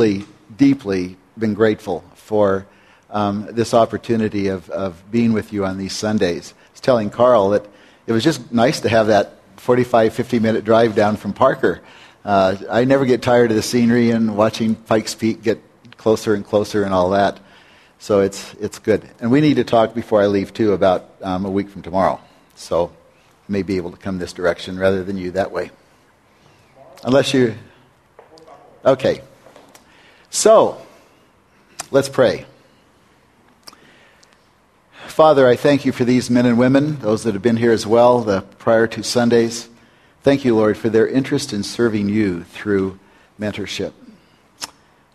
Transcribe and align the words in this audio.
really 0.00 0.24
deeply 0.56 1.14
been 1.38 1.52
grateful 1.52 2.02
for 2.14 2.66
um, 3.10 3.46
this 3.50 3.74
opportunity 3.74 4.48
of, 4.48 4.70
of 4.70 5.02
being 5.10 5.34
with 5.34 5.52
you 5.52 5.66
on 5.66 5.76
these 5.76 5.94
Sundays. 5.94 6.54
I 6.56 6.72
was 6.72 6.80
telling 6.80 7.10
Carl 7.10 7.50
that 7.50 7.66
it 8.06 8.12
was 8.12 8.24
just 8.24 8.50
nice 8.50 8.80
to 8.80 8.88
have 8.88 9.08
that 9.08 9.34
45, 9.56 10.14
50 10.14 10.38
minute 10.38 10.64
drive 10.64 10.94
down 10.94 11.16
from 11.16 11.34
Parker. 11.34 11.82
Uh, 12.24 12.56
I 12.70 12.84
never 12.84 13.04
get 13.04 13.20
tired 13.20 13.50
of 13.50 13.56
the 13.56 13.62
scenery 13.62 14.10
and 14.10 14.38
watching 14.38 14.74
Pikes 14.74 15.14
Peak 15.14 15.42
get 15.42 15.60
closer 15.98 16.32
and 16.32 16.46
closer 16.46 16.82
and 16.84 16.94
all 16.94 17.10
that. 17.10 17.38
So 17.98 18.20
it's, 18.20 18.54
it's 18.54 18.78
good. 18.78 19.06
And 19.20 19.30
we 19.30 19.42
need 19.42 19.56
to 19.56 19.64
talk 19.64 19.94
before 19.94 20.22
I 20.22 20.28
leave, 20.28 20.54
too, 20.54 20.72
about 20.72 21.10
um, 21.20 21.44
a 21.44 21.50
week 21.50 21.68
from 21.68 21.82
tomorrow. 21.82 22.18
So 22.54 22.86
I 22.86 23.52
may 23.52 23.62
be 23.62 23.76
able 23.76 23.90
to 23.90 23.98
come 23.98 24.18
this 24.18 24.32
direction 24.32 24.78
rather 24.78 25.04
than 25.04 25.18
you 25.18 25.32
that 25.32 25.52
way. 25.52 25.70
Unless 27.04 27.34
you. 27.34 27.54
Okay. 28.82 29.20
So, 30.32 30.80
let's 31.90 32.08
pray. 32.08 32.46
Father, 35.08 35.48
I 35.48 35.56
thank 35.56 35.84
you 35.84 35.90
for 35.90 36.04
these 36.04 36.30
men 36.30 36.46
and 36.46 36.56
women, 36.56 37.00
those 37.00 37.24
that 37.24 37.34
have 37.34 37.42
been 37.42 37.56
here 37.56 37.72
as 37.72 37.84
well, 37.84 38.20
the 38.20 38.42
prior 38.42 38.86
two 38.86 39.02
Sundays. 39.02 39.68
Thank 40.22 40.44
you, 40.44 40.54
Lord, 40.54 40.78
for 40.78 40.88
their 40.88 41.08
interest 41.08 41.52
in 41.52 41.64
serving 41.64 42.08
you 42.08 42.44
through 42.44 43.00
mentorship. 43.40 43.92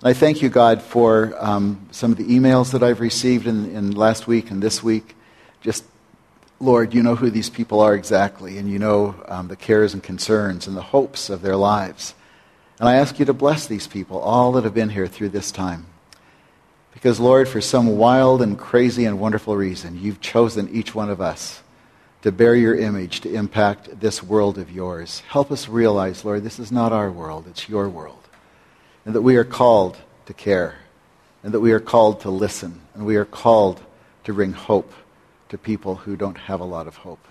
I 0.04 0.12
thank 0.12 0.42
you, 0.42 0.50
God, 0.50 0.82
for 0.82 1.34
um, 1.40 1.88
some 1.92 2.12
of 2.12 2.18
the 2.18 2.26
emails 2.26 2.74
that 2.74 2.84
I've 2.84 3.00
received 3.00 3.48
in, 3.48 3.74
in 3.74 3.92
last 3.92 4.28
week 4.28 4.52
and 4.52 4.62
this 4.62 4.84
week. 4.84 5.16
Just, 5.62 5.86
Lord, 6.60 6.94
you 6.94 7.02
know 7.02 7.16
who 7.16 7.30
these 7.30 7.50
people 7.50 7.80
are 7.80 7.96
exactly, 7.96 8.58
and 8.58 8.70
you 8.70 8.80
know 8.80 9.16
um, 9.30 9.48
the 9.48 9.56
cares 9.56 9.94
and 9.94 10.04
concerns 10.04 10.68
and 10.68 10.76
the 10.76 10.82
hopes 10.82 11.30
of 11.30 11.42
their 11.42 11.56
lives. 11.56 12.16
And 12.80 12.90
I 12.90 12.96
ask 12.96 13.20
you 13.20 13.26
to 13.26 13.34
bless 13.34 13.68
these 13.68 13.88
people, 13.88 14.20
all 14.20 14.52
that 14.54 14.64
have 14.64 14.74
been 14.74 14.90
here 14.90 15.08
through 15.08 15.30
this 15.30 15.52
time. 15.52 15.86
Because, 16.94 17.20
Lord, 17.20 17.48
for 17.48 17.62
some 17.62 17.98
wild 17.98 18.42
and 18.42 18.58
crazy 18.58 19.06
and 19.06 19.20
wonderful 19.20 19.56
reason, 19.56 20.02
you've 20.02 20.22
chosen 20.22 20.70
each 20.70 20.96
one 20.96 21.10
of 21.10 21.22
us 21.22 21.62
to 22.22 22.32
bear 22.32 22.56
your 22.56 22.76
image, 22.76 23.22
to 23.22 23.34
impact 23.34 24.00
this 24.00 24.24
world 24.24 24.58
of 24.58 24.72
yours. 24.72 25.22
Help 25.28 25.52
us 25.52 25.70
realize, 25.70 26.26
Lord, 26.26 26.44
this 26.44 26.60
is 26.60 26.72
not 26.72 26.92
our 26.92 27.12
world, 27.12 27.46
it's 27.48 27.70
your 27.70 27.88
world 27.88 28.26
and 29.06 29.14
that 29.14 29.22
we 29.22 29.38
are 29.38 29.44
called 29.44 29.98
to 30.26 30.34
care, 30.34 30.76
and 31.44 31.54
that 31.54 31.60
we 31.60 31.72
are 31.72 31.80
called 31.80 32.22
to 32.22 32.30
listen, 32.32 32.82
and 32.96 33.06
we 33.06 33.16
are 33.16 33.26
called 33.26 33.80
to 34.24 34.34
bring 34.34 34.52
hope 34.52 34.92
to 35.50 35.58
people 35.58 35.96
who 35.96 36.16
don't 36.18 36.38
have 36.38 36.60
a 36.60 36.66
lot 36.66 36.88
of 36.88 36.98
hope. 36.98 37.26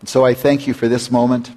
And 0.00 0.08
so 0.08 0.24
I 0.24 0.32
thank 0.32 0.66
you 0.66 0.72
for 0.72 0.88
this 0.88 1.10
moment. 1.10 1.50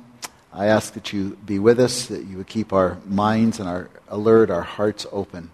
I 0.54 0.68
ask 0.68 0.94
that 0.94 1.12
you 1.12 1.38
be 1.46 1.58
with 1.58 1.80
us, 1.80 2.06
that 2.08 2.26
you 2.26 2.38
would 2.38 2.48
keep 2.48 2.74
our 2.74 2.98
minds 3.06 3.60
and 3.60 3.68
our 3.68 3.90
alert, 4.08 4.52
our 4.52 4.62
hearts 4.62 5.08
open 5.12 5.50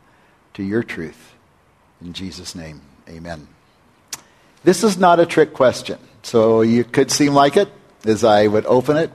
to 0.56 0.64
your 0.64 0.84
truth. 0.84 1.36
In 2.02 2.12
Jesus' 2.14 2.54
name, 2.54 2.82
amen. 3.08 3.48
This 4.64 4.84
is 4.84 4.98
not 4.98 5.22
a 5.22 5.26
trick 5.26 5.54
question, 5.54 6.00
so 6.22 6.62
you 6.62 6.84
could 6.84 7.12
seem 7.12 7.34
like 7.34 7.56
it 7.56 7.72
as 8.04 8.26
I 8.26 8.48
would 8.48 8.66
open 8.66 8.98
it. 8.98 9.12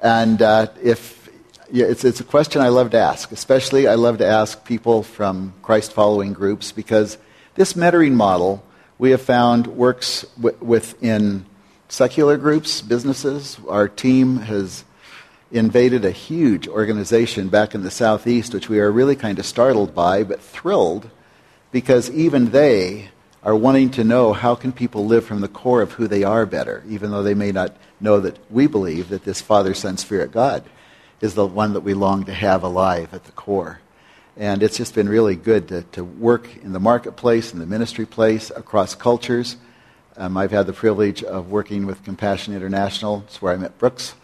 And 0.00 0.40
uh, 0.40 0.68
if 0.82 1.28
yeah, 1.70 1.86
it's, 1.86 2.04
it's 2.04 2.20
a 2.20 2.24
question 2.24 2.62
I 2.62 2.68
love 2.68 2.90
to 2.90 2.98
ask. 2.98 3.30
Especially, 3.30 3.86
I 3.86 3.94
love 3.94 4.18
to 4.18 4.26
ask 4.26 4.64
people 4.64 5.02
from 5.02 5.52
Christ 5.62 5.92
following 5.92 6.32
groups 6.32 6.72
because 6.72 7.18
this 7.54 7.74
mentoring 7.74 8.12
model 8.12 8.64
we 8.98 9.10
have 9.10 9.22
found 9.22 9.66
works 9.66 10.26
w- 10.36 10.56
within 10.60 11.46
secular 11.88 12.36
groups, 12.36 12.80
businesses. 12.82 13.58
Our 13.68 13.88
team 13.88 14.38
has 14.38 14.84
invaded 15.50 16.04
a 16.04 16.10
huge 16.10 16.68
organization 16.68 17.48
back 17.48 17.74
in 17.74 17.82
the 17.82 17.90
southeast, 17.90 18.54
which 18.54 18.68
we 18.68 18.78
are 18.78 18.90
really 18.90 19.16
kind 19.16 19.38
of 19.38 19.46
startled 19.46 19.94
by, 19.94 20.22
but 20.22 20.40
thrilled 20.40 21.10
because 21.72 22.10
even 22.10 22.50
they 22.50 23.08
are 23.42 23.56
wanting 23.56 23.90
to 23.90 24.04
know 24.04 24.32
how 24.32 24.54
can 24.54 24.72
people 24.72 25.06
live 25.06 25.24
from 25.24 25.40
the 25.40 25.48
core 25.48 25.82
of 25.82 25.92
who 25.92 26.06
they 26.06 26.22
are 26.22 26.44
better, 26.46 26.84
even 26.88 27.10
though 27.10 27.22
they 27.22 27.34
may 27.34 27.52
not 27.52 27.74
know 28.00 28.20
that 28.20 28.38
we 28.50 28.66
believe 28.66 29.08
that 29.08 29.24
this 29.24 29.40
Father, 29.40 29.74
Son, 29.74 29.96
Spirit, 29.96 30.30
God 30.30 30.64
is 31.20 31.34
the 31.34 31.46
one 31.46 31.72
that 31.72 31.80
we 31.80 31.94
long 31.94 32.24
to 32.24 32.34
have 32.34 32.62
alive 32.62 33.12
at 33.12 33.24
the 33.24 33.32
core. 33.32 33.80
And 34.36 34.62
it's 34.62 34.76
just 34.76 34.94
been 34.94 35.08
really 35.08 35.36
good 35.36 35.68
to, 35.68 35.82
to 35.92 36.04
work 36.04 36.56
in 36.62 36.72
the 36.72 36.80
marketplace, 36.80 37.52
in 37.52 37.58
the 37.58 37.66
ministry 37.66 38.06
place, 38.06 38.50
across 38.54 38.94
cultures. 38.94 39.56
Um, 40.16 40.36
I've 40.36 40.50
had 40.50 40.66
the 40.66 40.72
privilege 40.72 41.22
of 41.22 41.50
working 41.50 41.86
with 41.86 42.04
Compassion 42.04 42.54
International. 42.54 43.24
It's 43.26 43.42
where 43.42 43.52
I 43.52 43.56
met 43.56 43.76
Brooks 43.78 44.14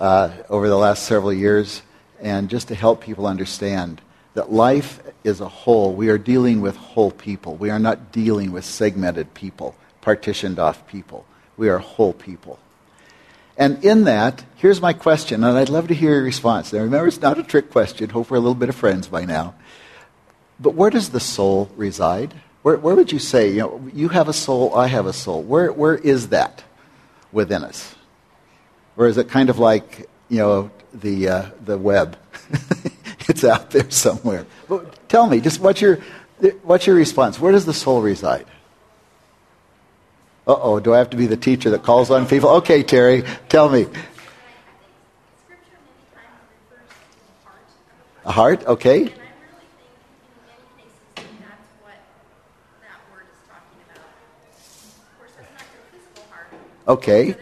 uh, 0.00 0.30
over 0.48 0.68
the 0.68 0.76
last 0.76 1.04
several 1.04 1.32
years. 1.32 1.82
And 2.20 2.50
just 2.50 2.68
to 2.68 2.74
help 2.74 3.00
people 3.00 3.26
understand 3.26 4.00
that 4.34 4.52
life 4.52 5.00
is 5.24 5.40
a 5.40 5.48
whole. 5.48 5.94
We 5.94 6.08
are 6.08 6.18
dealing 6.18 6.60
with 6.60 6.76
whole 6.76 7.10
people. 7.10 7.54
We 7.56 7.70
are 7.70 7.78
not 7.78 8.12
dealing 8.12 8.52
with 8.52 8.64
segmented 8.64 9.34
people, 9.34 9.76
partitioned 10.00 10.58
off 10.58 10.86
people. 10.86 11.24
We 11.56 11.68
are 11.68 11.78
whole 11.78 12.12
people. 12.12 12.58
And 13.56 13.84
in 13.84 14.04
that, 14.04 14.42
here's 14.56 14.80
my 14.80 14.94
question, 14.94 15.44
and 15.44 15.58
I'd 15.58 15.68
love 15.68 15.88
to 15.88 15.94
hear 15.94 16.14
your 16.14 16.22
response. 16.22 16.72
Now, 16.72 16.80
remember, 16.80 17.08
it's 17.08 17.20
not 17.20 17.38
a 17.38 17.42
trick 17.42 17.70
question. 17.70 18.08
Hope 18.08 18.30
we're 18.30 18.38
a 18.38 18.40
little 18.40 18.54
bit 18.54 18.70
of 18.70 18.74
friends 18.74 19.08
by 19.08 19.26
now. 19.26 19.54
But 20.58 20.74
where 20.74 20.88
does 20.88 21.10
the 21.10 21.20
soul 21.20 21.70
reside? 21.76 22.32
Where, 22.62 22.76
where 22.76 22.94
would 22.94 23.12
you 23.12 23.18
say, 23.18 23.50
you 23.50 23.58
know, 23.58 23.90
you 23.92 24.08
have 24.08 24.28
a 24.28 24.32
soul, 24.32 24.74
I 24.74 24.86
have 24.86 25.06
a 25.06 25.12
soul. 25.12 25.42
Where, 25.42 25.72
where 25.72 25.94
is 25.94 26.28
that 26.28 26.64
within 27.32 27.62
us? 27.64 27.94
Or 29.00 29.08
is 29.08 29.16
it 29.16 29.30
kind 29.30 29.48
of 29.48 29.58
like, 29.58 30.10
you 30.28 30.36
know, 30.36 30.70
the, 30.92 31.26
uh, 31.26 31.46
the 31.64 31.78
web? 31.78 32.18
it's 33.30 33.42
out 33.44 33.70
there 33.70 33.90
somewhere. 33.90 34.44
But 34.68 35.08
tell 35.08 35.26
me, 35.26 35.40
just 35.40 35.58
what's 35.58 35.80
your, 35.80 36.00
what's 36.64 36.86
your 36.86 36.96
response? 36.96 37.40
Where 37.40 37.50
does 37.50 37.64
the 37.64 37.72
soul 37.72 38.02
reside? 38.02 38.44
Uh 40.46 40.54
oh, 40.54 40.80
do 40.80 40.92
I 40.92 40.98
have 40.98 41.08
to 41.10 41.16
be 41.16 41.26
the 41.26 41.38
teacher 41.38 41.70
that 41.70 41.82
calls 41.82 42.10
on 42.10 42.26
people? 42.26 42.50
Okay, 42.56 42.82
Terry, 42.82 43.24
tell 43.48 43.70
me. 43.70 43.86
A 48.26 48.32
heart, 48.32 48.66
okay. 48.66 49.14
Okay. 56.86 57.34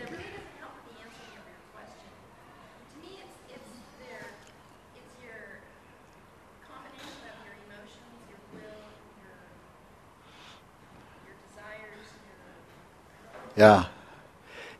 Yeah. 13.58 13.86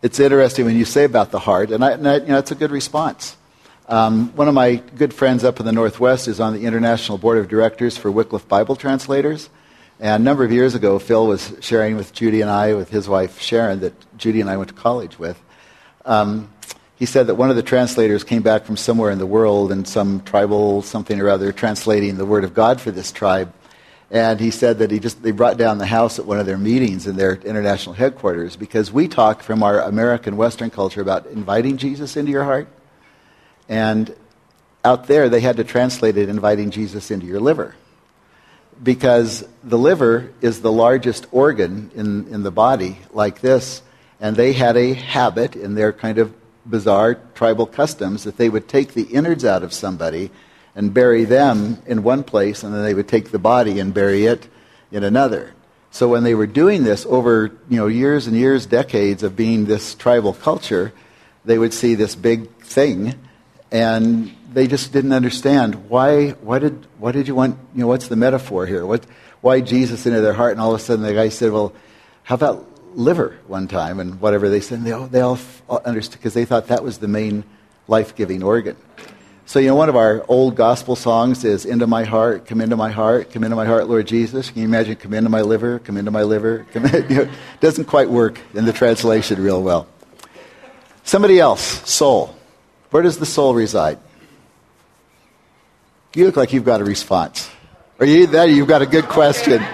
It's 0.03 0.21
interesting 0.21 0.65
when 0.65 0.77
you 0.77 0.85
say 0.85 1.03
about 1.03 1.33
the 1.33 1.41
heart, 1.41 1.73
and, 1.73 1.85
I, 1.85 1.91
and 1.91 2.09
I, 2.09 2.17
you 2.19 2.29
know, 2.29 2.39
it's 2.39 2.53
a 2.53 2.55
good 2.55 2.71
response. 2.71 3.37
Um, 3.89 4.29
one 4.37 4.47
of 4.47 4.55
my 4.55 4.77
good 4.77 5.13
friends 5.13 5.43
up 5.43 5.59
in 5.59 5.67
the 5.67 5.73
Northwest 5.73 6.29
is 6.29 6.39
on 6.39 6.53
the 6.53 6.65
International 6.65 7.19
Board 7.19 7.39
of 7.39 7.49
Directors 7.49 7.97
for 7.97 8.09
Wycliffe 8.09 8.47
Bible 8.47 8.77
Translators. 8.77 9.51
And 9.99 10.23
a 10.23 10.25
number 10.25 10.45
of 10.45 10.53
years 10.53 10.77
ago, 10.77 11.01
Phil 11.01 11.27
was 11.27 11.57
sharing 11.61 11.97
with 11.97 12.13
Judy 12.13 12.41
and 12.41 12.49
I, 12.49 12.75
with 12.75 12.89
his 12.91 13.09
wife 13.09 13.41
Sharon, 13.41 13.81
that 13.81 13.95
Judy 14.17 14.41
and 14.41 14.49
I 14.49 14.57
went 14.57 14.69
to 14.69 14.77
college 14.77 15.19
with. 15.19 15.43
Um, 16.05 16.49
he 16.95 17.05
said 17.05 17.27
that 17.27 17.35
one 17.35 17.51
of 17.51 17.57
the 17.57 17.65
translators 17.65 18.23
came 18.23 18.43
back 18.43 18.65
from 18.65 18.77
somewhere 18.77 19.11
in 19.11 19.19
the 19.19 19.27
world 19.27 19.73
and 19.73 19.89
some 19.89 20.21
tribal 20.23 20.83
something 20.83 21.21
or 21.21 21.29
other 21.29 21.51
translating 21.51 22.17
the 22.17 22.27
Word 22.27 22.45
of 22.45 22.55
God 22.55 22.81
for 22.81 22.93
this 22.93 23.11
tribe. 23.11 23.53
And 24.11 24.41
he 24.41 24.51
said 24.51 24.79
that 24.79 24.91
he 24.91 25.01
just 25.01 25.23
they 25.23 25.33
brought 25.33 25.59
down 25.59 25.79
the 25.79 25.87
house 25.87 26.19
at 26.19 26.25
one 26.25 26.41
of 26.41 26.47
their 26.47 26.57
meetings 26.57 27.07
in 27.07 27.17
their 27.17 27.35
international 27.35 27.95
headquarters 27.95 28.57
because 28.57 28.91
we 28.91 29.07
talk 29.07 29.43
from 29.43 29.63
our 29.63 29.81
American 29.81 30.37
Western 30.37 30.71
culture 30.71 31.03
about 31.03 31.27
inviting 31.27 31.77
Jesus 31.77 32.17
into 32.17 32.33
your 32.33 32.45
heart. 32.45 32.69
And 33.69 34.15
out 34.83 35.09
there 35.09 35.29
they 35.29 35.41
had 35.41 35.59
to 35.59 35.65
translate 35.65 36.17
it 36.17 36.31
inviting 36.31 36.71
Jesus 36.71 37.11
into 37.11 37.27
your 37.27 37.41
liver. 37.41 37.75
Because 38.83 39.47
the 39.63 39.79
liver 39.79 40.33
is 40.41 40.63
the 40.63 40.73
largest 40.73 41.27
organ 41.33 41.91
in, 41.95 42.29
in 42.33 42.45
the 42.45 42.53
body, 42.53 43.01
like 43.13 43.41
this, 43.41 43.83
and 44.21 44.37
they 44.37 44.53
had 44.53 44.77
a 44.77 44.95
habit 44.95 45.57
in 45.57 45.75
their 45.75 45.93
kind 45.93 46.19
of 46.19 46.33
bizarre 46.65 47.17
tribal 47.35 47.67
customs 47.67 48.25
that 48.25 48.37
they 48.37 48.49
would 48.49 48.69
take 48.69 48.95
the 48.95 49.03
innards 49.03 49.45
out 49.45 49.63
of 49.63 49.73
somebody 49.73 50.31
and 50.75 50.95
bury 50.95 51.25
them 51.25 51.83
in 51.87 52.03
one 52.03 52.23
place, 52.23 52.63
and 52.63 52.75
then 52.75 52.83
they 52.83 52.95
would 52.95 53.09
take 53.09 53.31
the 53.31 53.39
body 53.39 53.81
and 53.81 53.93
bury 53.93 54.27
it 54.27 54.49
in 54.91 55.05
another. 55.05 55.55
So 55.91 56.09
when 56.09 56.23
they 56.23 56.35
were 56.35 56.47
doing 56.47 56.85
this 56.85 57.07
over 57.07 57.51
you 57.69 57.77
know 57.77 57.87
years 57.87 58.27
and 58.27 58.37
years, 58.37 58.67
decades 58.67 59.23
of 59.23 59.37
being 59.37 59.65
this 59.65 59.95
tribal 59.95 60.35
culture, 60.35 60.93
they 61.45 61.59
would 61.59 61.73
see 61.73 61.95
this 61.95 62.15
big 62.15 62.49
thing, 62.61 63.15
and 63.73 64.35
they 64.53 64.67
just 64.67 64.93
didn't 64.93 65.13
understand 65.13 65.89
why. 65.89 66.31
Why 66.31 66.59
did 66.59 66.87
why 66.99 67.13
did 67.13 67.27
you 67.27 67.35
want 67.35 67.59
you 67.75 67.81
know 67.81 67.87
what's 67.87 68.09
the 68.09 68.17
metaphor 68.17 68.67
here? 68.67 68.85
What 68.85 69.05
why 69.41 69.61
Jesus 69.61 70.07
into 70.07 70.21
their 70.21 70.35
heart? 70.35 70.53
And 70.53 70.61
all 70.61 70.75
of 70.75 70.81
a 70.81 70.85
sudden 70.85 71.05
the 71.05 71.15
guy 71.15 71.31
said, 71.31 71.53
"Well, 71.53 71.73
how 72.25 72.35
about 72.35 72.67
liver?" 72.95 73.39
One 73.47 73.67
time, 73.67 73.99
and 73.99 74.21
whatever 74.21 74.49
they 74.49 74.61
said, 74.61 74.85
they 74.85 74.93
all, 74.93 75.07
they 75.07 75.21
all 75.21 75.39
understood 75.85 76.19
because 76.19 76.35
they 76.35 76.45
thought 76.45 76.69
that 76.69 76.85
was 76.85 76.99
the 76.99 77.09
main 77.09 77.45
life 77.89 78.15
giving 78.15 78.43
organ. 78.43 78.77
So, 79.49 79.61
you 79.61 79.69
know, 79.69 79.77
one 79.77 79.89
of 79.89 79.97
our 79.97 80.27
old 80.29 80.57
gospel 80.57 80.95
songs 80.95 81.43
is 81.43 81.65
Into 81.65 81.87
My 81.87 82.05
Heart, 82.05 82.45
Come 82.45 82.61
Into 82.61 82.77
My 82.77 82.91
Heart, 82.91 83.31
Come 83.31 83.45
Into 83.45 83.57
My 83.57 83.65
Heart, 83.65 83.89
Lord 83.89 84.07
Jesus. 84.07 84.51
Can 84.51 84.61
you 84.61 84.69
imagine, 84.69 84.97
Come 84.97 85.15
Into 85.15 85.31
My 85.31 85.41
Liver, 85.41 85.79
Come 85.79 85.97
Into 85.97 86.11
My 86.11 86.23
Liver? 86.23 86.67
Come 86.71 86.85
in, 86.85 87.07
you 87.09 87.17
know, 87.25 87.31
doesn't 87.61 87.87
quite 87.87 88.11
work 88.11 88.39
in 88.53 88.67
the 88.67 88.75
translation 88.75 89.43
real 89.43 89.63
well. 89.63 89.87
Somebody 91.03 91.41
else, 91.41 91.63
soul. 91.91 92.37
Where 92.91 93.03
does 93.03 93.17
the 93.17 93.25
soul 93.25 93.55
reside? 93.55 93.99
You 96.15 96.27
look 96.27 96.37
like 96.37 96.53
you've 96.53 96.67
got 96.67 96.83
a 96.83 96.85
response. 96.85 97.51
Are 98.01 98.05
you 98.05 98.27
that 98.27 98.51
you've 98.51 98.69
got 98.69 98.83
a 98.83 98.87
good 98.87 99.07
question. 99.07 99.65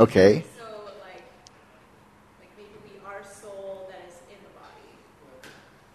Okay. 0.00 0.44
So, 0.58 0.64
like, 1.04 1.22
like 2.40 2.50
maybe 2.56 2.70
we 2.84 3.06
are 3.06 3.22
soul 3.22 3.86
that 3.90 4.08
is 4.08 4.16
in 4.30 4.36
the 4.42 4.50
body. 4.58 5.46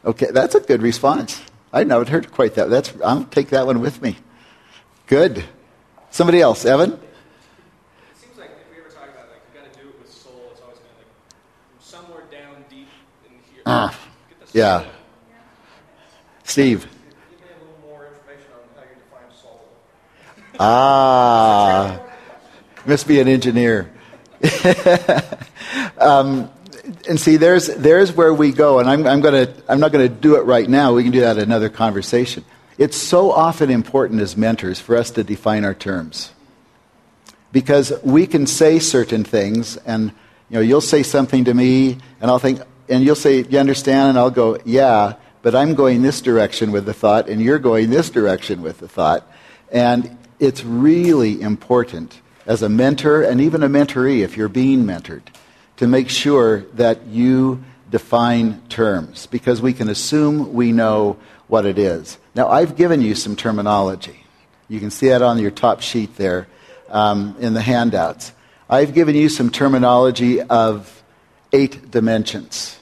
Okay, 0.06 0.28
that's 0.32 0.54
a 0.54 0.60
good 0.60 0.84
response. 0.84 1.42
I 1.74 1.84
never 1.84 2.06
heard 2.10 2.32
quite 2.32 2.54
that. 2.56 2.70
That's 2.70 2.94
I'll 3.04 3.24
take 3.26 3.50
that 3.50 3.66
one 3.66 3.82
with 3.82 4.02
me. 4.04 4.18
Good. 5.08 5.44
Somebody 6.12 6.40
else, 6.40 6.66
Evan. 6.66 6.94
It 6.94 7.00
seems 8.14 8.38
like 8.38 8.52
if 8.52 8.72
we 8.72 8.80
ever 8.82 8.90
talk 8.90 9.10
about 9.10 9.28
like 9.32 9.42
you 9.54 9.60
got 9.60 9.74
to 9.74 9.80
do 9.80 9.90
it 9.90 10.00
with 10.00 10.12
soul, 10.12 10.50
it's 10.52 10.62
always 10.62 10.78
going 10.78 10.92
to 10.92 10.98
like 10.98 11.12
somewhere 11.80 12.24
down 12.32 12.64
deep 12.70 12.88
in 13.26 13.32
here. 13.52 13.64
Uh, 13.66 13.90
Get 13.90 14.40
the 14.40 14.46
soul. 14.46 14.52
yeah. 14.54 14.86
Steve. 16.44 16.82
Give 16.84 16.92
me 17.42 17.48
a 17.50 17.60
little 17.60 17.80
more 17.90 18.06
information 18.08 18.52
on 18.54 18.62
how 18.76 18.84
you 18.84 18.96
define 19.02 19.36
soul. 19.42 19.62
Ah, 20.60 22.00
must 22.88 23.08
be 23.08 23.20
an 23.20 23.28
engineer. 23.28 23.92
um, 25.98 26.50
and 27.08 27.20
see, 27.20 27.38
there's, 27.38 27.68
there's 27.68 28.12
where 28.14 28.34
we 28.34 28.52
go, 28.52 28.80
and 28.80 28.90
I'm, 28.90 29.08
I'm, 29.08 29.22
gonna, 29.22 29.54
I'm 29.68 29.80
not 29.80 29.92
going 29.92 30.08
to 30.08 30.14
do 30.14 30.36
it 30.36 30.42
right 30.42 30.70
now. 30.70 30.94
We 30.94 31.04
can 31.04 31.12
do 31.12 31.22
that 31.22 31.38
in 31.38 31.44
another 31.44 31.70
conversation. 31.70 32.46
It's 32.78 32.98
so 32.98 33.32
often 33.32 33.70
important 33.70 34.22
as 34.22 34.36
mentors 34.36 34.80
for 34.80 34.98
us 34.98 35.12
to 35.12 35.24
define 35.24 35.64
our 35.64 35.74
terms. 35.74 36.32
Because 37.52 37.94
we 38.04 38.28
can 38.28 38.48
say 38.48 38.80
certain 38.80 39.24
things, 39.24 39.78
and 39.78 40.12
you 40.50 40.56
know, 40.56 40.60
you'll 40.60 40.82
say 40.82 41.02
something 41.02 41.46
to 41.46 41.54
me, 41.54 41.98
and 42.20 42.30
I'll 42.30 42.40
think, 42.40 42.60
and 42.90 43.04
you'll 43.04 43.16
say, 43.16 43.44
You 43.44 43.60
understand? 43.60 44.10
And 44.10 44.18
I'll 44.18 44.30
go, 44.30 44.60
Yeah, 44.66 45.14
but 45.42 45.56
I'm 45.56 45.74
going 45.74 46.02
this 46.02 46.22
direction 46.22 46.72
with 46.72 46.86
the 46.86 46.94
thought, 46.94 47.30
and 47.30 47.42
you're 47.42 47.60
going 47.60 47.90
this 47.90 48.10
direction 48.10 48.62
with 48.62 48.80
the 48.80 48.90
thought. 48.90 49.26
And 49.72 50.18
it's 50.40 50.64
really 50.64 51.42
important 51.42 52.20
as 52.46 52.62
a 52.62 52.70
mentor 52.70 53.22
and 53.24 53.42
even 53.42 53.64
a 53.64 53.70
mentoree, 53.70 54.20
if 54.20 54.38
you're 54.38 54.50
being 54.50 54.84
mentored, 54.84 55.24
to 55.78 55.88
make 55.88 56.10
sure 56.10 56.62
that 56.74 57.06
you 57.08 57.64
define 57.90 58.62
terms 58.68 59.28
because 59.28 59.62
we 59.62 59.74
can 59.74 59.90
assume 59.90 60.54
we 60.54 60.72
know 60.72 61.18
what 61.48 61.66
it 61.66 61.78
is. 61.78 62.18
Now, 62.34 62.50
I've 62.50 62.76
given 62.76 63.02
you 63.02 63.16
some 63.16 63.36
terminology. 63.36 64.26
You 64.68 64.80
can 64.80 64.92
see 64.92 65.10
that 65.10 65.22
on 65.22 65.38
your 65.40 65.52
top 65.52 65.82
sheet 65.82 66.16
there 66.16 66.48
um, 66.90 67.36
in 67.40 67.54
the 67.54 67.62
handouts. 67.62 68.32
I've 68.70 68.94
given 68.94 69.16
you 69.16 69.30
some 69.30 69.52
terminology 69.52 70.42
of 70.42 71.04
eight 71.54 71.92
dimensions. 71.92 72.80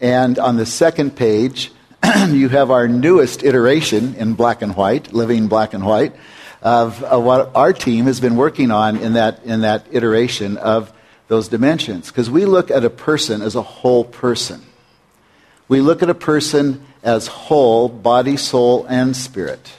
And 0.00 0.38
on 0.38 0.56
the 0.56 0.66
second 0.66 1.16
page, 1.16 1.72
you 2.28 2.48
have 2.48 2.70
our 2.70 2.88
newest 2.88 3.44
iteration 3.44 4.14
in 4.14 4.34
black 4.34 4.62
and 4.62 4.76
white, 4.76 5.12
living 5.12 5.48
black 5.48 5.74
and 5.74 5.84
white, 5.84 6.14
of, 6.66 7.04
of 7.04 7.22
what 7.22 7.54
our 7.54 7.72
team 7.72 8.06
has 8.06 8.18
been 8.18 8.34
working 8.34 8.72
on 8.72 8.96
in 8.96 9.12
that, 9.12 9.44
in 9.44 9.60
that 9.60 9.86
iteration 9.92 10.56
of 10.56 10.92
those 11.28 11.46
dimensions. 11.46 12.08
Because 12.08 12.28
we 12.28 12.44
look 12.44 12.72
at 12.72 12.84
a 12.84 12.90
person 12.90 13.40
as 13.40 13.54
a 13.54 13.62
whole 13.62 14.02
person. 14.02 14.66
We 15.68 15.80
look 15.80 16.02
at 16.02 16.10
a 16.10 16.14
person 16.14 16.84
as 17.04 17.28
whole, 17.28 17.88
body, 17.88 18.36
soul, 18.36 18.84
and 18.86 19.16
spirit. 19.16 19.74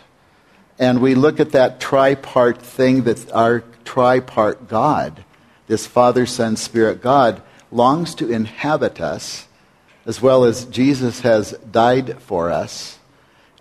And 0.79 1.01
we 1.01 1.13
look 1.13 1.41
at 1.41 1.51
that 1.51 1.81
tripart 1.81 2.59
thing 2.59 3.03
that 3.03 3.33
our 3.33 3.65
tripart 3.83 4.69
God, 4.69 5.25
this 5.67 5.85
Father, 5.85 6.25
Son, 6.25 6.55
Spirit 6.55 7.01
God, 7.01 7.41
longs 7.69 8.15
to 8.15 8.31
inhabit 8.31 9.01
us, 9.01 9.45
as 10.05 10.21
well 10.21 10.45
as 10.45 10.63
Jesus 10.63 11.19
has 11.19 11.51
died 11.69 12.21
for 12.21 12.49
us, 12.49 12.97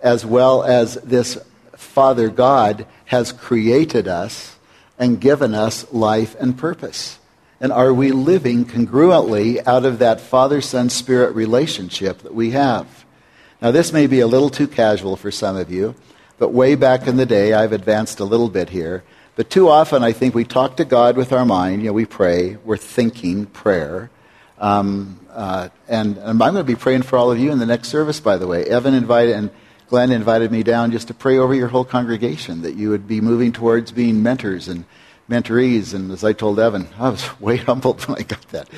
as 0.01 0.25
well 0.25 0.63
as 0.63 0.93
this 1.03 1.37
Father 1.75 2.29
God 2.29 2.85
has 3.07 3.31
created 3.31 4.07
us 4.07 4.57
and 4.99 5.19
given 5.19 5.53
us 5.53 5.91
life 5.91 6.35
and 6.39 6.57
purpose. 6.57 7.19
And 7.59 7.71
are 7.71 7.93
we 7.93 8.11
living 8.11 8.65
congruently 8.65 9.65
out 9.65 9.85
of 9.85 9.99
that 9.99 10.21
Father, 10.21 10.61
Son, 10.61 10.89
Spirit 10.89 11.33
relationship 11.33 12.19
that 12.19 12.35
we 12.35 12.51
have? 12.51 13.05
Now, 13.61 13.71
this 13.71 13.91
may 13.91 14.05
be 14.05 14.19
a 14.19 14.27
little 14.27 14.49
too 14.51 14.67
casual 14.67 15.15
for 15.15 15.31
some 15.31 15.55
of 15.55 15.71
you, 15.71 15.95
but 16.37 16.53
way 16.53 16.75
back 16.75 17.07
in 17.07 17.17
the 17.17 17.25
day, 17.25 17.53
I've 17.53 17.71
advanced 17.73 18.19
a 18.19 18.25
little 18.25 18.49
bit 18.49 18.69
here. 18.69 19.03
But 19.35 19.49
too 19.49 19.69
often, 19.69 20.03
I 20.03 20.11
think 20.11 20.35
we 20.35 20.43
talk 20.43 20.77
to 20.77 20.85
God 20.85 21.15
with 21.15 21.31
our 21.31 21.45
mind. 21.45 21.81
You 21.81 21.87
know, 21.87 21.93
we 21.93 22.05
pray, 22.05 22.57
we're 22.57 22.77
thinking 22.77 23.45
prayer. 23.47 24.11
Um, 24.59 25.19
uh, 25.31 25.69
and, 25.87 26.17
and, 26.17 26.29
I'm 26.29 26.37
going 26.37 26.55
to 26.55 26.63
be 26.63 26.75
praying 26.75 27.03
for 27.03 27.17
all 27.17 27.31
of 27.31 27.37
you 27.37 27.51
in 27.51 27.59
the 27.59 27.65
next 27.65 27.89
service, 27.89 28.19
by 28.19 28.37
the 28.37 28.47
way. 28.47 28.65
Evan 28.65 28.95
invited, 28.95 29.35
and 29.35 29.51
Glenn 29.87 30.11
invited 30.11 30.51
me 30.51 30.63
down 30.63 30.91
just 30.91 31.07
to 31.07 31.13
pray 31.13 31.37
over 31.37 31.53
your 31.53 31.69
whole 31.69 31.85
congregation, 31.85 32.61
that 32.63 32.75
you 32.75 32.89
would 32.89 33.07
be 33.07 33.21
moving 33.21 33.53
towards 33.53 33.91
being 33.91 34.21
mentors 34.21 34.67
and 34.67 34.83
mentorees. 35.29 35.93
And 35.93 36.11
as 36.11 36.23
I 36.23 36.33
told 36.33 36.59
Evan, 36.59 36.89
I 36.99 37.09
was 37.09 37.39
way 37.39 37.57
humbled 37.57 38.01
when 38.03 38.17
I 38.19 38.23
got 38.23 38.47
that 38.49 38.69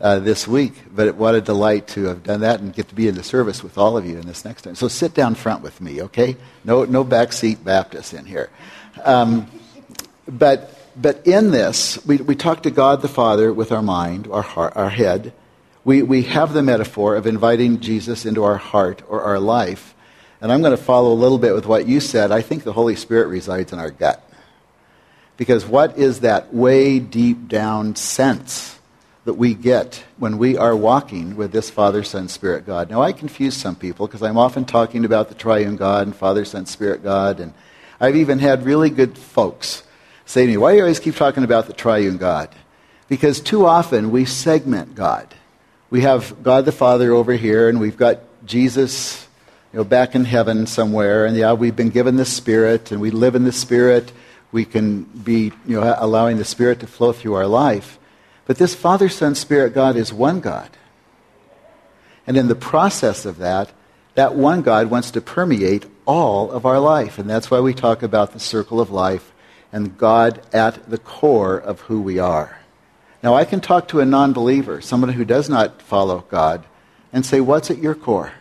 uh, 0.00 0.18
this 0.20 0.48
week. 0.48 0.72
But 0.94 1.16
what 1.16 1.34
a 1.34 1.40
delight 1.40 1.88
to 1.88 2.04
have 2.04 2.22
done 2.22 2.40
that 2.40 2.60
and 2.60 2.72
get 2.72 2.88
to 2.88 2.94
be 2.94 3.08
in 3.08 3.14
the 3.14 3.22
service 3.22 3.62
with 3.62 3.76
all 3.76 3.96
of 3.96 4.06
you 4.06 4.16
in 4.18 4.26
this 4.26 4.44
next 4.44 4.62
time. 4.62 4.74
So 4.74 4.88
sit 4.88 5.14
down 5.14 5.34
front 5.34 5.62
with 5.62 5.80
me, 5.80 6.02
okay? 6.02 6.36
No, 6.64 6.84
no 6.84 7.04
backseat 7.04 7.62
Baptists 7.62 8.12
in 8.12 8.24
here. 8.24 8.50
Um, 9.02 9.46
but, 10.26 10.74
but 10.96 11.26
in 11.26 11.50
this, 11.50 12.04
we, 12.06 12.16
we 12.18 12.34
talk 12.36 12.62
to 12.62 12.70
God 12.70 13.02
the 13.02 13.08
Father 13.08 13.52
with 13.52 13.70
our 13.70 13.82
mind, 13.82 14.28
our 14.30 14.42
heart, 14.42 14.74
our 14.76 14.90
head. 14.90 15.34
We, 15.84 16.02
we 16.02 16.22
have 16.22 16.54
the 16.54 16.62
metaphor 16.62 17.16
of 17.16 17.26
inviting 17.26 17.80
Jesus 17.80 18.24
into 18.24 18.44
our 18.44 18.56
heart 18.56 19.02
or 19.08 19.22
our 19.22 19.38
life. 19.38 19.93
And 20.44 20.52
I'm 20.52 20.60
going 20.60 20.76
to 20.76 20.82
follow 20.82 21.10
a 21.10 21.14
little 21.14 21.38
bit 21.38 21.54
with 21.54 21.64
what 21.64 21.88
you 21.88 22.00
said. 22.00 22.30
I 22.30 22.42
think 22.42 22.64
the 22.64 22.72
Holy 22.74 22.96
Spirit 22.96 23.28
resides 23.28 23.72
in 23.72 23.78
our 23.78 23.90
gut. 23.90 24.22
Because 25.38 25.64
what 25.64 25.96
is 25.96 26.20
that 26.20 26.52
way 26.52 26.98
deep 26.98 27.48
down 27.48 27.96
sense 27.96 28.78
that 29.24 29.32
we 29.32 29.54
get 29.54 30.04
when 30.18 30.36
we 30.36 30.58
are 30.58 30.76
walking 30.76 31.34
with 31.34 31.50
this 31.50 31.70
Father, 31.70 32.02
Son, 32.02 32.28
Spirit 32.28 32.66
God? 32.66 32.90
Now, 32.90 33.00
I 33.00 33.12
confuse 33.12 33.56
some 33.56 33.74
people 33.74 34.06
because 34.06 34.22
I'm 34.22 34.36
often 34.36 34.66
talking 34.66 35.06
about 35.06 35.30
the 35.30 35.34
triune 35.34 35.76
God 35.76 36.08
and 36.08 36.14
Father, 36.14 36.44
Son, 36.44 36.66
Spirit 36.66 37.02
God. 37.02 37.40
And 37.40 37.54
I've 37.98 38.16
even 38.16 38.38
had 38.38 38.66
really 38.66 38.90
good 38.90 39.16
folks 39.16 39.82
say 40.26 40.44
to 40.44 40.52
me, 40.52 40.58
Why 40.58 40.72
do 40.72 40.76
you 40.76 40.82
always 40.82 41.00
keep 41.00 41.16
talking 41.16 41.44
about 41.44 41.68
the 41.68 41.72
triune 41.72 42.18
God? 42.18 42.54
Because 43.08 43.40
too 43.40 43.64
often 43.64 44.10
we 44.10 44.26
segment 44.26 44.94
God. 44.94 45.34
We 45.88 46.02
have 46.02 46.42
God 46.42 46.66
the 46.66 46.70
Father 46.72 47.14
over 47.14 47.32
here, 47.32 47.70
and 47.70 47.80
we've 47.80 47.96
got 47.96 48.18
Jesus 48.44 49.26
you 49.74 49.80
know, 49.80 49.84
back 49.84 50.14
in 50.14 50.24
heaven 50.24 50.66
somewhere. 50.66 51.26
And 51.26 51.36
yeah, 51.36 51.52
we've 51.52 51.74
been 51.74 51.90
given 51.90 52.14
the 52.14 52.24
Spirit, 52.24 52.92
and 52.92 53.00
we 53.00 53.10
live 53.10 53.34
in 53.34 53.42
the 53.42 53.50
Spirit 53.52 54.12
we 54.54 54.64
can 54.64 55.02
be 55.02 55.50
you 55.66 55.80
know, 55.80 55.96
allowing 55.98 56.38
the 56.38 56.44
Spirit 56.44 56.78
to 56.78 56.86
flow 56.86 57.12
through 57.12 57.34
our 57.34 57.48
life. 57.48 57.98
But 58.46 58.56
this 58.56 58.72
Father, 58.72 59.08
Son, 59.08 59.34
Spirit 59.34 59.74
God 59.74 59.96
is 59.96 60.12
one 60.12 60.38
God. 60.38 60.70
And 62.24 62.36
in 62.36 62.46
the 62.46 62.54
process 62.54 63.26
of 63.26 63.38
that, 63.38 63.72
that 64.14 64.36
one 64.36 64.62
God 64.62 64.90
wants 64.90 65.10
to 65.10 65.20
permeate 65.20 65.86
all 66.06 66.52
of 66.52 66.64
our 66.64 66.78
life. 66.78 67.18
And 67.18 67.28
that's 67.28 67.50
why 67.50 67.58
we 67.58 67.74
talk 67.74 68.04
about 68.04 68.32
the 68.32 68.38
circle 68.38 68.80
of 68.80 68.92
life 68.92 69.32
and 69.72 69.98
God 69.98 70.40
at 70.52 70.88
the 70.88 70.98
core 70.98 71.56
of 71.58 71.80
who 71.80 72.00
we 72.00 72.20
are. 72.20 72.60
Now, 73.24 73.34
I 73.34 73.44
can 73.44 73.60
talk 73.60 73.88
to 73.88 73.98
a 73.98 74.06
non 74.06 74.32
believer, 74.32 74.80
someone 74.80 75.10
who 75.14 75.24
does 75.24 75.48
not 75.48 75.82
follow 75.82 76.24
God, 76.30 76.64
and 77.12 77.26
say, 77.26 77.40
What's 77.40 77.72
at 77.72 77.78
your 77.78 77.96
core? 77.96 78.34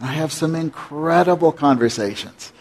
I 0.00 0.12
have 0.12 0.32
some 0.32 0.54
incredible 0.54 1.52
conversations 1.52 2.52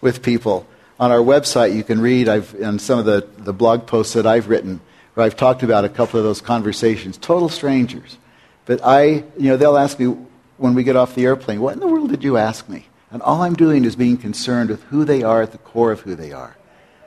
with 0.00 0.22
people 0.22 0.66
on 0.98 1.10
our 1.10 1.18
website, 1.18 1.74
you 1.74 1.82
can 1.82 2.00
read 2.00 2.28
I've, 2.28 2.54
some 2.80 2.98
of 2.98 3.04
the, 3.04 3.26
the 3.38 3.52
blog 3.52 3.86
posts 3.86 4.12
that 4.12 4.26
I've 4.26 4.48
written 4.48 4.80
where 5.14 5.26
I've 5.26 5.36
talked 5.36 5.62
about 5.62 5.84
a 5.84 5.88
couple 5.88 6.18
of 6.18 6.24
those 6.24 6.40
conversations. 6.40 7.16
Total 7.16 7.48
strangers. 7.48 8.18
But 8.64 8.80
I, 8.84 9.24
you 9.36 9.48
know, 9.48 9.56
they'll 9.56 9.76
ask 9.76 9.98
me 9.98 10.16
when 10.56 10.74
we 10.74 10.84
get 10.84 10.96
off 10.96 11.14
the 11.14 11.24
airplane, 11.24 11.60
what 11.60 11.74
in 11.74 11.80
the 11.80 11.88
world 11.88 12.10
did 12.10 12.22
you 12.22 12.36
ask 12.36 12.68
me? 12.68 12.86
And 13.10 13.22
all 13.22 13.42
I'm 13.42 13.54
doing 13.54 13.84
is 13.84 13.96
being 13.96 14.16
concerned 14.16 14.70
with 14.70 14.82
who 14.84 15.04
they 15.04 15.22
are 15.22 15.42
at 15.42 15.52
the 15.52 15.58
core 15.58 15.92
of 15.92 16.00
who 16.00 16.14
they 16.14 16.32
are. 16.32 16.56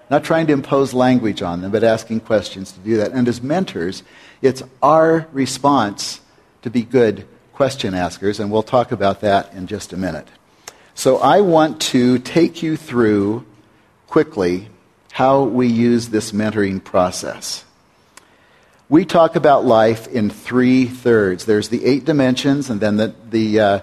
Not 0.10 0.24
trying 0.24 0.48
to 0.48 0.54
impose 0.54 0.94
language 0.94 1.42
on 1.42 1.62
them, 1.62 1.72
but 1.72 1.84
asking 1.84 2.22
questions 2.22 2.72
to 2.74 2.80
do 2.80 2.98
that. 2.98 3.12
And 3.12 3.28
as 3.28 3.42
mentors, 3.42 4.04
it's 4.42 4.64
our 4.82 5.28
response 5.34 6.22
to 6.62 6.70
be 6.70 6.84
good 6.84 7.28
question 7.58 7.96
askers, 7.96 8.40
and 8.40 8.52
we'll 8.52 8.62
talk 8.62 8.92
about 8.92 9.22
that 9.22 9.52
in 9.52 9.66
just 9.66 9.92
a 9.92 9.98
minute. 9.98 10.28
So 10.94 11.18
I 11.18 11.42
want 11.42 11.82
to 11.94 12.20
take 12.20 12.62
you 12.62 12.78
through 12.78 13.48
quickly 14.06 14.70
how 15.12 15.42
we 15.42 15.66
use 15.66 16.10
this 16.10 16.32
mentoring 16.34 16.84
process. 16.84 17.66
We 18.90 19.06
talk 19.06 19.36
about 19.36 19.66
life 19.66 20.08
in 20.08 20.30
three 20.30 20.86
thirds. 20.86 21.46
There's 21.46 21.70
the 21.70 21.84
eight 21.84 22.06
dimensions, 22.06 22.70
and 22.70 22.80
then 22.80 22.98
the, 22.98 23.16
the 23.28 23.60
uh, 23.60 23.80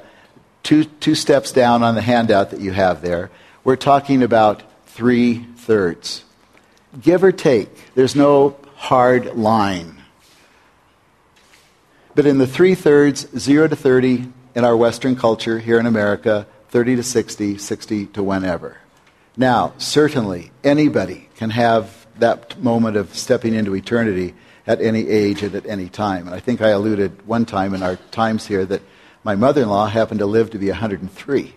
two, 0.62 0.84
two 0.84 1.16
steps 1.16 1.50
down 1.50 1.82
on 1.82 1.96
the 1.96 2.00
handout 2.00 2.50
that 2.50 2.60
you 2.60 2.70
have 2.70 3.02
there. 3.02 3.28
We're 3.64 3.74
talking 3.74 4.22
about 4.22 4.62
three 4.86 5.48
thirds. 5.56 6.22
Give 7.02 7.24
or 7.24 7.32
take, 7.32 7.92
there's 7.96 8.14
no 8.14 8.56
hard 8.76 9.34
line. 9.34 10.03
But 12.14 12.26
in 12.26 12.38
the 12.38 12.46
three 12.46 12.74
thirds, 12.74 13.26
0 13.36 13.68
to 13.68 13.76
30 13.76 14.32
in 14.54 14.64
our 14.64 14.76
Western 14.76 15.16
culture 15.16 15.58
here 15.58 15.80
in 15.80 15.86
America, 15.86 16.46
30 16.68 16.96
to 16.96 17.02
60, 17.02 17.58
60 17.58 18.06
to 18.06 18.22
whenever. 18.22 18.78
Now, 19.36 19.74
certainly, 19.78 20.52
anybody 20.62 21.28
can 21.36 21.50
have 21.50 22.06
that 22.20 22.56
moment 22.60 22.96
of 22.96 23.16
stepping 23.16 23.52
into 23.52 23.74
eternity 23.74 24.34
at 24.64 24.80
any 24.80 25.08
age 25.08 25.42
and 25.42 25.56
at 25.56 25.66
any 25.66 25.88
time. 25.88 26.26
And 26.26 26.34
I 26.34 26.38
think 26.38 26.60
I 26.60 26.68
alluded 26.68 27.26
one 27.26 27.44
time 27.44 27.74
in 27.74 27.82
our 27.82 27.96
times 28.12 28.46
here 28.46 28.64
that 28.64 28.82
my 29.24 29.34
mother-in-law 29.34 29.86
happened 29.86 30.20
to 30.20 30.26
live 30.26 30.50
to 30.50 30.58
be 30.58 30.68
103, 30.68 31.56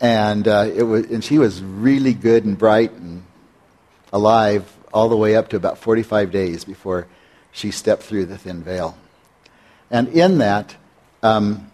and 0.00 0.48
uh, 0.48 0.70
it 0.74 0.82
was, 0.82 1.04
and 1.06 1.22
she 1.22 1.38
was 1.38 1.62
really 1.62 2.14
good 2.14 2.44
and 2.44 2.58
bright 2.58 2.92
and 2.92 3.24
alive 4.12 4.76
all 4.92 5.08
the 5.08 5.16
way 5.16 5.36
up 5.36 5.50
to 5.50 5.56
about 5.56 5.78
45 5.78 6.32
days 6.32 6.64
before 6.64 7.06
she 7.52 7.70
stepped 7.70 8.02
through 8.02 8.26
the 8.26 8.38
thin 8.38 8.62
veil. 8.62 8.96
And 9.90 10.08
in 10.08 10.38
that, 10.38 10.76
um, 11.22 11.70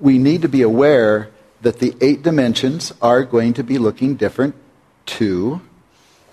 we 0.00 0.18
need 0.18 0.42
to 0.42 0.48
be 0.48 0.62
aware 0.62 1.30
that 1.62 1.78
the 1.78 1.94
eight 2.00 2.22
dimensions 2.22 2.92
are 3.00 3.22
going 3.24 3.54
to 3.54 3.64
be 3.64 3.78
looking 3.78 4.16
different 4.16 4.54
to, 5.06 5.60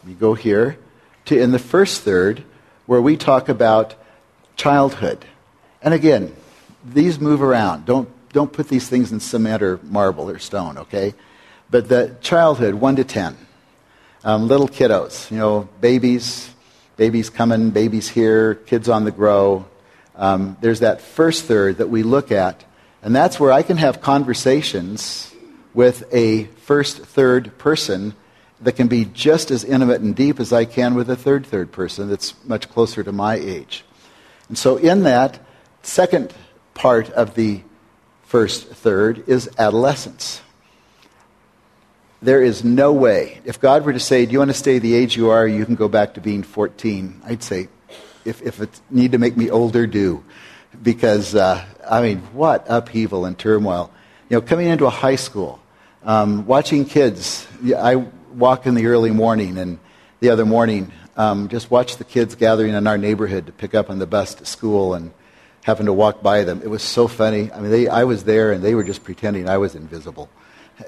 we 0.06 0.13
go 0.13 0.34
here, 0.34 0.77
to 1.25 1.39
in 1.39 1.51
the 1.51 1.60
first 1.60 2.01
third, 2.01 2.44
where 2.86 3.01
we 3.01 3.15
talk 3.15 3.50
about 3.50 3.96
childhood. 4.56 5.25
And 5.82 5.94
again, 5.94 6.36
these 6.84 7.20
move 7.20 7.41
around. 7.41 7.86
Don't, 7.86 8.10
don't 8.34 8.51
put 8.51 8.68
these 8.68 8.88
things 8.89 9.12
in 9.12 9.20
cement 9.20 9.62
or 9.62 9.79
marble 9.84 10.29
or 10.29 10.39
stone, 10.39 10.77
okay? 10.79 11.13
But 11.70 11.88
the 11.88 12.15
childhood, 12.22 12.75
1 12.75 12.96
to 12.98 13.03
10. 13.03 13.38
Um, 14.24 14.48
little 14.48 14.68
kiddos, 14.68 15.32
you 15.32 15.38
know, 15.38 15.70
babies, 15.79 16.50
babies 16.98 17.29
coming, 17.29 17.70
babies 17.70 18.10
here, 18.10 18.56
kids 18.56 18.89
on 18.89 19.06
the 19.06 19.12
grow. 19.12 19.65
Um, 20.20 20.58
there's 20.60 20.82
that 20.82 21.00
first 21.00 21.46
third 21.46 21.78
that 21.78 21.90
we 21.90 22.04
look 22.04 22.30
at, 22.30 22.66
and 23.02 23.16
that's 23.16 23.40
where 23.40 23.54
I 23.54 23.64
can 23.64 23.78
have 23.78 24.02
conversations 24.02 25.34
with 25.74 26.04
a 26.14 26.44
first 26.66 26.98
third 26.98 27.58
person 27.58 28.14
that 28.60 28.74
can 28.74 28.90
be 28.90 29.06
just 29.06 29.50
as 29.50 29.64
intimate 29.64 30.02
and 30.02 30.14
deep 30.14 30.42
as 30.42 30.52
I 30.52 30.66
can 30.66 30.94
with 30.94 31.10
a 31.10 31.16
third 31.16 31.46
third 31.46 31.72
person 31.72 32.10
that's 32.10 32.36
much 32.44 32.70
closer 32.70 33.02
to 33.02 33.14
my 33.14 33.36
age. 33.36 33.86
And 34.50 34.58
so, 34.58 34.76
in 34.76 35.04
that 35.04 35.40
second 35.84 36.34
part 36.74 37.10
of 37.12 37.36
the 37.36 37.62
first 38.24 38.68
third 38.68 39.24
is 39.26 39.50
adolescence. 39.58 40.42
There 42.22 42.44
is 42.44 42.66
no 42.66 42.92
way, 42.92 43.40
if 43.46 43.62
God 43.62 43.86
were 43.86 43.94
to 43.94 44.00
say, 44.02 44.26
Do 44.26 44.34
you 44.34 44.40
want 44.40 44.52
to 44.52 44.58
stay 44.58 44.80
the 44.80 44.94
age 44.94 45.16
you 45.16 45.30
are, 45.30 45.48
you 45.48 45.66
can 45.66 45.76
go 45.76 45.88
back 45.88 46.16
to 46.16 46.22
being 46.22 46.44
14, 46.44 47.22
I'd 47.24 47.42
say, 47.42 47.70
If, 48.29 48.41
if 48.41 48.62
it 48.62 48.69
need 48.89 49.12
to 49.12 49.17
make 49.17 49.36
me 49.36 49.50
older, 49.50 49.88
do. 49.88 50.24
Because, 50.81 51.36
uh, 51.36 51.65
I 51.89 52.01
mean, 52.01 52.19
what 52.33 52.65
upheaval 52.69 53.25
and 53.25 53.38
turmoil. 53.38 53.91
You 54.29 54.38
know, 54.38 54.41
coming 54.41 54.67
into 54.67 54.86
a 54.86 54.91
high 54.91 55.15
school, 55.17 55.59
um, 56.03 56.45
watching 56.45 56.86
kids. 56.86 57.48
I 57.75 57.95
walk 57.95 58.67
in 58.67 58.75
the 58.75 58.86
early 58.86 59.12
morning, 59.12 59.57
and 59.57 59.79
the 60.19 60.29
other 60.29 60.45
morning, 60.45 60.91
um, 61.17 61.50
just 61.50 61.71
watch 61.71 61.98
the 61.98 62.03
kids 62.03 62.36
gathering 62.36 62.74
in 62.74 62.88
our 62.88 62.98
neighborhood 62.98 63.48
to 63.48 63.51
pick 63.51 63.74
up 63.74 63.89
on 63.89 64.00
the 64.00 64.07
bus 64.07 64.36
to 64.36 64.45
school 64.45 64.93
and 64.93 65.12
happen 65.63 65.88
to 65.88 65.93
walk 65.93 66.21
by 66.21 66.43
them. 66.43 66.62
It 66.63 66.69
was 66.69 66.83
so 66.83 67.07
funny. 67.07 67.51
I 67.51 67.59
mean, 67.59 67.71
they, 67.71 67.88
I 67.88 68.03
was 68.03 68.24
there, 68.24 68.51
and 68.51 68.63
they 68.63 68.75
were 68.75 68.83
just 68.83 69.03
pretending 69.03 69.50
I 69.50 69.57
was 69.57 69.75
invisible. 69.75 70.29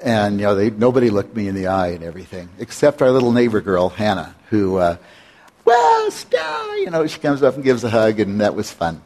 And, 0.02 0.40
you 0.40 0.46
know, 0.46 0.54
they, 0.54 0.70
nobody 0.70 1.10
looked 1.10 1.36
me 1.36 1.48
in 1.48 1.54
the 1.54 1.66
eye 1.66 1.88
and 1.88 2.02
everything, 2.02 2.48
except 2.58 3.02
our 3.02 3.10
little 3.10 3.32
neighbor 3.32 3.60
girl, 3.60 3.90
Hannah, 3.90 4.34
who, 4.48 4.76
uh, 4.76 4.96
well, 5.64 6.10
Star, 6.10 6.76
you 6.78 6.90
know, 6.90 7.06
she 7.06 7.20
comes 7.20 7.42
up 7.42 7.54
and 7.54 7.64
gives 7.64 7.84
a 7.84 7.90
hug, 7.90 8.20
and 8.20 8.40
that 8.40 8.54
was 8.54 8.70
fun. 8.70 9.02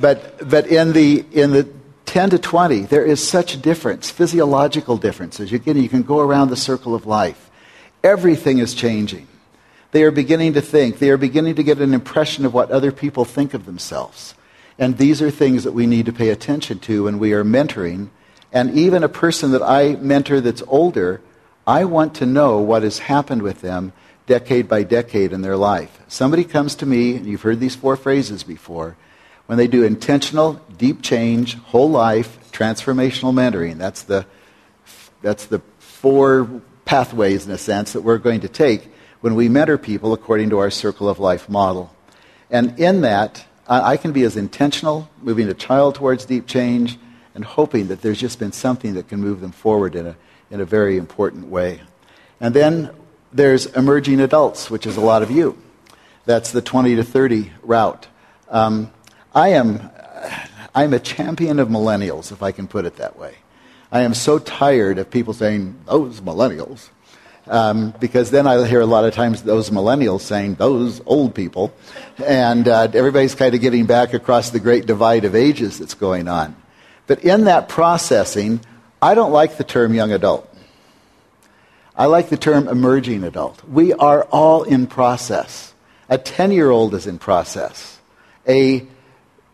But, 0.00 0.48
but 0.48 0.66
in, 0.66 0.92
the, 0.92 1.24
in 1.32 1.50
the 1.50 1.68
10 2.06 2.30
to 2.30 2.38
20, 2.38 2.80
there 2.82 3.04
is 3.04 3.26
such 3.26 3.60
difference, 3.60 4.10
physiological 4.10 4.96
differences. 4.96 5.52
You, 5.52 5.60
you 5.64 5.88
can 5.88 6.02
go 6.02 6.20
around 6.20 6.50
the 6.50 6.56
circle 6.56 6.94
of 6.94 7.06
life. 7.06 7.50
Everything 8.02 8.58
is 8.58 8.74
changing. 8.74 9.26
They 9.90 10.02
are 10.02 10.10
beginning 10.10 10.52
to 10.54 10.60
think. 10.60 10.98
They 10.98 11.10
are 11.10 11.16
beginning 11.16 11.54
to 11.56 11.62
get 11.62 11.78
an 11.78 11.94
impression 11.94 12.44
of 12.44 12.54
what 12.54 12.70
other 12.70 12.92
people 12.92 13.24
think 13.24 13.54
of 13.54 13.66
themselves. 13.66 14.34
And 14.78 14.98
these 14.98 15.20
are 15.22 15.30
things 15.30 15.64
that 15.64 15.72
we 15.72 15.86
need 15.86 16.06
to 16.06 16.12
pay 16.12 16.28
attention 16.28 16.78
to 16.80 17.04
when 17.04 17.18
we 17.18 17.32
are 17.32 17.44
mentoring. 17.44 18.10
And 18.52 18.70
even 18.78 19.02
a 19.02 19.08
person 19.08 19.50
that 19.52 19.62
I 19.62 19.96
mentor 19.96 20.40
that's 20.40 20.62
older, 20.68 21.20
I 21.66 21.84
want 21.84 22.14
to 22.16 22.26
know 22.26 22.58
what 22.58 22.82
has 22.82 23.00
happened 23.00 23.42
with 23.42 23.60
them 23.60 23.92
decade 24.28 24.68
by 24.68 24.84
decade 24.84 25.32
in 25.32 25.42
their 25.42 25.56
life. 25.56 25.98
Somebody 26.06 26.44
comes 26.44 26.76
to 26.76 26.86
me, 26.86 27.16
and 27.16 27.26
you've 27.26 27.42
heard 27.42 27.58
these 27.58 27.74
four 27.74 27.96
phrases 27.96 28.44
before, 28.44 28.96
when 29.46 29.58
they 29.58 29.66
do 29.66 29.82
intentional, 29.82 30.60
deep 30.76 31.02
change, 31.02 31.56
whole 31.56 31.90
life, 31.90 32.38
transformational 32.52 33.32
mentoring. 33.32 33.78
That's 33.78 34.02
the, 34.02 34.26
that's 35.22 35.46
the 35.46 35.60
four 35.78 36.62
pathways, 36.84 37.46
in 37.46 37.52
a 37.52 37.58
sense, 37.58 37.94
that 37.94 38.02
we're 38.02 38.18
going 38.18 38.40
to 38.40 38.48
take 38.48 38.92
when 39.20 39.34
we 39.34 39.48
mentor 39.48 39.78
people 39.78 40.12
according 40.12 40.50
to 40.50 40.58
our 40.58 40.70
circle 40.70 41.08
of 41.08 41.18
life 41.18 41.48
model. 41.48 41.90
And 42.50 42.78
in 42.78 43.00
that, 43.00 43.44
I 43.66 43.96
can 43.96 44.12
be 44.12 44.22
as 44.22 44.36
intentional, 44.36 45.10
moving 45.20 45.48
a 45.48 45.54
child 45.54 45.94
towards 45.94 46.24
deep 46.24 46.46
change, 46.46 46.98
and 47.34 47.44
hoping 47.44 47.88
that 47.88 48.00
there's 48.02 48.20
just 48.20 48.38
been 48.38 48.52
something 48.52 48.94
that 48.94 49.08
can 49.08 49.20
move 49.20 49.40
them 49.40 49.52
forward 49.52 49.94
in 49.94 50.06
a, 50.06 50.16
in 50.50 50.60
a 50.60 50.64
very 50.64 50.96
important 50.96 51.48
way. 51.48 51.80
And 52.40 52.54
then 52.54 52.90
there's 53.32 53.66
emerging 53.66 54.20
adults, 54.20 54.70
which 54.70 54.86
is 54.86 54.96
a 54.96 55.00
lot 55.00 55.22
of 55.22 55.30
you. 55.30 55.56
That's 56.24 56.52
the 56.52 56.62
20 56.62 56.96
to 56.96 57.04
30 57.04 57.52
route. 57.62 58.06
Um, 58.48 58.90
I 59.34 59.48
am 59.50 59.90
I'm 60.74 60.94
a 60.94 61.00
champion 61.00 61.58
of 61.58 61.68
millennials, 61.68 62.30
if 62.30 62.42
I 62.42 62.52
can 62.52 62.68
put 62.68 62.84
it 62.84 62.96
that 62.96 63.18
way. 63.18 63.34
I 63.90 64.02
am 64.02 64.14
so 64.14 64.38
tired 64.38 64.98
of 64.98 65.10
people 65.10 65.32
saying, 65.32 65.76
those 65.86 66.20
millennials. 66.20 66.90
Um, 67.46 67.94
because 67.98 68.30
then 68.30 68.46
I 68.46 68.66
hear 68.66 68.82
a 68.82 68.86
lot 68.86 69.04
of 69.04 69.14
times 69.14 69.42
those 69.42 69.70
millennials 69.70 70.20
saying, 70.20 70.54
those 70.54 71.00
old 71.06 71.34
people. 71.34 71.72
And 72.24 72.68
uh, 72.68 72.88
everybody's 72.92 73.34
kind 73.34 73.54
of 73.54 73.60
getting 73.60 73.86
back 73.86 74.12
across 74.12 74.50
the 74.50 74.60
great 74.60 74.86
divide 74.86 75.24
of 75.24 75.34
ages 75.34 75.78
that's 75.78 75.94
going 75.94 76.28
on. 76.28 76.54
But 77.06 77.24
in 77.24 77.44
that 77.44 77.68
processing, 77.68 78.60
I 79.00 79.14
don't 79.14 79.32
like 79.32 79.56
the 79.56 79.64
term 79.64 79.94
young 79.94 80.12
adult. 80.12 80.47
I 81.98 82.06
like 82.06 82.28
the 82.28 82.36
term 82.36 82.68
emerging 82.68 83.24
adult. 83.24 83.62
We 83.64 83.92
are 83.92 84.22
all 84.30 84.62
in 84.62 84.86
process. 84.86 85.74
A 86.08 86.16
10 86.16 86.52
year 86.52 86.70
old 86.70 86.94
is 86.94 87.08
in 87.08 87.18
process. 87.18 87.98
A 88.46 88.86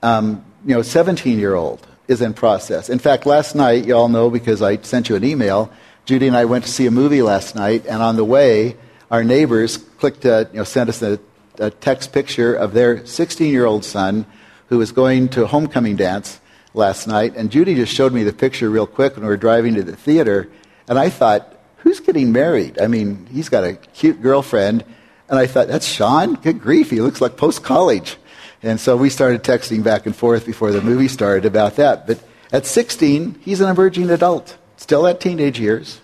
um, 0.02 0.44
you 0.66 0.74
know, 0.74 0.82
17 0.82 1.38
year 1.38 1.54
old 1.54 1.86
is 2.06 2.20
in 2.20 2.34
process. 2.34 2.90
In 2.90 2.98
fact, 2.98 3.24
last 3.24 3.54
night, 3.54 3.86
you 3.86 3.96
all 3.96 4.10
know 4.10 4.28
because 4.28 4.60
I 4.60 4.76
sent 4.76 5.08
you 5.08 5.16
an 5.16 5.24
email, 5.24 5.72
Judy 6.04 6.26
and 6.26 6.36
I 6.36 6.44
went 6.44 6.64
to 6.64 6.70
see 6.70 6.86
a 6.86 6.90
movie 6.90 7.22
last 7.22 7.54
night, 7.54 7.86
and 7.86 8.02
on 8.02 8.16
the 8.16 8.24
way, 8.24 8.76
our 9.10 9.24
neighbors 9.24 9.78
clicked, 9.78 10.20
to, 10.22 10.46
you 10.52 10.58
know, 10.58 10.64
sent 10.64 10.90
us 10.90 11.00
a, 11.00 11.18
a 11.58 11.70
text 11.70 12.12
picture 12.12 12.54
of 12.54 12.74
their 12.74 13.06
16 13.06 13.50
year 13.50 13.64
old 13.64 13.86
son 13.86 14.26
who 14.68 14.76
was 14.76 14.92
going 14.92 15.30
to 15.30 15.44
a 15.44 15.46
homecoming 15.46 15.96
dance 15.96 16.40
last 16.74 17.06
night. 17.06 17.34
And 17.36 17.50
Judy 17.50 17.74
just 17.74 17.94
showed 17.94 18.12
me 18.12 18.22
the 18.22 18.34
picture 18.34 18.68
real 18.68 18.86
quick 18.86 19.14
when 19.14 19.22
we 19.22 19.28
were 19.28 19.38
driving 19.38 19.74
to 19.76 19.82
the 19.82 19.96
theater, 19.96 20.50
and 20.86 20.98
I 20.98 21.08
thought, 21.08 21.53
who's 21.84 22.00
getting 22.00 22.32
married? 22.32 22.80
I 22.80 22.88
mean, 22.88 23.26
he's 23.30 23.48
got 23.48 23.62
a 23.62 23.74
cute 23.74 24.20
girlfriend. 24.20 24.84
And 25.28 25.38
I 25.38 25.46
thought, 25.46 25.68
that's 25.68 25.86
Sean? 25.86 26.34
Good 26.34 26.60
grief, 26.60 26.90
he 26.90 27.00
looks 27.00 27.20
like 27.20 27.36
post 27.36 27.62
college. 27.62 28.16
And 28.62 28.80
so 28.80 28.96
we 28.96 29.10
started 29.10 29.42
texting 29.42 29.84
back 29.84 30.06
and 30.06 30.16
forth 30.16 30.46
before 30.46 30.72
the 30.72 30.80
movie 30.80 31.08
started 31.08 31.44
about 31.44 31.76
that. 31.76 32.06
But 32.06 32.18
at 32.50 32.66
16, 32.66 33.40
he's 33.42 33.60
an 33.60 33.68
emerging 33.68 34.10
adult, 34.10 34.56
still 34.78 35.06
at 35.06 35.20
teenage 35.20 35.60
years. 35.60 36.00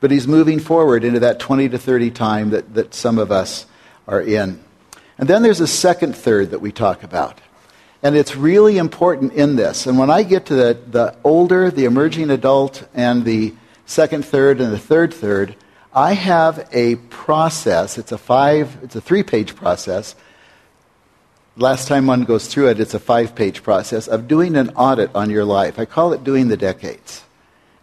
But 0.00 0.12
he's 0.12 0.28
moving 0.28 0.60
forward 0.60 1.02
into 1.02 1.20
that 1.20 1.40
20 1.40 1.70
to 1.70 1.78
30 1.78 2.10
time 2.12 2.50
that, 2.50 2.74
that 2.74 2.94
some 2.94 3.18
of 3.18 3.32
us 3.32 3.66
are 4.06 4.20
in. 4.20 4.62
And 5.18 5.28
then 5.28 5.42
there's 5.42 5.60
a 5.60 5.66
second 5.66 6.14
third 6.14 6.50
that 6.50 6.60
we 6.60 6.70
talk 6.70 7.02
about. 7.02 7.40
And 8.02 8.14
it's 8.14 8.36
really 8.36 8.78
important 8.78 9.32
in 9.32 9.56
this. 9.56 9.86
And 9.86 9.98
when 9.98 10.10
I 10.10 10.22
get 10.22 10.46
to 10.46 10.54
the, 10.54 10.78
the 10.86 11.16
older, 11.24 11.70
the 11.70 11.86
emerging 11.86 12.30
adult, 12.30 12.86
and 12.94 13.24
the 13.24 13.54
second 13.86 14.24
third 14.24 14.60
and 14.60 14.72
the 14.72 14.78
third 14.78 15.14
third, 15.14 15.56
I 15.94 16.12
have 16.12 16.68
a 16.72 16.96
process. 16.96 17.96
It's 17.96 18.12
a 18.12 18.18
five, 18.18 18.76
it's 18.82 18.96
a 18.96 19.00
three 19.00 19.22
page 19.22 19.56
process 19.56 20.14
last 21.56 21.88
time 21.88 22.06
one 22.06 22.24
goes 22.24 22.46
through 22.46 22.68
it, 22.68 22.80
it's 22.80 22.94
a 22.94 23.00
five 23.00 23.34
page 23.34 23.62
process 23.62 24.06
of 24.06 24.28
doing 24.28 24.56
an 24.56 24.70
audit 24.70 25.14
on 25.14 25.30
your 25.30 25.44
life. 25.44 25.78
I 25.78 25.84
call 25.84 26.12
it 26.12 26.24
doing 26.24 26.48
the 26.48 26.56
decades. 26.56 27.24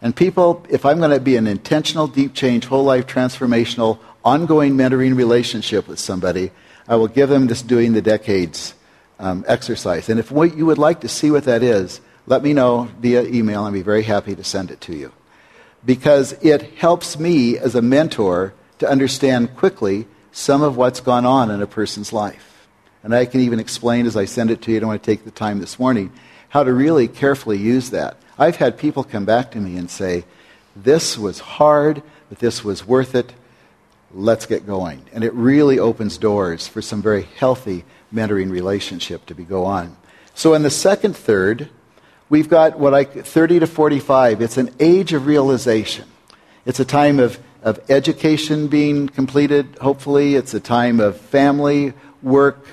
And 0.00 0.14
people, 0.14 0.64
if 0.68 0.84
I'm 0.84 0.98
going 0.98 1.10
to 1.10 1.20
be 1.20 1.36
an 1.36 1.46
intentional, 1.46 2.06
deep 2.06 2.34
change, 2.34 2.66
whole 2.66 2.84
life 2.84 3.06
transformational 3.06 3.98
ongoing 4.24 4.74
mentoring 4.74 5.16
relationship 5.16 5.88
with 5.88 5.98
somebody, 5.98 6.50
I 6.86 6.96
will 6.96 7.08
give 7.08 7.28
them 7.28 7.46
this 7.46 7.62
doing 7.62 7.94
the 7.94 8.02
decades 8.02 8.74
um, 9.18 9.44
exercise. 9.48 10.08
And 10.08 10.20
if 10.20 10.30
you 10.30 10.66
would 10.66 10.78
like 10.78 11.00
to 11.00 11.08
see 11.08 11.30
what 11.30 11.44
that 11.44 11.62
is, 11.62 12.00
let 12.26 12.42
me 12.42 12.52
know 12.52 12.88
via 13.00 13.22
email. 13.22 13.64
I'd 13.64 13.72
be 13.72 13.82
very 13.82 14.02
happy 14.02 14.34
to 14.34 14.44
send 14.44 14.70
it 14.70 14.80
to 14.82 14.94
you. 14.94 15.12
Because 15.84 16.32
it 16.40 16.62
helps 16.74 17.18
me 17.18 17.58
as 17.58 17.74
a 17.74 17.82
mentor 17.82 18.54
to 18.78 18.88
understand 18.88 19.56
quickly 19.56 20.06
some 20.32 20.62
of 20.62 20.76
what's 20.76 21.00
gone 21.00 21.24
on 21.26 21.50
in 21.50 21.62
a 21.62 21.66
person's 21.66 22.12
life. 22.12 22.68
And 23.02 23.14
I 23.14 23.26
can 23.26 23.40
even 23.40 23.60
explain 23.60 24.06
as 24.06 24.16
I 24.16 24.24
send 24.24 24.50
it 24.50 24.62
to 24.62 24.70
you, 24.70 24.78
I 24.78 24.80
don't 24.80 24.88
want 24.88 25.02
to 25.02 25.10
take 25.10 25.24
the 25.24 25.30
time 25.30 25.60
this 25.60 25.78
morning, 25.78 26.12
how 26.48 26.64
to 26.64 26.72
really 26.72 27.06
carefully 27.06 27.58
use 27.58 27.90
that. 27.90 28.16
I've 28.38 28.56
had 28.56 28.78
people 28.78 29.04
come 29.04 29.24
back 29.24 29.52
to 29.52 29.58
me 29.58 29.76
and 29.76 29.90
say, 29.90 30.24
This 30.74 31.18
was 31.18 31.38
hard, 31.38 32.02
but 32.28 32.38
this 32.38 32.64
was 32.64 32.86
worth 32.86 33.14
it. 33.14 33.32
Let's 34.12 34.46
get 34.46 34.66
going. 34.66 35.04
And 35.12 35.22
it 35.22 35.34
really 35.34 35.78
opens 35.78 36.18
doors 36.18 36.66
for 36.66 36.80
some 36.80 37.02
very 37.02 37.22
healthy 37.36 37.84
mentoring 38.12 38.50
relationship 38.50 39.26
to 39.26 39.34
be 39.34 39.44
go 39.44 39.64
on. 39.64 39.96
So 40.34 40.54
in 40.54 40.62
the 40.62 40.70
second 40.70 41.16
third, 41.16 41.68
we've 42.28 42.48
got 42.48 42.78
what 42.78 42.94
I 42.94 43.04
30 43.04 43.60
to 43.60 43.66
45. 43.66 44.40
It's 44.40 44.56
an 44.56 44.70
age 44.80 45.12
of 45.12 45.26
realization. 45.26 46.06
It's 46.66 46.80
a 46.80 46.84
time 46.84 47.18
of, 47.18 47.38
of 47.62 47.78
education 47.90 48.68
being 48.68 49.08
completed, 49.08 49.76
hopefully. 49.80 50.34
It's 50.34 50.54
a 50.54 50.60
time 50.60 51.00
of 51.00 51.20
family, 51.20 51.92
work, 52.22 52.66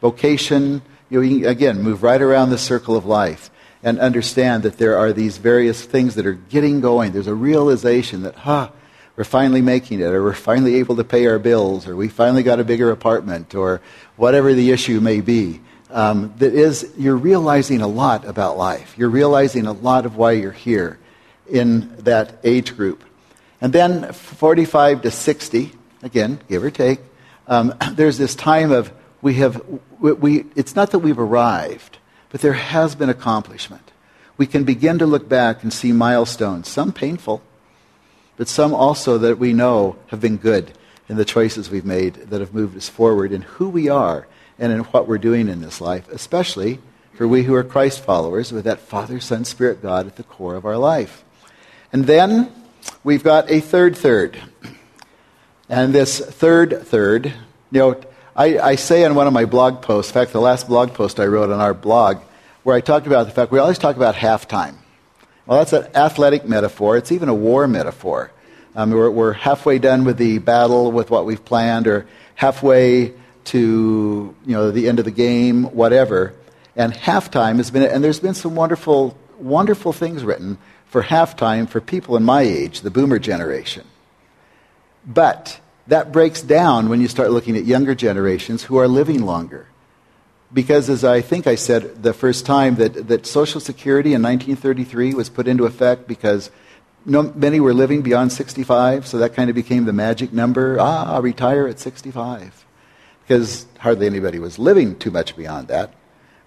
vocation. 0.00 0.82
You 1.08 1.20
know, 1.20 1.26
you 1.26 1.48
again, 1.48 1.82
move 1.82 2.02
right 2.02 2.20
around 2.20 2.50
the 2.50 2.58
circle 2.58 2.96
of 2.96 3.06
life 3.06 3.50
and 3.82 4.00
understand 4.00 4.64
that 4.64 4.78
there 4.78 4.98
are 4.98 5.12
these 5.12 5.38
various 5.38 5.84
things 5.84 6.16
that 6.16 6.26
are 6.26 6.32
getting 6.32 6.80
going. 6.80 7.12
There's 7.12 7.28
a 7.28 7.34
realization 7.34 8.22
that, 8.22 8.34
huh, 8.34 8.70
we're 9.14 9.24
finally 9.24 9.62
making 9.62 10.00
it, 10.00 10.06
or 10.06 10.22
we're 10.22 10.34
finally 10.34 10.74
able 10.76 10.96
to 10.96 11.04
pay 11.04 11.26
our 11.26 11.38
bills, 11.38 11.86
or 11.86 11.96
we 11.96 12.08
finally 12.08 12.42
got 12.42 12.60
a 12.60 12.64
bigger 12.64 12.90
apartment, 12.90 13.54
or 13.54 13.80
whatever 14.16 14.52
the 14.52 14.72
issue 14.72 15.00
may 15.00 15.20
be. 15.20 15.60
Um, 15.90 16.34
that 16.38 16.52
is, 16.52 16.92
you're 16.96 17.16
realizing 17.16 17.80
a 17.80 17.86
lot 17.86 18.24
about 18.24 18.58
life. 18.58 18.94
You're 18.98 19.08
realizing 19.08 19.66
a 19.66 19.72
lot 19.72 20.04
of 20.04 20.16
why 20.16 20.32
you're 20.32 20.50
here 20.50 20.98
in 21.48 21.96
that 21.98 22.38
age 22.42 22.76
group. 22.76 23.04
And 23.60 23.72
then 23.72 24.12
45 24.12 25.02
to 25.02 25.10
60, 25.10 25.72
again, 26.02 26.40
give 26.48 26.64
or 26.64 26.70
take, 26.70 27.00
um, 27.46 27.74
there's 27.92 28.18
this 28.18 28.34
time 28.34 28.72
of 28.72 28.92
we 29.22 29.34
have, 29.34 29.62
we, 30.00 30.12
we, 30.12 30.44
it's 30.56 30.76
not 30.76 30.90
that 30.90 30.98
we've 30.98 31.18
arrived, 31.18 31.98
but 32.30 32.40
there 32.40 32.52
has 32.52 32.94
been 32.94 33.08
accomplishment. 33.08 33.92
We 34.36 34.46
can 34.46 34.64
begin 34.64 34.98
to 34.98 35.06
look 35.06 35.28
back 35.28 35.62
and 35.62 35.72
see 35.72 35.92
milestones, 35.92 36.68
some 36.68 36.92
painful, 36.92 37.42
but 38.36 38.48
some 38.48 38.74
also 38.74 39.18
that 39.18 39.38
we 39.38 39.52
know 39.52 39.96
have 40.08 40.20
been 40.20 40.36
good 40.36 40.72
in 41.08 41.16
the 41.16 41.24
choices 41.24 41.70
we've 41.70 41.84
made 41.84 42.14
that 42.14 42.40
have 42.40 42.52
moved 42.52 42.76
us 42.76 42.88
forward 42.88 43.32
in 43.32 43.42
who 43.42 43.68
we 43.68 43.88
are 43.88 44.26
and 44.58 44.72
in 44.72 44.80
what 44.80 45.06
we're 45.06 45.18
doing 45.18 45.48
in 45.48 45.60
this 45.60 45.80
life, 45.80 46.08
especially 46.08 46.78
for 47.14 47.26
we 47.26 47.44
who 47.44 47.54
are 47.54 47.64
Christ 47.64 48.04
followers 48.04 48.52
with 48.52 48.64
that 48.64 48.80
Father, 48.80 49.20
Son, 49.20 49.44
Spirit, 49.44 49.82
God 49.82 50.06
at 50.06 50.16
the 50.16 50.22
core 50.22 50.54
of 50.54 50.66
our 50.66 50.76
life. 50.76 51.24
And 51.92 52.04
then 52.06 52.52
we've 53.04 53.24
got 53.24 53.50
a 53.50 53.60
third 53.60 53.96
third. 53.96 54.38
And 55.68 55.94
this 55.94 56.20
third 56.20 56.82
third, 56.86 57.26
you 57.70 57.80
know, 57.80 58.00
I, 58.34 58.58
I 58.58 58.74
say 58.76 59.02
in 59.02 59.14
one 59.14 59.26
of 59.26 59.32
my 59.32 59.46
blog 59.46 59.82
posts, 59.82 60.10
in 60.10 60.14
fact, 60.14 60.32
the 60.32 60.40
last 60.40 60.68
blog 60.68 60.92
post 60.92 61.18
I 61.18 61.24
wrote 61.24 61.50
on 61.50 61.60
our 61.60 61.72
blog, 61.72 62.18
where 62.62 62.76
I 62.76 62.80
talked 62.80 63.06
about 63.06 63.26
the 63.26 63.32
fact 63.32 63.50
we 63.50 63.58
always 63.58 63.78
talk 63.78 63.96
about 63.96 64.14
halftime. 64.14 64.74
Well, 65.46 65.58
that's 65.58 65.72
an 65.72 65.86
athletic 65.94 66.46
metaphor. 66.46 66.96
It's 66.96 67.12
even 67.12 67.28
a 67.28 67.34
war 67.34 67.66
metaphor. 67.66 68.32
Um, 68.74 68.90
we're, 68.90 69.10
we're, 69.10 69.32
halfway 69.32 69.78
done 69.78 70.04
with 70.04 70.18
the 70.18 70.36
battle, 70.38 70.92
with 70.92 71.08
what 71.08 71.24
we've 71.24 71.42
planned, 71.42 71.86
or 71.86 72.06
halfway 72.34 73.14
to 73.46 74.34
you 74.44 74.52
know 74.52 74.70
the 74.70 74.88
end 74.88 74.98
of 74.98 75.04
the 75.04 75.10
game, 75.10 75.64
whatever. 75.64 76.34
And 76.76 76.92
halftime 76.92 77.56
has 77.56 77.70
been, 77.70 77.82
and 77.82 78.04
there's 78.04 78.20
been 78.20 78.34
some 78.34 78.54
wonderful, 78.54 79.16
wonderful 79.38 79.92
things 79.92 80.22
written 80.24 80.58
for 80.86 81.02
halftime 81.02 81.68
for 81.68 81.80
people 81.80 82.16
in 82.16 82.22
my 82.22 82.42
age, 82.42 82.82
the 82.82 82.90
boomer 82.90 83.18
generation. 83.18 83.86
But 85.06 85.58
that 85.86 86.12
breaks 86.12 86.42
down 86.42 86.88
when 86.88 87.00
you 87.00 87.08
start 87.08 87.30
looking 87.30 87.56
at 87.56 87.64
younger 87.64 87.94
generations 87.94 88.64
who 88.64 88.76
are 88.76 88.88
living 88.88 89.24
longer. 89.24 89.68
Because, 90.52 90.88
as 90.90 91.02
I 91.02 91.22
think 91.22 91.46
I 91.46 91.54
said 91.54 92.02
the 92.02 92.12
first 92.12 92.46
time, 92.46 92.76
that, 92.76 93.08
that 93.08 93.26
Social 93.26 93.60
Security 93.60 94.14
in 94.14 94.22
1933 94.22 95.14
was 95.14 95.28
put 95.28 95.48
into 95.48 95.64
effect 95.64 96.06
because 96.06 96.50
no, 97.04 97.22
many 97.34 97.58
were 97.60 97.74
living 97.74 98.02
beyond 98.02 98.32
65, 98.32 99.06
so 99.06 99.18
that 99.18 99.34
kind 99.34 99.48
of 99.48 99.56
became 99.56 99.84
the 99.84 99.92
magic 99.92 100.32
number. 100.32 100.76
Ah, 100.78 101.18
retire 101.18 101.66
at 101.68 101.78
65. 101.78 102.65
Because 103.26 103.66
hardly 103.78 104.06
anybody 104.06 104.38
was 104.38 104.58
living 104.58 104.98
too 104.98 105.10
much 105.10 105.36
beyond 105.36 105.68
that. 105.68 105.92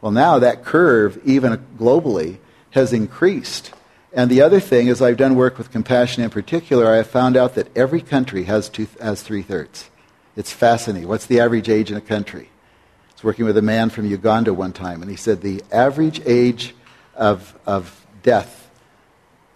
Well, 0.01 0.11
now 0.11 0.39
that 0.39 0.63
curve, 0.63 1.19
even 1.25 1.57
globally, 1.77 2.37
has 2.71 2.93
increased. 2.93 3.73
And 4.13 4.29
the 4.29 4.41
other 4.41 4.59
thing 4.59 4.87
is, 4.87 5.01
I've 5.01 5.17
done 5.17 5.35
work 5.35 5.57
with 5.57 5.71
compassion 5.71 6.23
in 6.23 6.29
particular. 6.29 6.87
I 6.91 6.97
have 6.97 7.07
found 7.07 7.35
out 7.35 7.55
that 7.55 7.75
every 7.75 8.01
country 8.01 8.43
has, 8.43 8.69
two, 8.69 8.87
has 9.01 9.21
three 9.21 9.41
thirds. 9.41 9.89
It's 10.35 10.53
fascinating. 10.53 11.09
What's 11.09 11.25
the 11.25 11.41
average 11.41 11.69
age 11.69 11.91
in 11.91 11.97
a 11.97 12.01
country? 12.01 12.45
I 12.45 13.13
was 13.13 13.23
working 13.23 13.45
with 13.45 13.57
a 13.57 13.61
man 13.61 13.89
from 13.89 14.05
Uganda 14.05 14.53
one 14.53 14.71
time, 14.71 15.01
and 15.01 15.11
he 15.11 15.17
said 15.17 15.41
the 15.41 15.61
average 15.71 16.21
age 16.25 16.73
of, 17.13 17.57
of 17.65 18.05
death, 18.23 18.69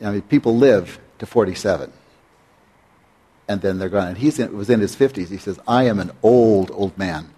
I 0.01 0.11
mean, 0.11 0.21
people 0.23 0.57
live 0.57 0.99
to 1.19 1.25
47. 1.25 1.91
And 3.47 3.61
then 3.61 3.77
they're 3.77 3.89
gone. 3.89 4.09
And 4.09 4.17
he 4.17 4.27
was 4.45 4.69
in 4.69 4.79
his 4.79 4.95
50s. 4.95 5.29
He 5.29 5.37
says, 5.37 5.59
I 5.67 5.83
am 5.83 5.99
an 5.99 6.11
old, 6.21 6.71
old 6.71 6.97
man 6.97 7.29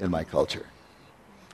in 0.00 0.10
my 0.10 0.24
culture. 0.24 0.66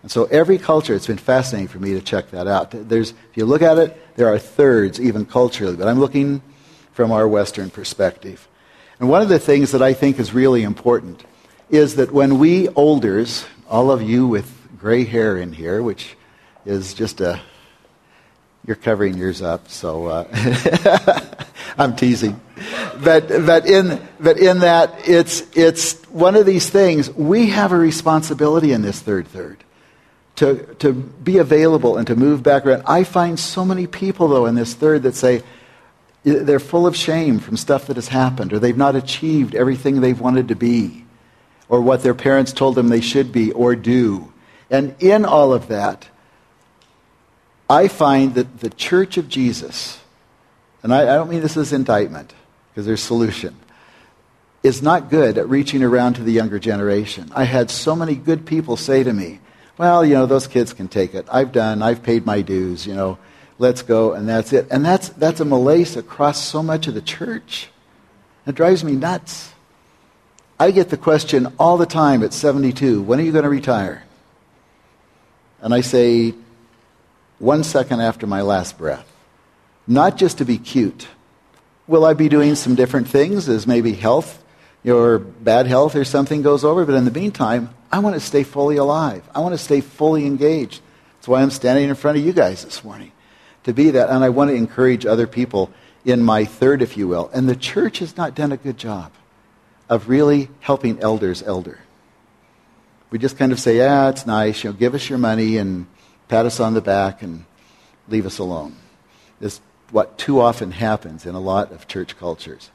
And 0.03 0.11
so 0.11 0.25
every 0.27 0.57
culture, 0.57 0.95
it's 0.95 1.07
been 1.07 1.19
fascinating 1.19 1.69
for 1.69 1.79
me 1.79 1.93
to 1.93 2.01
check 2.01 2.31
that 2.31 2.47
out. 2.47 2.71
There's, 2.71 3.11
if 3.11 3.37
you 3.37 3.45
look 3.45 3.61
at 3.61 3.77
it, 3.79 4.17
there 4.17 4.29
are 4.29 4.39
thirds, 4.39 4.99
even 4.99 5.27
culturally, 5.27 5.77
but 5.77 5.89
I'm 5.89 6.01
looking 6.01 6.43
from 6.93 7.13
our 7.13 7.29
Western 7.29 7.69
perspective. 7.71 8.49
And 8.99 9.09
one 9.09 9.23
of 9.23 9.29
the 9.29 9.39
things 9.39 9.73
that 9.73 9.83
I 9.83 9.93
think 9.93 10.19
is 10.19 10.33
really 10.33 10.63
important 10.63 11.25
is 11.69 11.97
that 11.97 12.13
when 12.13 12.39
we 12.39 12.69
olders, 12.69 13.47
all 13.69 13.91
of 13.91 14.03
you 14.03 14.27
with 14.27 14.51
gray 14.79 15.05
hair 15.05 15.37
in 15.37 15.53
here, 15.53 15.83
which 15.83 16.17
is 16.65 16.95
just 16.95 17.21
a, 17.21 17.41
you're 18.67 18.77
covering 18.77 19.17
yours 19.17 19.43
up, 19.43 19.69
so 19.69 20.07
uh, 20.07 20.25
I'm 21.79 21.97
teasing. 21.97 22.41
But, 23.03 23.29
but, 23.29 23.67
in, 23.67 24.01
but 24.19 24.39
in 24.39 24.61
that, 24.61 25.09
it's, 25.09 25.45
it's 25.57 25.95
one 26.11 26.37
of 26.37 26.47
these 26.47 26.69
things, 26.69 27.11
we 27.11 27.49
have 27.49 27.73
a 27.73 27.77
responsibility 27.77 28.73
in 28.73 28.83
this 28.83 29.01
third 29.01 29.27
third 29.29 29.65
to, 30.37 30.75
to 30.77 30.93
be 30.93 31.39
available 31.39 31.97
and 31.97 32.07
to 32.07 32.17
move 32.17 32.43
back 32.43 32.67
around. 32.67 32.83
I 32.87 33.05
find 33.05 33.39
so 33.39 33.65
many 33.65 33.87
people, 33.87 34.29
though, 34.29 34.47
in 34.47 34.55
this 34.55 34.75
third 34.75 35.03
that 35.05 35.15
say 35.15 35.43
they're 36.23 36.61
full 36.61 36.87
of 36.87 36.97
shame 36.97 37.39
from 37.39 37.57
stuff 37.57 37.87
that 37.87 37.97
has 37.97 38.09
happened, 38.09 38.53
or 38.53 38.59
they've 38.59 38.77
not 38.77 38.97
achieved 38.97 39.55
everything 39.55 40.01
they've 40.01 40.21
wanted 40.21 40.49
to 40.49 40.55
be, 40.55 41.05
or 41.69 41.81
what 41.81 42.03
their 42.03 42.15
parents 42.15 42.53
told 42.53 42.75
them 42.75 42.89
they 42.89 43.01
should 43.01 43.33
be 43.33 43.53
or 43.53 43.77
do. 43.77 44.33
And 44.71 44.95
in 45.01 45.25
all 45.25 45.53
of 45.53 45.69
that, 45.69 46.09
I 47.69 47.89
find 47.89 48.35
that 48.35 48.61
the 48.61 48.71
church 48.71 49.17
of 49.17 49.29
Jesus, 49.29 50.01
and 50.83 50.93
I, 50.95 51.03
I 51.03 51.17
don't 51.17 51.31
mean 51.31 51.41
this 51.41 51.57
as 51.57 51.73
indictment, 51.73 52.33
because 52.71 52.87
there's 52.87 53.03
solution, 53.03 53.57
is 54.63 54.83
not 54.83 55.11
good 55.11 55.39
at 55.39 55.49
reaching 55.49 55.83
around 55.83 56.15
to 56.15 56.23
the 56.23 56.33
younger 56.33 56.59
generation. 56.59 57.31
I 57.35 57.45
had 57.45 57.71
so 57.71 57.97
many 57.97 58.15
good 58.15 58.47
people 58.47 58.77
say 58.77 59.03
to 59.03 59.13
me, 59.13 59.41
well, 59.79 60.05
you 60.05 60.15
know, 60.15 60.27
those 60.27 60.47
kids 60.47 60.73
can 60.73 60.89
take 60.89 61.15
it. 61.15 61.27
I've 61.31 61.53
done, 61.53 61.83
I've 61.83 62.03
paid 62.03 62.27
my 62.27 62.43
dues, 62.43 62.87
you 62.87 62.95
know, 62.95 63.19
let's 63.59 63.83
go, 63.83 64.13
and 64.13 64.29
that's 64.29 64.53
it. 64.53 64.67
And 64.71 64.85
that's, 64.85 65.09
that's 65.11 65.41
a 65.41 65.45
malaise 65.45 65.97
across 65.97 66.43
so 66.43 66.63
much 66.63 66.87
of 66.87 66.95
the 66.95 67.01
church. 67.01 67.71
It 68.47 68.55
drives 68.55 68.85
me 68.85 68.93
nuts. 68.93 69.53
I 70.59 70.71
get 70.73 70.91
the 70.91 70.99
question 70.99 71.55
all 71.59 71.79
the 71.79 71.87
time 71.87 72.23
at 72.23 72.35
72 72.35 73.01
when 73.03 73.19
are 73.19 73.23
you 73.23 73.33
going 73.33 73.45
to 73.45 73.51
retire? 73.51 74.05
And 75.63 75.73
I 75.73 75.81
say, 75.81 76.35
one 77.39 77.65
second 77.65 78.01
after 78.01 78.27
my 78.27 78.43
last 78.43 78.77
breath. 78.77 79.10
Not 79.87 80.17
just 80.17 80.39
to 80.39 80.45
be 80.45 80.59
cute. 80.59 81.09
Will 81.87 82.05
I 82.05 82.15
be 82.15 82.29
doing 82.29 82.55
some 82.55 82.75
different 82.75 83.09
things 83.09 83.49
as 83.49 83.67
maybe 83.67 83.93
health 83.93 84.43
or 84.85 85.19
bad 85.19 85.67
health 85.67 85.97
or 85.97 86.05
something 86.05 86.43
goes 86.43 86.65
over? 86.65 86.85
But 86.85 86.95
in 86.95 87.05
the 87.05 87.11
meantime, 87.11 87.71
I 87.91 87.99
want 87.99 88.15
to 88.15 88.21
stay 88.21 88.45
fully 88.45 88.77
alive. 88.77 89.29
I 89.35 89.41
want 89.41 89.55
to 89.55 89.59
stay 89.59 89.81
fully 89.81 90.27
engaged. 90.27 90.81
That's 91.15 91.29
why 91.29 91.43
I'm 91.43 91.51
standing 91.51 91.89
in 91.89 91.95
front 91.97 92.19
of 92.19 92.25
you 92.25 92.33
guys 92.33 92.65
this 92.65 92.85
morning 92.85 93.13
to 93.65 93.73
be 93.73 93.91
that. 93.91 94.09
And 94.11 94.23
I 94.23 94.29
want 94.29 94.51
to 94.51 94.55
encourage 94.55 95.05
other 95.05 95.27
people 95.27 95.73
in 96.05 96.23
my 96.23 96.45
third, 96.45 96.83
if 96.83 96.97
you 96.97 97.09
will. 97.09 97.31
And 97.35 97.49
the 97.49 97.57
church 97.57 97.99
has 97.99 98.17
not 98.17 98.35
done 98.35 98.53
a 98.53 98.57
good 98.57 98.79
job 98.79 99.13
of 99.89 100.09
really 100.09 100.49
helping 100.61 101.01
elders 101.01 101.43
elder. 101.43 101.81
We 103.11 103.19
just 103.19 103.37
kind 103.37 103.51
of 103.51 103.59
say, 103.59 103.79
yeah, 103.79 104.09
it's 104.09 104.25
nice, 104.25 104.63
you 104.63 104.71
know, 104.71 104.77
give 104.77 104.95
us 104.95 105.11
your 105.11 105.19
money 105.19 105.57
and 105.57 105.87
pat 106.29 106.47
us 106.47 106.61
on 106.61 106.75
the 106.75 106.81
back 106.81 107.23
and 107.23 107.45
leave 108.09 108.25
us 108.25 108.39
alone. 108.39 108.77
This 109.41 109.61
what 109.93 110.19
too 110.19 110.41
often 110.41 110.73
happens 110.73 111.27
in 111.27 111.35
a 111.35 111.41
lot 111.41 111.73
of 111.73 111.89
church 111.89 112.17
cultures. 112.19 112.71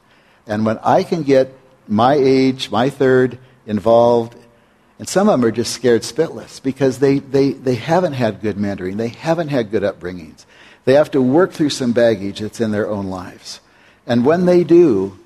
And 0.46 0.64
when 0.64 0.78
I 0.78 1.02
can 1.02 1.22
get 1.22 1.52
my 1.88 2.14
age, 2.14 2.70
my 2.70 2.90
third, 2.90 3.38
involved. 3.66 4.36
And 4.98 5.08
some 5.08 5.28
of 5.28 5.38
them 5.38 5.48
are 5.48 5.52
just 5.52 5.72
scared 5.72 6.02
spitless 6.02 6.62
because 6.62 6.98
they, 6.98 7.18
they, 7.18 7.52
they 7.52 7.74
haven't 7.74 8.14
had 8.14 8.40
good 8.40 8.56
mentoring. 8.56 8.96
They 8.96 9.08
haven't 9.08 9.48
had 9.48 9.70
good 9.70 9.82
upbringings. 9.82 10.46
They 10.84 10.94
have 10.94 11.10
to 11.10 11.20
work 11.20 11.52
through 11.52 11.70
some 11.70 11.92
baggage 11.92 12.40
that's 12.40 12.60
in 12.60 12.70
their 12.70 12.88
own 12.88 13.06
lives. 13.06 13.60
And 14.06 14.24
when 14.24 14.46
they 14.46 14.64
do, 14.64 15.18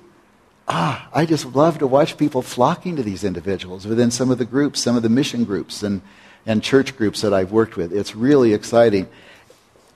ah, 0.67 1.09
I 1.13 1.27
just 1.27 1.45
love 1.55 1.79
to 1.79 1.87
watch 1.87 2.17
people 2.17 2.43
flocking 2.43 2.97
to 2.97 3.03
these 3.03 3.25
individuals 3.25 3.87
within 3.87 4.11
some 4.11 4.31
of 4.31 4.39
the 4.39 4.45
groups, 4.45 4.81
some 4.81 4.97
of 4.97 5.03
the 5.03 5.09
mission 5.09 5.45
groups 5.45 5.83
and, 5.83 6.01
and 6.47 6.63
church 6.63 6.97
groups 6.97 7.21
that 7.21 7.35
I've 7.35 7.53
worked 7.53 7.77
with. 7.77 7.93
It's 7.93 8.17
really 8.17 8.55
exciting. 8.55 9.09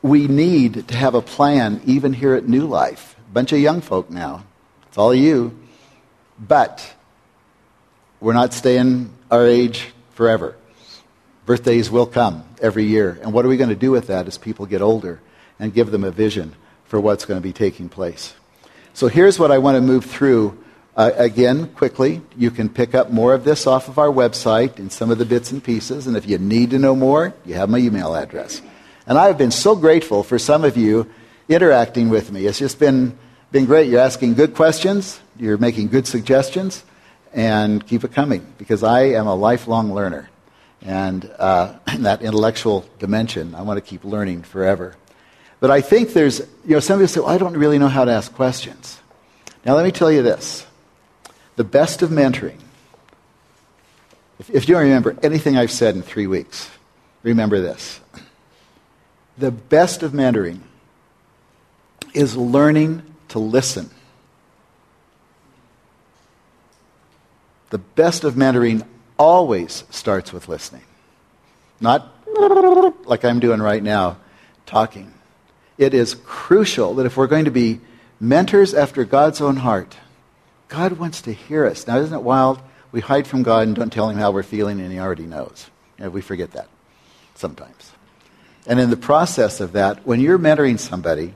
We 0.05 0.29
need 0.29 0.88
to 0.88 0.97
have 0.99 1.14
a 1.14 1.23
plan, 1.23 1.81
even 1.87 2.12
here 2.12 2.35
at 2.35 2.47
New 2.47 2.67
Life. 2.67 3.17
A 3.31 3.33
bunch 3.33 3.55
of 3.55 3.59
young 3.59 3.81
folk 3.81 4.11
now. 4.11 4.45
It's 4.87 4.99
all 4.99 5.14
you. 5.14 5.59
But 6.38 6.95
we're 8.21 8.35
not 8.35 8.53
staying 8.53 9.14
our 9.31 9.47
age 9.47 9.95
forever. 10.12 10.57
Birthdays 11.47 11.90
will 11.90 12.05
come 12.05 12.45
every 12.61 12.85
year. 12.85 13.19
And 13.23 13.33
what 13.33 13.47
are 13.47 13.49
we 13.49 13.57
going 13.57 13.71
to 13.71 13.75
do 13.75 13.93
with 13.93 14.09
that 14.09 14.27
as 14.27 14.37
people 14.37 14.67
get 14.67 14.83
older 14.83 15.23
and 15.59 15.73
give 15.73 15.90
them 15.90 16.05
a 16.05 16.11
vision 16.11 16.55
for 16.85 17.01
what's 17.01 17.25
going 17.25 17.40
to 17.40 17.43
be 17.43 17.55
taking 17.55 17.88
place? 17.88 18.35
So 18.93 19.09
here's 19.09 19.38
what 19.38 19.51
I 19.51 19.57
want 19.57 19.77
to 19.77 19.81
move 19.81 20.05
through. 20.05 20.62
Uh, 20.95 21.12
again, 21.17 21.69
quickly, 21.69 22.21
you 22.37 22.51
can 22.51 22.69
pick 22.69 22.95
up 22.95 23.11
more 23.11 23.33
of 23.33 23.45
this 23.45 23.67
off 23.67 23.88
of 23.88 23.99
our 23.99 24.09
website 24.09 24.79
and 24.79 24.93
some 24.93 25.11
of 25.11 25.17
the 25.17 25.25
bits 25.25 25.51
and 25.51 25.64
pieces. 25.64 26.07
And 26.07 26.14
if 26.14 26.29
you 26.29 26.37
need 26.37 26.69
to 26.73 26.79
know 26.79 26.95
more, 26.95 27.33
you 27.47 27.55
have 27.55 27.71
my 27.71 27.79
email 27.79 28.14
address. 28.14 28.61
And 29.07 29.19
I 29.19 29.27
have 29.27 29.37
been 29.37 29.51
so 29.51 29.77
grateful 29.77 30.23
for 30.23 30.38
some 30.38 30.64
of 30.64 30.77
you 30.77 31.11
interacting 31.49 32.09
with 32.09 32.33
me. 32.33 32.47
It's 32.47 32.59
just 32.59 32.79
been, 32.79 33.19
been 33.53 33.67
great. 33.67 33.90
You're 33.90 34.01
asking 34.01 34.35
good 34.35 34.55
questions, 34.55 35.21
you're 35.38 35.59
making 35.59 35.88
good 35.88 36.07
suggestions, 36.07 36.85
and 37.33 37.87
keep 37.87 38.05
it 38.05 38.12
coming 38.12 38.47
because 38.57 38.83
I 38.83 39.03
am 39.03 39.27
a 39.27 39.35
lifelong 39.35 39.93
learner. 39.93 40.31
And 40.81 41.31
uh, 41.38 41.75
in 41.93 42.03
that 42.05 42.23
intellectual 42.23 42.88
dimension, 42.99 43.55
I 43.55 43.62
want 43.62 43.77
to 43.77 43.83
keep 43.83 44.05
learning 44.05 44.43
forever. 44.43 44.97
But 45.61 45.71
I 45.71 45.81
think 45.81 46.12
there's, 46.12 46.40
you 46.40 46.75
know, 46.75 46.81
some 46.81 46.99
people 46.99 47.09
say, 47.09 47.21
well, 47.21 47.31
I 47.31 47.38
don't 47.38 47.57
really 47.57 47.79
know 47.79 47.88
how 47.88 48.05
to 48.05 48.12
ask 48.12 48.33
questions. 48.35 49.01
Now, 49.64 49.75
let 49.75 49.85
me 49.85 49.93
tell 49.93 50.11
you 50.11 50.23
this 50.23 50.67
the 51.57 51.64
best 51.64 52.03
of 52.03 52.11
mentoring, 52.11 52.59
if, 54.38 54.51
if 54.51 54.69
you 54.69 54.75
don't 54.75 54.85
remember 54.85 55.17
anything 55.23 55.57
I've 55.57 55.71
said 55.71 55.95
in 55.95 56.03
three 56.03 56.27
weeks, 56.27 56.71
remember 57.23 57.61
this. 57.61 58.01
The 59.37 59.51
best 59.51 60.03
of 60.03 60.12
mentoring 60.12 60.61
is 62.12 62.37
learning 62.37 63.03
to 63.29 63.38
listen. 63.38 63.90
The 67.70 67.79
best 67.79 68.25
of 68.25 68.35
mentoring 68.35 68.87
always 69.18 69.85
starts 69.90 70.33
with 70.33 70.49
listening. 70.49 70.85
Not 71.81 72.12
like 73.07 73.25
I'm 73.25 73.40
doing 73.40 73.61
right 73.61 73.83
now, 73.83 74.18
talking 74.66 75.12
it 75.77 75.92
is 75.92 76.14
crucial 76.14 76.94
that 76.94 77.07
if 77.07 77.16
we're 77.16 77.27
going 77.27 77.47
to 77.47 77.51
be 77.51 77.81
mentors 78.20 78.75
after 78.75 79.05
God's 79.05 79.40
own 79.40 79.57
heart, 79.57 79.97
God 80.68 80.92
wants 80.92 81.20
to 81.23 81.33
hear 81.33 81.66
us. 81.66 81.87
Now, 81.87 81.99
isn't 81.99 82.14
it 82.14 82.23
wild? 82.23 82.61
We 82.92 83.01
hide 83.01 83.27
from 83.27 83.42
God 83.42 83.66
and 83.66 83.77
don't 83.77 83.92
tell 83.92 84.09
him 84.09 84.16
how 84.16 84.31
we're 84.31 84.44
feeling, 84.44 84.81
and 84.81 84.92
he 84.92 84.99
already 85.01 85.27
knows. 85.27 85.68
We 85.99 86.20
forget 86.20 86.53
that 86.53 86.68
sometimes. 87.35 87.74
And 88.66 88.81
in 88.81 88.90
the 88.90 88.96
process 88.96 89.61
of 89.61 89.72
that, 89.72 90.07
when 90.07 90.20
you're 90.20 90.38
mentoring 90.38 90.79
somebody, 90.79 91.35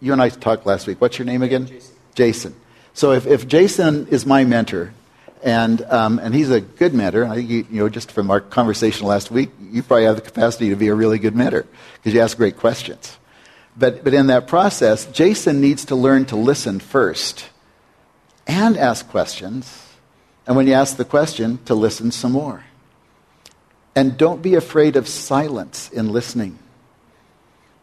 you 0.00 0.12
and 0.12 0.22
I 0.22 0.28
talked 0.30 0.66
last 0.66 0.86
week. 0.86 1.00
What's 1.00 1.18
your 1.18 1.26
name 1.26 1.42
again? 1.42 1.66
Jason. 1.66 1.94
Jason. 2.14 2.54
So 2.94 3.12
if, 3.12 3.26
if 3.26 3.46
Jason 3.46 4.08
is 4.08 4.24
my 4.24 4.44
mentor, 4.44 4.92
and, 5.42 5.82
um, 5.82 6.18
and 6.18 6.34
he's 6.34 6.50
a 6.50 6.60
good 6.60 6.94
mentor, 6.94 7.24
I 7.24 7.36
think, 7.36 7.50
you, 7.50 7.66
you 7.70 7.80
know, 7.80 7.88
just 7.88 8.10
from 8.10 8.30
our 8.30 8.40
conversation 8.40 9.06
last 9.06 9.30
week, 9.30 9.50
you 9.60 9.82
probably 9.82 10.04
have 10.04 10.16
the 10.16 10.22
capacity 10.22 10.70
to 10.70 10.76
be 10.76 10.88
a 10.88 10.94
really 10.94 11.18
good 11.18 11.36
mentor 11.36 11.66
because 11.94 12.14
you 12.14 12.20
ask 12.20 12.36
great 12.36 12.56
questions. 12.56 13.18
But, 13.76 14.02
but 14.02 14.14
in 14.14 14.26
that 14.26 14.48
process, 14.48 15.06
Jason 15.06 15.60
needs 15.60 15.84
to 15.86 15.94
learn 15.94 16.24
to 16.26 16.36
listen 16.36 16.80
first 16.80 17.48
and 18.46 18.76
ask 18.76 19.08
questions. 19.08 19.86
And 20.46 20.56
when 20.56 20.66
you 20.66 20.72
ask 20.72 20.96
the 20.96 21.04
question, 21.04 21.60
to 21.66 21.74
listen 21.74 22.10
some 22.10 22.32
more. 22.32 22.64
And 23.98 24.16
don't 24.16 24.40
be 24.40 24.54
afraid 24.54 24.94
of 24.94 25.08
silence 25.08 25.90
in 25.90 26.12
listening. 26.12 26.56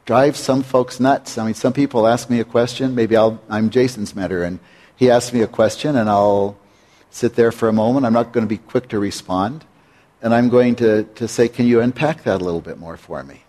Drive 0.05 0.37
some 0.37 0.63
folks 0.63 0.97
nuts. 0.97 1.37
I 1.37 1.43
mean, 1.43 1.55
some 1.55 1.73
people 1.73 2.07
ask 2.07 2.29
me 2.29 2.39
a 2.39 2.45
question. 2.45 2.95
Maybe 2.95 3.17
I'll, 3.17 3.41
I'm 3.49 3.69
Jason's 3.69 4.15
mentor, 4.15 4.43
and 4.43 4.59
he 4.95 5.11
asks 5.11 5.33
me 5.33 5.41
a 5.41 5.47
question, 5.47 5.97
and 5.97 6.09
I'll 6.09 6.57
sit 7.09 7.35
there 7.35 7.51
for 7.51 7.67
a 7.67 7.73
moment. 7.73 8.05
I'm 8.05 8.13
not 8.13 8.31
going 8.31 8.45
to 8.45 8.47
be 8.47 8.59
quick 8.59 8.87
to 8.89 8.97
respond. 8.97 9.65
And 10.21 10.33
I'm 10.33 10.47
going 10.47 10.75
to, 10.75 11.03
to 11.03 11.27
say, 11.27 11.49
Can 11.49 11.67
you 11.67 11.81
unpack 11.81 12.23
that 12.23 12.39
a 12.39 12.45
little 12.45 12.61
bit 12.61 12.77
more 12.79 12.95
for 12.95 13.21
me? 13.21 13.43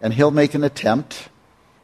And 0.00 0.14
he'll 0.14 0.30
make 0.30 0.54
an 0.54 0.62
attempt 0.62 1.28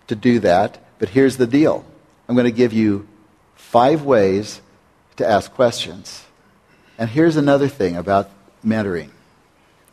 to 0.07 0.15
do 0.15 0.39
that, 0.39 0.79
but 1.01 1.09
here's 1.09 1.37
the 1.37 1.49
deal 1.49 1.85
I'm 2.29 2.37
going 2.37 2.45
to 2.45 2.57
give 2.57 2.73
you 2.73 3.09
five 3.57 4.05
ways 4.05 4.61
to 5.17 5.29
ask 5.29 5.53
questions. 5.53 6.25
And 6.97 7.11
here's 7.11 7.35
another 7.37 7.67
thing 7.67 7.97
about 7.97 8.31
mentoring 8.65 9.11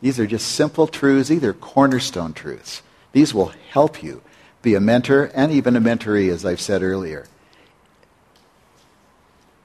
these 0.01 0.19
are 0.19 0.27
just 0.27 0.47
simple 0.53 0.87
truths, 0.87 1.29
these 1.29 1.43
are 1.43 1.53
cornerstone 1.53 2.33
truths. 2.33 2.81
These 3.11 3.33
will 3.33 3.51
help 3.69 4.01
you 4.03 4.21
be 4.61 4.75
a 4.75 4.79
mentor 4.79 5.31
and 5.33 5.51
even 5.51 5.75
a 5.75 5.81
mentoree, 5.81 6.29
as 6.29 6.45
I've 6.45 6.61
said 6.61 6.83
earlier. 6.83 7.25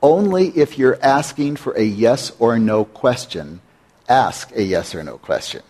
Only 0.02 0.48
if 0.48 0.78
you're 0.78 0.98
asking 1.02 1.56
for 1.56 1.72
a 1.72 1.82
yes 1.82 2.32
or 2.38 2.58
no 2.58 2.84
question, 2.84 3.60
ask 4.08 4.54
a 4.54 4.62
yes 4.62 4.94
or 4.94 5.02
no 5.02 5.18
question. 5.18 5.62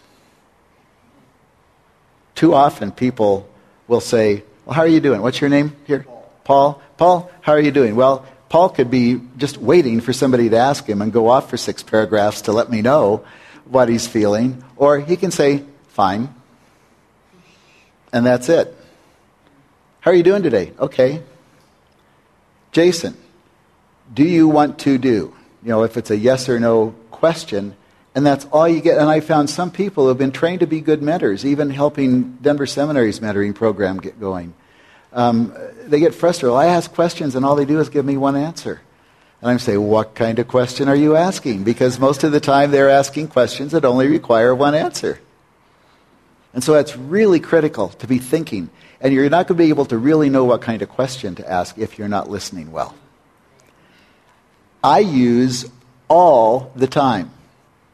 Too 2.34 2.52
often 2.54 2.90
people 2.90 3.48
will 3.86 4.00
say, 4.00 4.42
well, 4.64 4.74
how 4.74 4.82
are 4.82 4.88
you 4.88 5.00
doing? 5.00 5.22
What's 5.22 5.40
your 5.40 5.50
name 5.50 5.76
here? 5.86 6.06
Paul. 6.42 6.82
Paul, 6.96 7.30
how 7.42 7.52
are 7.52 7.60
you 7.60 7.70
doing? 7.70 7.96
Well, 7.96 8.26
Paul 8.48 8.68
could 8.70 8.90
be 8.90 9.20
just 9.36 9.58
waiting 9.58 10.00
for 10.00 10.12
somebody 10.12 10.48
to 10.50 10.56
ask 10.56 10.86
him 10.86 11.00
and 11.02 11.12
go 11.12 11.28
off 11.28 11.50
for 11.50 11.56
six 11.56 11.82
paragraphs 11.82 12.42
to 12.42 12.52
let 12.52 12.70
me 12.70 12.82
know 12.82 13.24
what 13.64 13.88
he's 13.88 14.06
feeling. 14.06 14.62
Or 14.76 14.98
he 15.00 15.16
can 15.16 15.30
say, 15.30 15.64
fine. 15.88 16.34
And 18.12 18.24
that's 18.24 18.48
it. 18.48 18.76
How 20.00 20.10
are 20.10 20.14
you 20.14 20.22
doing 20.22 20.42
today? 20.42 20.72
Okay. 20.78 21.22
Jason, 22.72 23.16
do 24.12 24.24
you 24.24 24.48
want 24.48 24.80
to 24.80 24.98
do? 24.98 25.34
You 25.62 25.68
know, 25.68 25.82
if 25.84 25.96
it's 25.96 26.10
a 26.10 26.16
yes 26.16 26.48
or 26.48 26.60
no 26.60 26.94
question, 27.10 27.74
and 28.14 28.24
that's 28.24 28.44
all 28.46 28.68
you 28.68 28.80
get. 28.80 28.98
And 28.98 29.08
I 29.08 29.20
found 29.20 29.48
some 29.48 29.70
people 29.70 30.04
who 30.04 30.08
have 30.08 30.18
been 30.18 30.32
trained 30.32 30.60
to 30.60 30.66
be 30.66 30.80
good 30.80 31.02
mentors, 31.02 31.44
even 31.44 31.70
helping 31.70 32.34
Denver 32.34 32.66
Seminary's 32.66 33.20
mentoring 33.20 33.54
program 33.54 33.98
get 33.98 34.20
going. 34.20 34.54
Um, 35.12 35.54
they 35.84 36.00
get 36.00 36.14
frustrated. 36.14 36.52
Well, 36.52 36.60
I 36.60 36.66
ask 36.66 36.92
questions, 36.92 37.34
and 37.34 37.44
all 37.44 37.56
they 37.56 37.64
do 37.64 37.80
is 37.80 37.88
give 37.88 38.04
me 38.04 38.16
one 38.16 38.36
answer. 38.36 38.80
And 39.44 39.50
I'm 39.50 39.58
saying, 39.58 39.86
what 39.86 40.14
kind 40.14 40.38
of 40.38 40.48
question 40.48 40.88
are 40.88 40.96
you 40.96 41.16
asking? 41.16 41.64
Because 41.64 41.98
most 41.98 42.24
of 42.24 42.32
the 42.32 42.40
time 42.40 42.70
they're 42.70 42.88
asking 42.88 43.28
questions 43.28 43.72
that 43.72 43.84
only 43.84 44.08
require 44.08 44.54
one 44.54 44.74
answer. 44.74 45.20
And 46.54 46.64
so 46.64 46.72
that's 46.72 46.96
really 46.96 47.40
critical 47.40 47.90
to 47.90 48.06
be 48.06 48.16
thinking. 48.16 48.70
And 49.02 49.12
you're 49.12 49.28
not 49.28 49.46
going 49.46 49.58
to 49.58 49.62
be 49.62 49.68
able 49.68 49.84
to 49.84 49.98
really 49.98 50.30
know 50.30 50.44
what 50.44 50.62
kind 50.62 50.80
of 50.80 50.88
question 50.88 51.34
to 51.34 51.46
ask 51.46 51.76
if 51.76 51.98
you're 51.98 52.08
not 52.08 52.30
listening 52.30 52.72
well. 52.72 52.94
I 54.82 55.00
use 55.00 55.70
all 56.08 56.72
the 56.74 56.86
time 56.86 57.30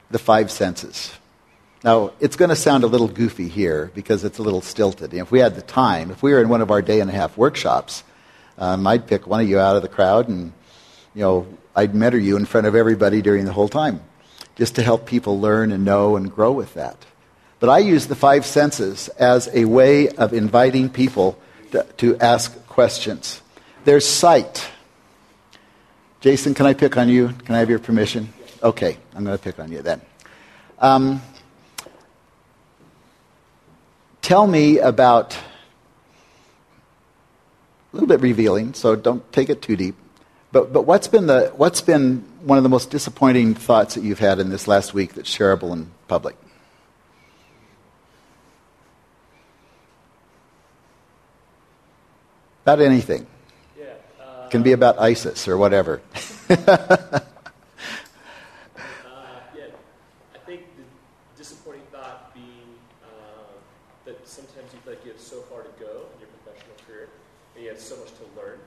the 0.09 0.21
five 0.21 0.53
senses. 0.53 1.13
Now, 1.83 2.13
it's 2.21 2.37
going 2.37 2.51
to 2.51 2.57
sound 2.57 2.85
a 2.85 2.87
little 2.87 3.09
goofy 3.09 3.49
here 3.49 3.91
because 3.93 4.23
it's 4.23 4.39
a 4.39 4.43
little 4.45 4.61
stilted. 4.61 5.13
if 5.15 5.33
we 5.33 5.41
had 5.41 5.57
the 5.57 5.63
time, 5.63 6.13
if 6.13 6.23
we 6.23 6.33
were 6.33 6.41
in 6.41 6.49
one 6.49 6.61
of 6.61 6.71
our 6.71 6.81
day 6.81 7.01
and 7.01 7.11
a 7.11 7.13
half 7.13 7.37
workshops, 7.37 8.05
um, 8.57 8.87
I'd 8.87 9.09
pick 9.09 9.27
one 9.27 9.41
of 9.41 9.49
you 9.49 9.59
out 9.59 9.75
of 9.75 9.83
the 9.83 9.89
crowd 9.89 10.29
and, 10.29 10.53
you 11.15 11.23
know, 11.23 11.47
I'd 11.75 11.95
mentor 11.95 12.19
you 12.19 12.37
in 12.37 12.45
front 12.45 12.67
of 12.67 12.75
everybody 12.75 13.23
during 13.23 13.45
the 13.45 13.53
whole 13.53 13.69
time 13.69 14.01
just 14.57 14.75
to 14.77 14.83
help 14.83 15.07
people 15.07 15.41
learn 15.41 15.73
and 15.73 15.85
know 15.85 16.17
and 16.17 16.31
grow 16.31 16.53
with 16.53 16.75
that. 16.75 16.97
But 17.61 17.69
I 17.71 17.79
use 17.79 18.07
the 18.07 18.15
five 18.15 18.45
senses 18.47 19.09
as 19.09 19.49
a 19.53 19.65
way 19.65 20.09
of 20.09 20.33
inviting 20.33 20.89
people 20.89 21.39
to, 21.73 21.85
to 21.99 22.19
ask 22.19 22.67
questions. 22.67 23.43
There's 23.85 24.07
sight. 24.07 24.69
Jason, 26.21 26.55
can 26.55 26.67
I 26.67 26.75
pick 26.75 26.97
on 26.97 27.09
you? 27.09 27.29
Can 27.29 27.55
I 27.55 27.59
have 27.59 27.71
your 27.71 27.79
permission? 27.79 28.33
Okay, 28.63 28.99
I'm 29.15 29.25
going 29.25 29.37
to 29.37 29.43
pick 29.43 29.59
on 29.59 29.73
you 29.73 29.83
then. 29.83 30.03
Um, 30.79 31.23
tell 34.21 34.47
me 34.47 34.79
about 34.79 35.35
a 35.35 35.41
little 37.93 38.09
bit 38.09 38.21
revealing, 38.21 38.75
so 38.75 38.97
don't 38.97 39.31
take 39.33 39.49
it 39.49 39.63
too 39.63 39.77
deep. 39.77 39.97
But, 40.53 40.73
but 40.73 40.83
what's, 40.83 41.07
been 41.07 41.27
the, 41.27 41.53
what's 41.57 41.81
been 41.81 42.25
one 42.43 42.59
of 42.59 42.65
the 42.65 42.69
most 42.69 42.91
disappointing 42.91 43.55
thoughts 43.55 43.95
that 43.95 44.03
you've 44.03 44.19
had 44.19 44.39
in 44.41 44.51
this 44.51 44.67
last 44.67 44.93
week 44.93 45.15
that's 45.15 45.35
shareable 45.35 45.73
in 45.73 45.91
public? 46.09 46.37
About 52.65 52.81
anything. 52.81 53.27
Yeah. 53.79 53.87
Uh, 54.21 54.49
Can 54.49 54.63
be 54.63 54.73
about 54.73 54.99
ISIS 54.99 55.47
or 55.49 55.57
whatever. 55.57 56.03
sometimes 64.31 64.73
you 64.73 64.79
feel 64.81 64.95
like 64.95 65.05
you 65.05 65.13
have 65.13 65.21
so 65.21 65.41
far 65.51 65.63
to 65.63 65.75
go 65.81 66.07
in 66.15 66.21
your 66.23 66.31
professional 66.39 66.77
career, 66.87 67.09
and 67.55 67.65
you 67.65 67.71
have 67.71 67.81
so 67.81 67.97
much 67.97 68.15
to 68.15 68.25
learn, 68.41 68.59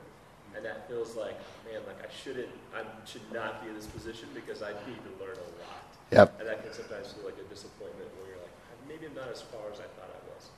and 0.54 0.64
that 0.64 0.86
feels 0.88 1.16
like, 1.16 1.38
man, 1.64 1.80
like 1.86 1.98
I 2.04 2.12
shouldn't, 2.24 2.48
I 2.74 2.80
should 3.06 3.20
not 3.32 3.62
be 3.62 3.68
in 3.68 3.74
this 3.76 3.86
position 3.86 4.28
because 4.34 4.62
I 4.62 4.70
need 4.88 4.98
to 5.04 5.24
learn 5.24 5.36
a 5.36 5.50
lot. 5.60 5.84
Yep. 6.10 6.40
And 6.40 6.48
that 6.48 6.62
can 6.64 6.72
sometimes 6.72 7.12
feel 7.12 7.24
like 7.24 7.36
a 7.38 7.48
disappointment 7.52 8.08
where 8.16 8.30
you're 8.30 8.38
like, 8.38 8.88
maybe 8.88 9.06
I'm 9.06 9.14
not 9.14 9.30
as 9.30 9.42
far 9.42 9.60
as 9.72 9.78
I 9.78 9.82
thought 9.82 10.08
I 10.08 10.34
was. 10.34 10.48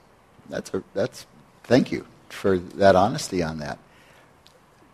That's 0.49 0.75
a, 0.75 0.83
that's 0.95 1.27
thank 1.65 1.91
you 1.91 2.07
for 2.29 2.59
that 2.59 2.95
honesty 2.95 3.43
on 3.43 3.59
that. 3.59 3.79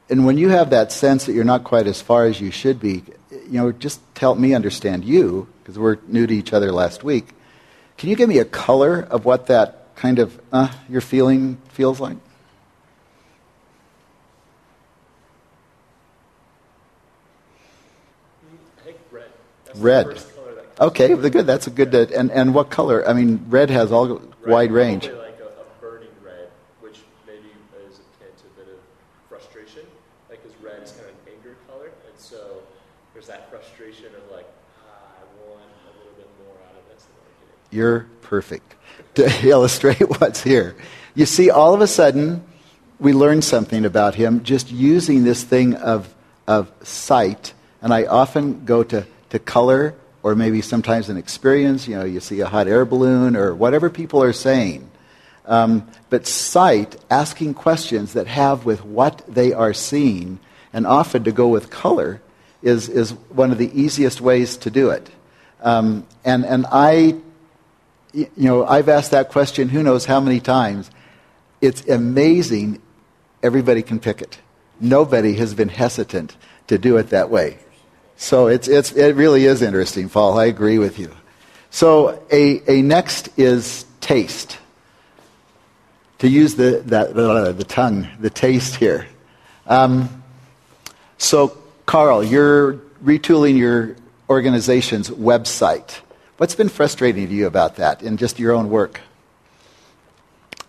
And 0.08 0.26
when 0.26 0.36
you 0.36 0.48
have 0.50 0.70
that 0.70 0.92
sense 0.92 1.26
that 1.26 1.32
you're 1.32 1.44
not 1.44 1.64
quite 1.64 1.86
as 1.86 2.02
far 2.02 2.26
as 2.26 2.40
you 2.40 2.50
should 2.50 2.80
be, 2.80 3.02
you 3.30 3.52
know, 3.52 3.72
just 3.72 4.00
help 4.16 4.38
me 4.38 4.54
understand 4.54 5.04
you 5.04 5.48
because 5.62 5.78
we're 5.78 5.98
new 6.06 6.26
to 6.26 6.34
each 6.34 6.52
other 6.52 6.72
last 6.72 7.04
week. 7.04 7.28
Can 7.96 8.10
you 8.10 8.16
give 8.16 8.28
me 8.28 8.38
a 8.38 8.44
color 8.44 9.00
of 9.00 9.24
what 9.24 9.46
that 9.46 9.94
kind 9.96 10.18
of 10.18 10.40
uh, 10.52 10.68
your 10.88 11.00
feeling 11.00 11.56
feels 11.70 12.00
like? 12.00 12.16
I 18.78 18.84
think 18.84 18.98
red. 19.76 20.06
That's 20.06 20.06
Red. 20.06 20.06
The 20.06 20.14
first 20.14 20.34
color 20.34 20.54
that 20.54 20.76
comes 20.76 20.90
Okay, 20.90 21.14
the 21.14 21.30
good. 21.30 21.46
That's 21.46 21.66
a 21.66 21.70
good. 21.70 21.94
Uh, 21.94 22.06
and 22.14 22.30
and 22.30 22.54
what 22.54 22.70
color? 22.70 23.06
I 23.08 23.12
mean, 23.12 23.44
red 23.48 23.70
has 23.70 23.92
all 23.92 24.08
Red, 24.08 24.22
wide 24.46 24.72
range. 24.72 25.04
Like 25.04 25.38
a, 25.40 25.46
a 25.46 25.80
burning 25.80 26.08
red, 26.24 26.48
which 26.80 26.98
maybe 27.26 27.48
is 27.88 28.00
akin 28.00 28.32
to 28.38 28.46
a 28.46 28.64
bit 28.64 28.72
of 28.72 28.80
frustration. 29.28 29.82
Like, 30.28 30.42
because 30.42 30.56
red 30.62 30.82
is 30.82 30.92
kind 30.92 31.04
of 31.04 31.10
an 31.10 31.34
anger 31.34 31.56
color, 31.68 31.86
and 31.86 32.18
so 32.18 32.62
there's 33.14 33.26
that 33.26 33.50
frustration 33.50 34.06
of 34.06 34.30
like, 34.30 34.46
ah, 34.86 34.90
I 34.90 35.48
want 35.48 35.62
a 35.62 35.98
little 35.98 36.12
bit 36.16 36.28
more 36.44 36.56
out 36.68 36.76
of 36.76 36.94
this 36.94 37.04
than 37.04 37.14
I'm 37.16 37.34
getting. 37.40 37.78
You're 37.78 38.06
perfect 38.22 38.74
to 39.14 39.48
illustrate 39.48 40.00
what's 40.20 40.42
here. 40.42 40.74
You 41.14 41.26
see, 41.26 41.50
all 41.50 41.74
of 41.74 41.80
a 41.82 41.86
sudden, 41.86 42.42
we 42.98 43.12
learn 43.12 43.42
something 43.42 43.84
about 43.84 44.14
him 44.14 44.42
just 44.44 44.70
using 44.70 45.24
this 45.24 45.42
thing 45.42 45.74
of, 45.74 46.14
of 46.46 46.72
sight. 46.82 47.52
And 47.82 47.92
I 47.92 48.04
often 48.04 48.64
go 48.64 48.82
to, 48.84 49.06
to 49.32 49.38
color 49.38 49.94
or 50.22 50.34
maybe 50.34 50.62
sometimes 50.62 51.08
an 51.10 51.16
experience. 51.16 51.86
You 51.86 51.96
know, 51.96 52.04
you 52.04 52.20
see 52.20 52.40
a 52.40 52.46
hot 52.46 52.68
air 52.68 52.84
balloon 52.84 53.36
or 53.36 53.54
whatever 53.54 53.90
people 53.90 54.22
are 54.22 54.32
saying. 54.32 54.88
Um, 55.44 55.86
but 56.08 56.26
sight, 56.26 56.96
asking 57.10 57.54
questions 57.54 58.12
that 58.12 58.28
have 58.28 58.64
with 58.64 58.84
what 58.84 59.22
they 59.26 59.52
are 59.52 59.74
seeing, 59.74 60.38
and 60.72 60.86
often 60.86 61.24
to 61.24 61.32
go 61.32 61.48
with 61.48 61.68
color, 61.68 62.22
is, 62.62 62.88
is 62.88 63.10
one 63.30 63.50
of 63.50 63.58
the 63.58 63.70
easiest 63.78 64.20
ways 64.20 64.56
to 64.58 64.70
do 64.70 64.90
it. 64.90 65.10
Um, 65.60 66.06
and, 66.24 66.46
and 66.46 66.64
I 66.70 67.16
you 68.12 68.28
know, 68.36 68.66
I've 68.66 68.88
asked 68.88 69.10
that 69.12 69.30
question 69.30 69.68
who 69.68 69.82
knows 69.82 70.04
how 70.04 70.20
many 70.20 70.40
times. 70.40 70.90
It's 71.60 71.86
amazing 71.88 72.82
everybody 73.42 73.82
can 73.82 73.98
pick 74.00 74.20
it. 74.20 74.38
Nobody 74.80 75.34
has 75.34 75.54
been 75.54 75.68
hesitant 75.68 76.36
to 76.66 76.78
do 76.78 76.96
it 76.96 77.10
that 77.10 77.30
way. 77.30 77.58
So 78.22 78.46
it's, 78.46 78.68
it's, 78.68 78.92
it 78.92 79.16
really 79.16 79.46
is 79.46 79.62
interesting, 79.62 80.08
Paul. 80.08 80.38
I 80.38 80.44
agree 80.44 80.78
with 80.78 80.96
you. 80.96 81.10
So 81.70 82.22
a, 82.30 82.62
a 82.70 82.80
next 82.80 83.36
is 83.36 83.84
taste. 84.00 84.58
To 86.20 86.28
use 86.28 86.54
the, 86.54 86.84
that, 86.86 87.14
the, 87.16 87.52
the 87.52 87.64
tongue, 87.64 88.06
the 88.20 88.30
taste 88.30 88.76
here. 88.76 89.08
Um, 89.66 90.22
so, 91.18 91.58
Carl, 91.84 92.22
you're 92.22 92.74
retooling 93.04 93.58
your 93.58 93.96
organization's 94.30 95.10
website. 95.10 95.90
What's 96.36 96.54
been 96.54 96.68
frustrating 96.68 97.26
to 97.26 97.34
you 97.34 97.48
about 97.48 97.74
that 97.76 98.04
in 98.04 98.18
just 98.18 98.38
your 98.38 98.52
own 98.52 98.70
work? 98.70 99.00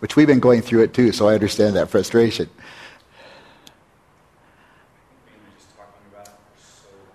Which 0.00 0.16
we've 0.16 0.26
been 0.26 0.40
going 0.40 0.60
through 0.60 0.82
it 0.82 0.92
too, 0.92 1.12
so 1.12 1.28
I 1.28 1.34
understand 1.34 1.76
that 1.76 1.88
frustration. 1.88 2.50
Mainly 5.24 5.40
just 5.56 5.68
talking 5.76 5.92
about 6.12 6.26
it 6.26 6.32
for 6.56 6.82
so 6.82 6.88
long. 6.88 7.14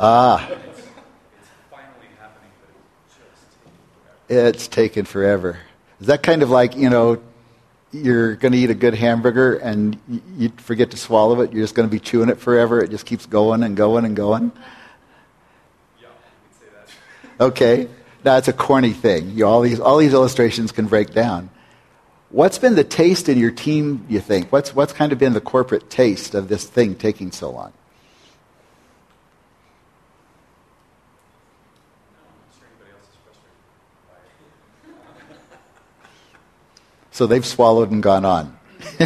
Ah, 0.00 0.48
It's, 0.48 0.78
it's 0.78 0.88
finally 1.70 2.06
happening, 2.20 2.50
but 2.60 2.70
it's 3.04 3.16
just 3.16 3.58
taking 3.64 3.74
forever. 4.28 4.48
it's 4.48 4.68
taken 4.68 5.04
forever. 5.04 5.58
Is 6.00 6.06
that 6.06 6.22
kind 6.22 6.42
of 6.44 6.50
like, 6.50 6.76
you 6.76 6.88
know, 6.88 7.20
you're 7.90 8.36
going 8.36 8.52
to 8.52 8.58
eat 8.58 8.70
a 8.70 8.74
good 8.74 8.94
hamburger 8.94 9.56
and 9.56 9.98
you 10.36 10.52
forget 10.58 10.92
to 10.92 10.96
swallow 10.96 11.40
it? 11.40 11.52
You're 11.52 11.64
just 11.64 11.74
going 11.74 11.88
to 11.88 11.92
be 11.92 11.98
chewing 11.98 12.28
it 12.28 12.38
forever? 12.38 12.80
It 12.80 12.90
just 12.90 13.06
keeps 13.06 13.26
going 13.26 13.64
and 13.64 13.76
going 13.76 14.04
and 14.04 14.14
going? 14.14 14.52
Yeah, 16.00 16.06
you 16.06 16.10
could 16.48 16.60
say 16.60 16.66
that. 17.38 17.44
Okay. 17.44 17.88
Now, 18.24 18.36
it's 18.36 18.48
a 18.48 18.52
corny 18.52 18.92
thing. 18.92 19.30
You 19.30 19.46
all, 19.46 19.62
these, 19.62 19.80
all 19.80 19.96
these 19.96 20.12
illustrations 20.12 20.70
can 20.70 20.86
break 20.86 21.12
down. 21.12 21.50
What's 22.30 22.58
been 22.58 22.74
the 22.76 22.84
taste 22.84 23.28
in 23.28 23.38
your 23.38 23.50
team, 23.50 24.04
you 24.08 24.20
think? 24.20 24.52
What's, 24.52 24.74
what's 24.74 24.92
kind 24.92 25.12
of 25.12 25.18
been 25.18 25.32
the 25.32 25.40
corporate 25.40 25.88
taste 25.90 26.34
of 26.34 26.48
this 26.48 26.64
thing 26.64 26.94
taking 26.94 27.32
so 27.32 27.50
long? 27.50 27.72
No, 32.12 32.18
I'm 32.20 32.36
not 32.36 32.52
sure 32.58 32.66
anybody 32.68 32.90
else 32.92 33.08
is 33.08 33.16
frustrated 33.24 33.56
by 34.08 34.18
it. 37.07 37.07
So 37.18 37.26
they've 37.26 37.44
swallowed 37.44 37.90
and 37.90 38.00
gone 38.00 38.24
on. 38.24 38.56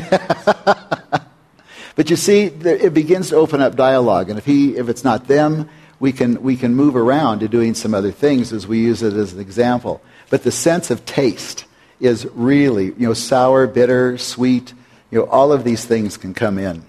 but 1.94 2.11
you 2.11 2.16
see, 2.16 2.42
it 2.42 2.92
begins 2.92 3.31
to 3.31 3.37
open 3.37 3.62
up 3.62 3.75
dialogue. 3.75 4.29
And 4.29 4.38
if, 4.38 4.44
he, 4.44 4.77
if 4.77 4.90
it's 4.90 5.03
not 5.03 5.29
them, 5.29 5.70
we 5.98 6.12
can, 6.12 6.42
we 6.42 6.57
can 6.57 6.75
move 6.75 6.94
around 6.94 7.38
to 7.38 7.48
doing 7.48 7.72
some 7.72 7.94
other 7.94 8.11
things 8.11 8.53
as 8.53 8.66
we 8.66 8.81
use 8.81 9.03
it 9.03 9.14
as 9.14 9.33
an 9.33 9.40
example. 9.40 10.03
But 10.29 10.42
the 10.42 10.51
sense 10.51 10.90
of 10.90 11.07
taste 11.07 11.64
is 12.01 12.27
really, 12.35 12.88
you 12.88 13.09
know, 13.09 13.14
sour, 13.14 13.66
bitter, 13.66 14.18
sweet, 14.18 14.75
you 15.11 15.20
know, 15.20 15.25
all 15.25 15.51
of 15.51 15.64
these 15.64 15.87
things 15.87 16.18
can 16.18 16.35
come 16.35 16.59
in. 16.59 16.85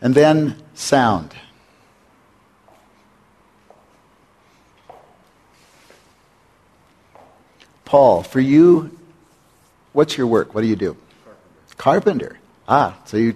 And 0.00 0.14
then 0.14 0.54
sound. 0.74 1.34
Paul, 7.84 8.22
for 8.22 8.38
you, 8.38 8.96
what's 9.94 10.18
your 10.18 10.26
work? 10.26 10.54
What 10.54 10.60
do 10.60 10.66
you 10.66 10.76
do? 10.76 10.96
Carpenter. 11.76 12.28
Carpenter. 12.28 12.38
Ah, 12.68 12.98
so 13.06 13.16
you 13.16 13.34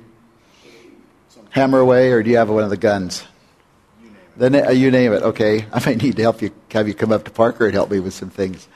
hammer 1.51 1.79
away, 1.79 2.13
or 2.13 2.23
do 2.23 2.29
you 2.31 2.37
have 2.37 2.51
one 2.51 2.65
of 2.65 2.71
the 2.71 2.77
guns? 2.77 3.25
You 4.03 4.09
name 4.09 4.17
it. 4.17 4.39
Then 4.39 4.67
uh, 4.67 4.71
you 4.71 4.91
name 4.91 5.13
it. 5.15 5.23
Okay, 5.23 5.65
I 5.73 5.85
might 5.87 6.03
need 6.03 6.17
to 6.17 6.23
help 6.23 6.43
you. 6.43 6.51
Have 6.73 6.87
you 6.87 6.95
come 6.95 7.13
up 7.13 7.25
to 7.25 7.31
Parker 7.31 7.65
and 7.65 7.75
help 7.75 7.91
me 7.91 8.01
with 8.01 8.13
some 8.13 8.31
things. 8.31 8.69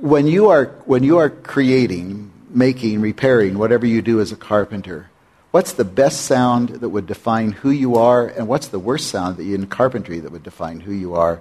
When 0.00 0.28
you 0.28 0.50
are 0.50 0.66
when 0.84 1.02
you 1.02 1.18
are 1.18 1.28
creating, 1.28 2.30
making, 2.50 3.00
repairing, 3.00 3.58
whatever 3.58 3.84
you 3.86 4.00
do 4.00 4.20
as 4.20 4.30
a 4.30 4.36
carpenter, 4.36 5.10
what's 5.50 5.72
the 5.72 5.84
best 5.84 6.22
sound 6.22 6.68
that 6.68 6.88
would 6.88 7.06
define 7.06 7.50
who 7.50 7.70
you 7.70 7.96
are, 7.96 8.28
and 8.28 8.46
what's 8.46 8.68
the 8.68 8.78
worst 8.78 9.08
sound 9.08 9.38
that 9.38 9.44
you, 9.44 9.56
in 9.56 9.66
carpentry 9.66 10.20
that 10.20 10.30
would 10.30 10.44
define 10.44 10.80
who 10.80 10.92
you 10.92 11.14
are? 11.14 11.40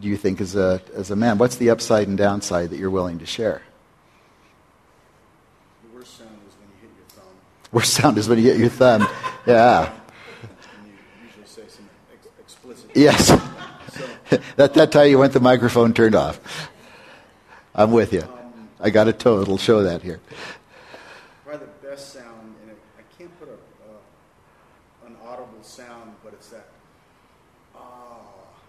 Do 0.00 0.08
you 0.08 0.16
think 0.18 0.42
as 0.42 0.54
a 0.56 0.82
as 0.94 1.10
a 1.10 1.16
man? 1.16 1.38
What's 1.38 1.56
the 1.56 1.70
upside 1.70 2.06
and 2.06 2.18
downside 2.18 2.68
that 2.70 2.78
you're 2.78 2.90
willing 2.90 3.18
to 3.20 3.26
share? 3.26 3.62
The 5.82 5.98
worst 5.98 6.18
sound 6.18 6.38
is 6.46 6.54
when 6.58 6.68
you 6.68 6.88
hit 6.88 6.90
your 6.98 7.06
thumb, 7.08 7.32
Worst 7.72 7.94
sound 7.94 8.18
is 8.18 8.28
when 8.28 8.38
you 8.38 8.44
hit 8.44 8.58
your 8.58 8.68
thumb. 8.68 9.06
Yeah. 9.46 9.92
and 10.42 10.86
you 10.86 10.92
usually 11.26 11.46
say 11.46 11.62
some 11.68 11.88
ex- 12.12 12.28
explicit. 12.38 12.90
Yes. 12.94 13.32
That, 14.56 14.74
that 14.74 14.90
time 14.90 15.08
you 15.08 15.20
went 15.20 15.34
the 15.34 15.40
microphone 15.40 15.94
turned 15.94 16.16
off. 16.16 16.40
I'm 17.76 17.92
with 17.92 18.12
you. 18.12 18.26
I 18.80 18.90
got 18.90 19.06
a 19.06 19.12
toe. 19.12 19.40
It'll 19.40 19.58
show 19.58 19.82
that 19.84 20.02
here. 20.02 20.18
probably 21.44 21.66
the 21.80 21.88
best 21.88 22.12
sound, 22.12 22.54
and 22.62 22.72
I 22.98 23.02
can't 23.16 23.38
put 23.38 23.48
a, 23.48 23.52
uh, 23.52 25.06
an 25.06 25.16
audible 25.24 25.62
sound, 25.62 26.14
but 26.24 26.32
it's 26.32 26.48
that 26.48 26.66
ah 27.76 28.18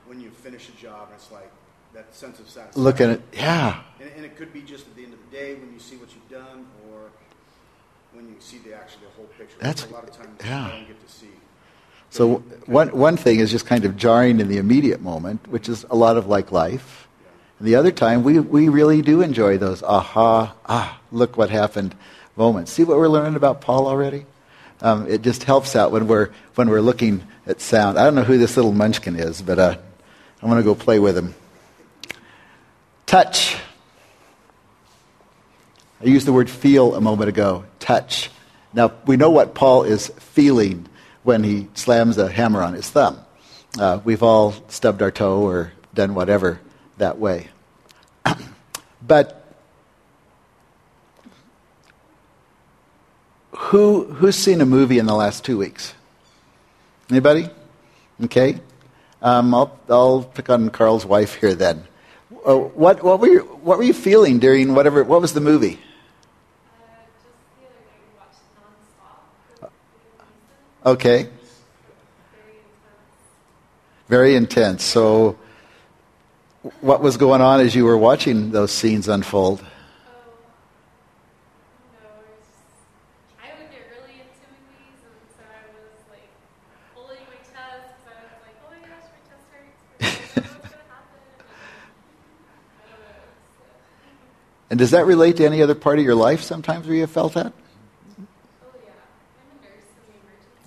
when 0.05 0.21
you 0.21 0.29
finish 0.29 0.69
a 0.69 0.73
job, 0.73 1.07
and 1.07 1.15
it's 1.15 1.31
like 1.31 1.49
that 1.93 2.13
sense 2.13 2.39
of 2.39 2.47
satisfaction. 2.49 2.83
Looking 2.83 3.05
at 3.07 3.11
it, 3.13 3.21
yeah. 3.33 3.81
and, 3.99 4.11
and 4.17 4.25
it 4.25 4.35
could 4.35 4.53
be 4.53 4.61
just 4.61 4.85
at 4.85 4.95
the 4.95 5.03
end 5.03 5.13
of 5.13 5.19
the 5.31 5.37
day 5.37 5.55
when 5.55 5.73
you 5.73 5.79
see 5.79 5.95
what 5.95 6.09
you've 6.13 6.29
done, 6.29 6.67
or 6.91 7.09
when 8.13 8.27
you 8.27 8.35
see 8.47 8.57
the 8.59 8.75
actually 8.75 9.05
the 9.05 9.11
whole 9.15 9.25
picture. 9.37 9.57
That's- 9.59 9.89
a 9.89 9.93
lot 9.93 10.03
of 10.03 10.15
times 10.15 10.39
yeah. 10.43 10.65
you 10.65 10.71
don't 10.71 10.87
get 10.87 11.07
to 11.07 11.13
see. 11.13 11.27
So 12.09 12.37
one 12.65 12.89
one 12.89 13.17
thing 13.17 13.39
is 13.39 13.51
just 13.51 13.65
kind 13.65 13.83
of 13.85 13.97
jarring 13.97 14.39
in 14.39 14.47
the 14.47 14.57
immediate 14.57 15.01
moment, 15.01 15.47
which 15.49 15.67
is 15.67 15.85
a 15.89 15.95
lot 15.95 16.15
of 16.17 16.27
like 16.27 16.51
life. 16.51 17.07
And 17.59 17.67
the 17.67 17.75
other 17.75 17.91
time, 17.91 18.23
we, 18.23 18.39
we 18.39 18.69
really 18.69 19.01
do 19.01 19.21
enjoy 19.21 19.57
those 19.57 19.81
aha, 19.81 20.55
ah, 20.67 20.99
look 21.11 21.37
what 21.37 21.49
happened 21.49 21.95
moments. 22.35 22.71
See 22.71 22.83
what 22.83 22.97
we're 22.97 23.07
learning 23.07 23.35
about 23.35 23.61
Paul 23.61 23.87
already? 23.87 24.25
Um, 24.79 25.07
it 25.07 25.23
just 25.23 25.43
helps 25.43 25.75
out 25.75 25.91
when 25.91 26.07
we're, 26.07 26.29
when 26.53 26.69
we're 26.69 26.81
looking 26.81 27.23
at 27.47 27.59
sound. 27.61 27.97
I 27.97 28.03
don't 28.03 28.13
know 28.13 28.23
who 28.23 28.37
this 28.37 28.55
little 28.55 28.73
munchkin 28.73 29.15
is, 29.15 29.41
but 29.41 29.57
uh, 29.57 29.75
I'm 30.41 30.49
going 30.49 30.61
to 30.61 30.63
go 30.63 30.75
play 30.75 30.99
with 30.99 31.17
him. 31.17 31.33
Touch. 33.07 33.57
I 35.99 36.05
used 36.05 36.27
the 36.27 36.33
word 36.33 36.49
feel 36.49 36.93
a 36.93 37.01
moment 37.01 37.29
ago. 37.29 37.65
Touch. 37.79 38.29
Now, 38.77 38.93
we 39.07 39.17
know 39.17 39.31
what 39.31 39.55
Paul 39.55 39.85
is 39.85 40.09
feeling 40.19 40.87
when 41.23 41.43
he 41.43 41.67
slams 41.73 42.19
a 42.19 42.29
hammer 42.29 42.61
on 42.61 42.75
his 42.75 42.87
thumb. 42.87 43.19
Uh, 43.79 44.01
we've 44.03 44.21
all 44.21 44.53
stubbed 44.67 45.01
our 45.01 45.09
toe 45.09 45.41
or 45.41 45.73
done 45.95 46.13
whatever 46.13 46.59
that 46.99 47.17
way. 47.17 47.47
but 49.01 49.43
who, 53.49 54.03
who's 54.03 54.35
seen 54.35 54.61
a 54.61 54.65
movie 54.67 54.99
in 54.99 55.07
the 55.07 55.15
last 55.15 55.43
two 55.43 55.57
weeks? 55.57 55.95
Anybody? 57.09 57.49
Okay. 58.25 58.59
Um, 59.23 59.55
I'll, 59.55 59.79
I'll 59.89 60.23
pick 60.23 60.51
on 60.51 60.69
Carl's 60.69 61.03
wife 61.03 61.33
here 61.33 61.55
then. 61.55 61.83
Uh, 62.45 62.57
what, 62.57 63.01
what, 63.01 63.19
were 63.19 63.27
you, 63.27 63.39
what 63.39 63.79
were 63.79 63.83
you 63.83 63.95
feeling 63.95 64.37
during 64.37 64.75
whatever, 64.75 65.03
what 65.03 65.19
was 65.19 65.33
the 65.33 65.41
movie? 65.41 65.79
Okay. 70.87 71.27
Very 74.07 74.35
intense. 74.35 74.85
So, 74.85 75.37
what 76.79 77.01
was 77.01 77.17
going 77.17 77.41
on 77.41 77.59
as 77.59 77.75
you 77.75 77.83
were 77.83 77.97
watching 77.97 78.51
those 78.51 78.71
scenes 78.71 79.09
unfold? 79.09 79.59
I 83.37 83.49
would 83.59 83.69
get 83.69 83.81
really 83.91 84.15
intimidies 84.15 85.03
and 85.03 85.27
so 85.35 85.43
I 85.43 85.59
was 85.75 86.07
like 86.09 86.29
pulling 86.95 87.19
my 87.27 87.35
tests 87.51 88.07
and 88.07 88.15
I 88.15 88.23
was 88.23 88.39
like, 88.47 88.55
my 88.63 88.77
gosh, 88.87 89.11
my 89.11 89.19
test 89.27 89.43
hurts. 90.31 90.71
And 94.69 94.79
does 94.79 94.91
that 94.91 95.05
relate 95.05 95.35
to 95.35 95.45
any 95.45 95.61
other 95.61 95.75
part 95.75 95.99
of 95.99 96.05
your 96.05 96.15
life 96.15 96.43
sometimes 96.43 96.87
where 96.87 96.95
you 96.95 97.01
have 97.01 97.11
felt 97.11 97.33
that? 97.33 97.51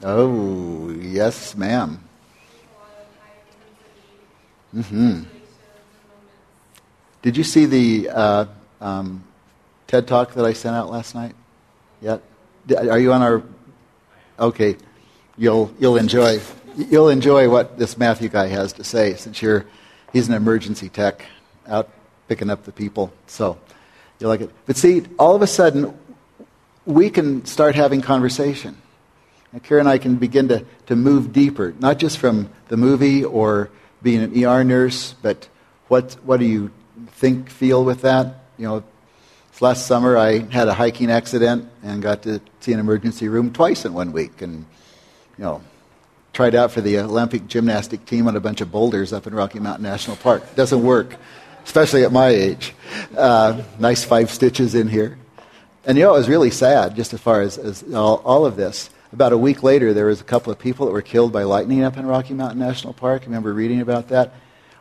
Oh, 0.03 0.91
yes, 0.91 1.55
ma'am. 1.55 2.03
Mm-hmm. 4.75 5.23
Did 7.23 7.37
you 7.37 7.45
see 7.45 7.67
the 7.67 8.09
uh, 8.09 8.45
um, 8.81 9.25
TED 9.89 10.09
Talk 10.09 10.35
that 10.35 10.45
I 10.45 10.55
sent 10.55 10.75
out 10.75 10.91
last 10.91 11.15
night? 11.15 11.35
Yet? 12.01 12.23
Are 12.77 12.99
you 12.99 13.13
on 13.13 13.21
our? 13.21 13.43
Okay, 14.39 14.77
you'll 15.37 15.75
you'll 15.79 15.97
enjoy 15.97 16.41
you'll 16.77 17.11
enjoy 17.11 17.51
what 17.51 17.79
this 17.79 17.99
Matthew 17.99 18.29
guy 18.29 18.47
has 18.47 18.73
to 18.75 18.85
say 18.85 19.15
since 19.15 19.43
you're 19.43 19.67
he's 20.13 20.29
an 20.29 20.35
emergency 20.35 20.89
tech 20.89 21.27
out 21.67 21.91
picking 22.29 22.49
up 22.49 22.65
the 22.65 22.73
people. 22.73 23.13
So 23.27 23.59
you 24.19 24.29
like 24.29 24.41
it. 24.41 24.51
But 24.65 24.77
see, 24.77 25.03
all 25.19 25.35
of 25.35 25.43
a 25.43 25.47
sudden, 25.47 25.99
we 26.87 27.11
can 27.11 27.45
start 27.45 27.75
having 27.75 28.01
conversation. 28.01 28.77
And 29.53 29.63
Karen 29.63 29.83
and 29.83 29.89
I 29.89 29.99
can 29.99 30.17
begin 30.17 30.49
to, 30.49 30.65
to 30.87 30.97
move 30.97 31.33
deeper, 31.33 31.75
not 31.79 31.99
just 31.99 32.19
from 32.19 32.51
the 32.69 32.77
movie 32.77 33.25
or 33.25 33.71
being 34.03 34.23
an 34.23 34.45
ER 34.45 34.65
nurse, 34.65 35.15
but 35.23 35.49
what, 35.89 36.15
what 36.25 36.39
do 36.39 36.47
you 36.47 36.71
think, 37.09 37.51
feel 37.51 37.85
with 37.85 38.03
that? 38.03 38.45
You 38.57 38.69
know, 38.69 38.85
last 39.61 39.87
summer 39.87 40.17
I 40.17 40.39
had 40.39 40.69
a 40.69 40.75
hiking 40.75 41.11
accident 41.11 41.69
and 41.83 42.01
got 42.01 42.23
to 42.23 42.41
see 42.61 42.73
an 42.73 42.81
emergency 42.81 43.29
room 43.29 43.53
twice 43.53 43.85
in 43.85 43.93
one 43.93 44.13
week. 44.13 44.41
And, 44.41 44.65
you 45.37 45.45
know, 45.45 45.63
tried 46.33 46.55
out 46.55 46.71
for 46.71 46.81
the 46.81 46.99
Olympic 46.99 47.49
gymnastic 47.49 48.07
team 48.07 48.29
on 48.29 48.37
a 48.37 48.41
bunch 48.41 48.61
of 48.61 48.71
boulders 48.71 49.13
up 49.13 49.27
in 49.27 49.35
Rocky 49.35 49.59
Mountain 49.59 49.83
National 49.83 50.17
Park. 50.17 50.55
Doesn't 50.55 50.83
work 50.83 51.17
especially 51.65 52.05
at 52.05 52.13
my 52.13 52.29
age. 52.29 52.75
Uh, 53.17 53.63
nice 53.79 54.05
five 54.05 54.31
stitches 54.31 54.75
in 54.75 54.89
here. 54.89 55.19
And 55.85 55.97
you 55.97 56.05
know, 56.05 56.15
it 56.15 56.19
was 56.19 56.29
really 56.29 56.51
sad, 56.51 56.97
just 56.97 57.15
as 57.15 57.21
far 57.21 57.41
as, 57.41 57.59
as 57.59 57.85
all, 57.95 58.17
all, 58.25 58.45
of 58.45 58.57
this. 58.57 58.91
About 59.13 59.33
a 59.33 59.39
week 59.39 59.65
later, 59.65 59.93
there 59.93 60.07
was 60.07 60.21
a 60.21 60.25
couple 60.25 60.53
of 60.53 60.59
people 60.61 60.87
that 60.87 60.93
were 60.93 61.03
killed 61.03 61.33
by 61.33 61.43
lightning 61.43 61.83
up 61.83 61.97
in 61.97 62.07
Rocky 62.07 62.33
Mountain 62.33 62.61
National 62.61 62.93
Park. 62.93 63.23
I 63.23 63.25
remember 63.25 63.53
reading 63.53 63.81
about 63.81 64.09
that. 64.09 64.35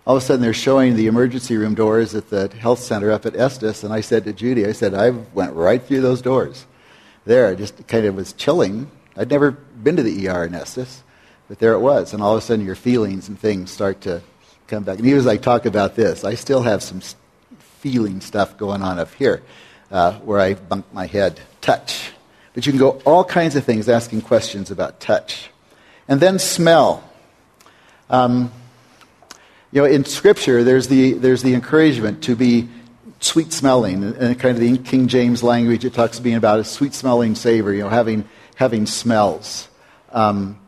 All 0.06 0.15
of 0.15 0.22
a 0.22 0.26
sudden, 0.26 0.42
they're 0.42 0.54
showing 0.54 0.96
the 0.96 1.08
emergency 1.08 1.58
room 1.58 1.74
doors 1.74 2.13
at 2.13 2.30
the 2.30 2.48
health 2.48 2.78
center 2.78 3.12
up 3.12 3.26
at 3.26 3.36
Estes, 3.36 3.84
and 3.84 3.92
I 3.92 4.02
said 4.02 4.26
to 4.26 4.34
Judy, 4.34 4.68
I 4.68 4.74
said, 4.74 4.94
I 4.94 5.10
went 5.10 5.54
right 5.54 5.82
through 5.82 6.02
those 6.02 6.22
doors. 6.22 6.68
There, 7.26 7.52
it 7.52 7.58
just 7.58 7.88
kind 7.88 8.06
of 8.06 8.15
was 8.15 8.34
chilling. 8.34 8.92
I'd 9.18 9.32
never 9.32 9.50
been 9.50 9.96
to 9.96 10.04
the 10.04 10.28
ER 10.28 10.46
in 10.46 10.54
Estes, 10.54 11.04
but 11.48 11.58
there 11.58 11.74
it 11.74 11.80
was. 11.80 12.13
And 12.13 12.22
all 12.22 12.34
of 12.34 12.38
a 12.38 12.42
sudden, 12.46 12.63
your 12.63 12.76
feelings 12.76 13.30
and 13.30 13.39
things 13.39 13.72
start 13.72 14.02
to 14.02 14.22
come 14.68 14.84
back. 14.84 15.00
And 15.00 15.08
even 15.08 15.20
as 15.20 15.28
I 15.28 15.38
talk 15.38 15.65
about 15.65 15.96
this, 15.96 16.24
I 16.24 16.36
still 16.36 16.62
have 16.62 16.84
some 16.84 17.02
feeling 17.58 18.22
stuff 18.22 18.58
going 18.58 18.84
on 18.84 19.00
up 19.00 19.12
here 19.15 19.42
uh, 19.89 20.13
where 20.20 20.39
I 20.39 20.54
bumped 20.54 20.94
my 20.94 21.08
head. 21.08 21.42
Touch. 21.62 22.12
But 22.60 22.65
you 22.65 22.74
can 22.74 22.80
go 22.80 23.02
all 23.06 23.24
kinds 23.24 23.56
of 23.56 23.63
things 23.63 23.88
asking 23.88 24.24
questions 24.24 24.69
about 24.69 25.00
touch. 25.00 25.50
And 26.10 26.19
then 26.19 26.39
smell. 26.39 27.10
Um, 28.10 28.52
you 29.72 29.82
know, 29.82 29.86
in 29.86 30.04
Scripture, 30.04 30.65
there's 30.65 30.89
the, 30.89 31.13
there's 31.13 31.41
the 31.41 31.54
encouragement 31.54 32.22
to 32.26 32.36
be 32.36 32.67
sweet 33.22 33.54
smelling. 33.54 34.04
And 34.04 34.38
kind 34.38 34.58
of 34.58 34.60
the 34.60 34.78
King 34.78 35.08
James 35.08 35.41
language, 35.41 35.86
it 35.86 35.93
talks 35.93 36.19
being 36.19 36.36
about 36.36 36.60
a 36.60 36.65
sweet 36.65 36.93
smelling 36.93 37.34
savor, 37.34 37.74
you 37.74 37.84
know, 37.84 37.88
having, 37.88 38.28
having 38.56 38.86
smells. 38.88 39.69
Um, 40.12 40.60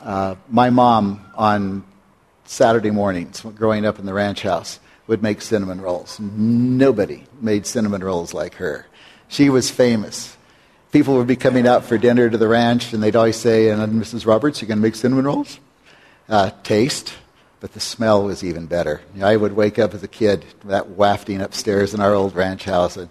uh, 0.00 0.36
my 0.48 0.70
mom 0.70 1.26
on 1.34 1.84
Saturday 2.46 2.90
mornings 2.90 3.42
growing 3.42 3.84
up 3.84 3.98
in 3.98 4.06
the 4.06 4.14
ranch 4.14 4.40
house 4.40 4.80
would 5.08 5.22
make 5.22 5.42
cinnamon 5.42 5.82
rolls. 5.82 6.18
Nobody 6.18 7.24
made 7.38 7.66
cinnamon 7.66 8.02
rolls 8.02 8.32
like 8.32 8.54
her. 8.54 8.86
She 9.28 9.50
was 9.50 9.70
famous. 9.70 10.38
People 10.94 11.16
would 11.16 11.26
be 11.26 11.34
coming 11.34 11.66
out 11.66 11.84
for 11.84 11.98
dinner 11.98 12.30
to 12.30 12.38
the 12.38 12.46
ranch, 12.46 12.92
and 12.92 13.02
they'd 13.02 13.16
always 13.16 13.34
say, 13.34 13.68
and 13.68 14.00
Mrs. 14.00 14.26
Roberts, 14.26 14.62
you 14.62 14.68
going 14.68 14.78
to 14.78 14.82
make 14.82 14.94
cinnamon 14.94 15.24
rolls? 15.24 15.58
Uh, 16.28 16.52
taste, 16.62 17.14
but 17.58 17.72
the 17.72 17.80
smell 17.80 18.22
was 18.22 18.44
even 18.44 18.66
better. 18.66 19.00
I 19.20 19.34
would 19.34 19.56
wake 19.56 19.80
up 19.80 19.92
as 19.92 20.04
a 20.04 20.08
kid, 20.08 20.44
that 20.66 20.90
wafting 20.90 21.40
upstairs 21.40 21.94
in 21.94 22.00
our 22.00 22.14
old 22.14 22.36
ranch 22.36 22.62
house, 22.62 22.96
and 22.96 23.10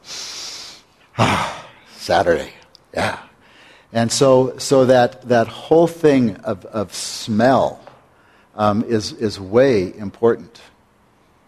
ah, 1.17 1.67
Saturday, 1.97 2.53
yeah. 2.93 3.19
And 3.91 4.09
so, 4.09 4.57
so 4.59 4.85
that, 4.85 5.27
that 5.27 5.49
whole 5.49 5.87
thing 5.87 6.37
of, 6.37 6.63
of 6.67 6.93
smell 6.93 7.81
um, 8.55 8.85
is, 8.85 9.11
is 9.11 9.41
way 9.41 9.93
important. 9.97 10.61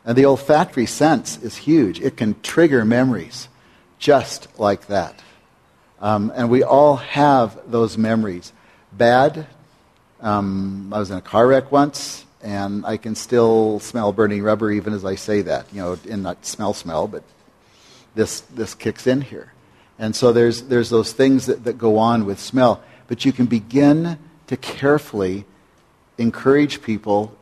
And 0.04 0.17
the 0.17 0.26
olfactory 0.26 0.86
sense 0.86 1.38
is 1.38 1.56
huge. 1.56 2.02
It 2.02 2.17
can 2.17 2.36
trigger 2.41 2.84
memories 2.84 3.48
just 4.00 4.50
like 4.60 4.88
that. 4.88 5.21
Um, 6.06 6.32
and 6.36 6.52
we 6.52 6.62
all 6.62 6.98
have 6.98 7.60
those 7.65 7.98
memories. 7.98 8.54
Bad. 8.94 9.48
Um, 10.22 10.94
I 10.94 11.00
was 11.00 11.10
in 11.10 11.18
a 11.18 11.22
car 11.22 11.48
wreck 11.48 11.72
once, 11.72 12.26
and 12.44 12.86
I 12.86 12.98
can 12.98 13.15
still 13.15 13.80
smell 13.80 14.13
burning 14.13 14.44
rubber 14.44 14.72
even 14.72 14.94
as 14.94 15.04
I 15.04 15.15
say 15.15 15.41
that. 15.41 15.65
You 15.74 15.82
know, 15.82 15.98
in 16.06 16.22
not 16.22 16.46
smell 16.46 16.76
smell, 16.76 17.08
but 17.08 17.24
this 18.13 18.41
this 18.41 18.76
kicks 18.76 19.08
in 19.08 19.22
here. 19.22 19.52
And 19.98 20.15
so 20.15 20.32
there's 20.32 20.62
there's 20.68 20.91
those 20.91 21.12
things 21.12 21.48
that, 21.48 21.63
that 21.63 21.80
go 21.80 21.98
on 21.98 22.28
with 22.28 22.39
smell. 22.39 22.84
But 23.08 23.26
you 23.26 23.32
can 23.32 23.48
begin 23.48 24.20
to 24.46 24.58
carefully 24.58 25.46
encourage 26.20 26.84
people 26.84 27.36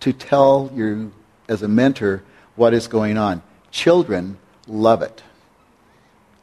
to 0.00 0.12
tell 0.12 0.70
you, 0.74 1.12
as 1.48 1.62
a 1.62 1.68
mentor, 1.68 2.22
what 2.56 2.74
is 2.74 2.88
going 2.88 3.16
on. 3.16 3.42
Children 3.70 4.36
love 4.66 5.00
it. 5.00 5.22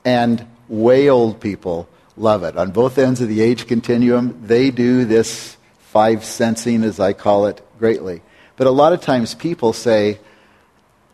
And 0.03 0.47
way 0.67 1.09
old 1.09 1.39
people 1.39 1.87
love 2.17 2.43
it. 2.43 2.57
On 2.57 2.71
both 2.71 2.97
ends 2.97 3.21
of 3.21 3.27
the 3.27 3.41
age 3.41 3.67
continuum, 3.67 4.39
they 4.45 4.71
do 4.71 5.05
this 5.05 5.57
five 5.79 6.23
sensing, 6.23 6.83
as 6.83 6.99
I 6.99 7.13
call 7.13 7.45
it, 7.47 7.61
greatly. 7.79 8.21
But 8.55 8.67
a 8.67 8.71
lot 8.71 8.93
of 8.93 9.01
times 9.01 9.33
people 9.33 9.73
say, 9.73 10.19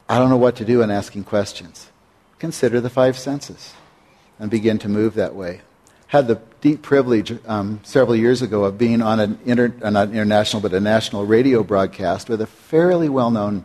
I 0.07 0.17
don't 0.17 0.29
know 0.29 0.37
what 0.37 0.57
to 0.57 0.65
do 0.65 0.81
in 0.81 0.91
asking 0.91 1.23
questions. 1.25 1.89
Consider 2.37 2.81
the 2.81 2.89
five 2.89 3.17
senses 3.17 3.73
and 4.39 4.49
begin 4.49 4.79
to 4.79 4.89
move 4.89 5.13
that 5.15 5.35
way 5.35 5.61
had 6.09 6.27
the 6.27 6.41
deep 6.59 6.81
privilege 6.81 7.37
um, 7.47 7.79
several 7.83 8.15
years 8.15 8.41
ago 8.41 8.63
of 8.63 8.79
being 8.79 8.99
on 8.99 9.19
an 9.19 9.39
inter, 9.45 9.67
not 9.67 10.09
international 10.09 10.59
but 10.59 10.73
a 10.73 10.79
national 10.79 11.23
radio 11.25 11.63
broadcast 11.63 12.27
with 12.27 12.41
a 12.41 12.47
fairly 12.47 13.07
well-known 13.07 13.63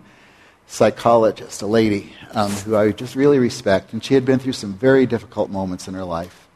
psychologist, 0.67 1.63
a 1.63 1.67
lady 1.67 2.13
um, 2.33 2.51
who 2.51 2.77
I 2.77 2.93
just 2.93 3.17
really 3.17 3.39
respect, 3.39 3.93
and 3.93 4.03
she 4.05 4.15
had 4.15 4.25
been 4.25 4.39
through 4.39 4.53
some 4.53 4.75
very 4.75 5.07
difficult 5.07 5.51
moments 5.51 5.89
in 5.89 5.95
her 5.95 6.05
life. 6.05 6.49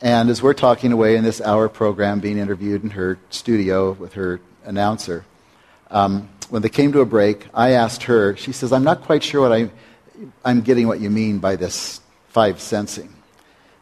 And 0.00 0.28
as 0.28 0.42
we're 0.42 0.54
talking 0.54 0.92
away 0.92 1.16
in 1.16 1.24
this 1.24 1.40
hour 1.40 1.68
program, 1.68 2.20
being 2.20 2.38
interviewed 2.38 2.82
in 2.82 2.90
her 2.90 3.18
studio 3.30 3.92
with 3.92 4.14
her 4.14 4.40
announcer, 4.64 5.24
um, 5.90 6.28
when 6.50 6.62
they 6.62 6.68
came 6.68 6.92
to 6.92 7.00
a 7.00 7.06
break, 7.06 7.46
I 7.54 7.70
asked 7.70 8.04
her. 8.04 8.36
She 8.36 8.52
says, 8.52 8.72
"I'm 8.72 8.84
not 8.84 9.02
quite 9.02 9.22
sure 9.22 9.40
what 9.40 9.52
I, 9.52 9.70
I'm 10.44 10.60
getting 10.60 10.88
what 10.88 11.00
you 11.00 11.10
mean 11.10 11.38
by 11.38 11.56
this 11.56 12.00
five 12.28 12.60
sensing." 12.60 13.14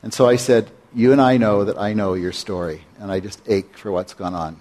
And 0.03 0.13
so 0.13 0.29
I 0.29 0.37
said, 0.37 0.71
you 0.95 1.13
and 1.13 1.21
I 1.21 1.39
know 1.39 1.65
that 1.65 1.79
I 1.79 1.95
know 1.95 2.15
your 2.15 2.33
story, 2.33 2.83
and 2.99 3.11
I 3.11 3.21
just 3.21 3.41
ache 3.49 3.77
for 3.79 3.91
what's 3.91 4.15
gone 4.15 4.35
on. 4.35 4.59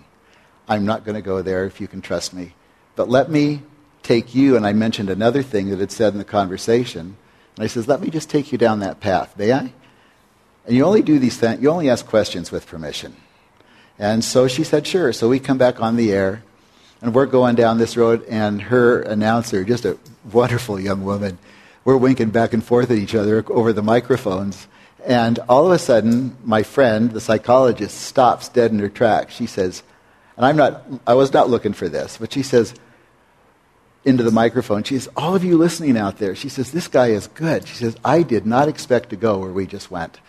I'm 0.67 0.85
not 0.85 1.03
going 1.03 1.15
to 1.15 1.21
go 1.21 1.41
there 1.41 1.65
if 1.65 1.81
you 1.81 1.87
can 1.87 2.01
trust 2.01 2.33
me. 2.33 2.53
But 2.95 3.09
let 3.09 3.29
me 3.29 3.63
take 4.03 4.33
you, 4.33 4.55
and 4.55 4.65
I 4.65 4.73
mentioned 4.73 5.09
another 5.09 5.43
thing 5.43 5.69
that 5.69 5.79
had 5.79 5.91
said 5.91 6.13
in 6.13 6.19
the 6.19 6.25
conversation. 6.25 7.17
And 7.55 7.63
I 7.63 7.67
says, 7.67 7.87
let 7.87 8.01
me 8.01 8.09
just 8.09 8.29
take 8.29 8.51
you 8.51 8.57
down 8.57 8.79
that 8.79 8.99
path, 8.99 9.37
may 9.37 9.51
I? 9.51 9.73
And 10.65 10.75
you 10.75 10.85
only 10.85 11.01
do 11.01 11.19
these 11.19 11.37
things, 11.37 11.61
you 11.61 11.69
only 11.69 11.89
ask 11.89 12.05
questions 12.05 12.51
with 12.51 12.67
permission. 12.67 13.15
And 13.99 14.23
so 14.23 14.47
she 14.47 14.63
said, 14.63 14.87
sure. 14.87 15.13
So 15.13 15.29
we 15.29 15.39
come 15.39 15.57
back 15.57 15.81
on 15.81 15.95
the 15.95 16.11
air, 16.11 16.43
and 17.01 17.13
we're 17.13 17.25
going 17.25 17.55
down 17.55 17.77
this 17.77 17.97
road, 17.97 18.23
and 18.29 18.61
her 18.63 19.01
announcer, 19.01 19.63
just 19.63 19.85
a 19.85 19.97
wonderful 20.31 20.79
young 20.79 21.03
woman, 21.03 21.37
we're 21.83 21.97
winking 21.97 22.29
back 22.29 22.53
and 22.53 22.63
forth 22.63 22.91
at 22.91 22.97
each 22.97 23.15
other 23.15 23.43
over 23.47 23.73
the 23.73 23.81
microphones. 23.81 24.67
And 25.03 25.39
all 25.49 25.65
of 25.65 25.71
a 25.71 25.79
sudden, 25.79 26.37
my 26.43 26.61
friend, 26.61 27.11
the 27.11 27.21
psychologist, 27.21 27.99
stops 27.99 28.49
dead 28.49 28.71
in 28.71 28.79
her 28.79 28.89
tracks. 28.89 29.33
She 29.33 29.47
says, 29.47 29.81
and 30.37 30.45
I'm 30.45 30.55
not, 30.55 30.83
I 31.07 31.15
was 31.15 31.33
not 31.33 31.49
looking 31.49 31.73
for 31.73 31.89
this, 31.89 32.17
but 32.17 32.31
she 32.31 32.43
says, 32.43 32.75
into 34.03 34.23
the 34.23 34.31
microphone, 34.31 34.83
she 34.83 34.97
says, 34.97 35.09
All 35.15 35.35
of 35.35 35.43
you 35.43 35.57
listening 35.57 35.97
out 35.97 36.17
there, 36.17 36.35
she 36.35 36.49
says, 36.49 36.71
This 36.71 36.87
guy 36.87 37.07
is 37.07 37.27
good. 37.27 37.67
She 37.67 37.75
says, 37.75 37.95
I 38.03 38.23
did 38.23 38.45
not 38.45 38.67
expect 38.67 39.09
to 39.09 39.15
go 39.15 39.37
where 39.39 39.51
we 39.51 39.67
just 39.67 39.91
went 39.91 40.19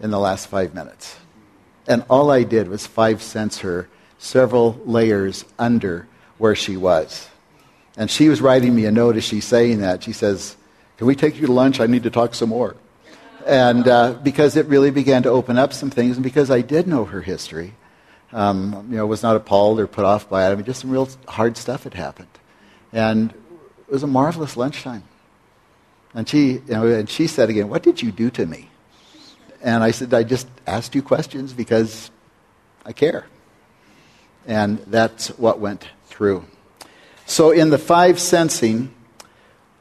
in 0.00 0.10
the 0.10 0.18
last 0.18 0.46
five 0.46 0.74
minutes. 0.74 1.16
And 1.86 2.04
all 2.10 2.30
I 2.30 2.42
did 2.42 2.68
was 2.68 2.86
five 2.86 3.22
cents 3.22 3.60
her 3.60 3.88
several 4.18 4.80
layers 4.84 5.44
under 5.58 6.06
where 6.38 6.54
she 6.54 6.76
was. 6.76 7.28
And 7.96 8.10
she 8.10 8.28
was 8.28 8.40
writing 8.40 8.74
me 8.74 8.86
a 8.86 8.92
note 8.92 9.16
as 9.16 9.24
she's 9.24 9.44
saying 9.44 9.80
that. 9.80 10.02
She 10.02 10.12
says, 10.12 10.56
Can 10.96 11.06
we 11.06 11.14
take 11.14 11.40
you 11.40 11.46
to 11.46 11.52
lunch? 11.52 11.80
I 11.80 11.86
need 11.86 12.02
to 12.04 12.10
talk 12.10 12.34
some 12.34 12.50
more. 12.50 12.76
And 13.46 13.86
uh, 13.88 14.14
because 14.22 14.56
it 14.56 14.66
really 14.66 14.90
began 14.90 15.22
to 15.22 15.30
open 15.30 15.58
up 15.58 15.72
some 15.72 15.90
things, 15.90 16.16
and 16.16 16.24
because 16.24 16.50
I 16.50 16.60
did 16.60 16.86
know 16.86 17.04
her 17.06 17.22
history, 17.22 17.74
um, 18.32 18.86
you 18.90 18.96
know, 18.96 19.06
was 19.06 19.22
not 19.22 19.36
appalled 19.36 19.80
or 19.80 19.86
put 19.86 20.04
off 20.04 20.28
by 20.28 20.46
it. 20.46 20.52
I 20.52 20.54
mean, 20.54 20.64
just 20.64 20.80
some 20.82 20.90
real 20.90 21.08
hard 21.26 21.56
stuff 21.56 21.84
had 21.84 21.94
happened. 21.94 22.28
And 22.92 23.30
it 23.30 23.92
was 23.92 24.02
a 24.02 24.08
marvelous 24.08 24.56
lunchtime. 24.56 25.04
And 26.14 26.28
she, 26.28 26.52
you 26.52 26.62
know, 26.68 26.86
and 26.86 27.08
she 27.08 27.26
said 27.26 27.50
again, 27.50 27.68
What 27.68 27.82
did 27.82 28.02
you 28.02 28.10
do 28.10 28.30
to 28.30 28.46
me? 28.46 28.68
And 29.62 29.84
I 29.84 29.90
said, 29.90 30.12
I 30.14 30.22
just 30.22 30.48
asked 30.66 30.94
you 30.94 31.02
questions 31.02 31.52
because 31.52 32.10
I 32.84 32.92
care. 32.92 33.26
And 34.46 34.78
that's 34.86 35.28
what 35.38 35.60
went 35.60 35.86
through. 36.06 36.44
So, 37.26 37.50
in 37.50 37.70
the 37.70 37.78
five 37.78 38.18
sensing, 38.18 38.92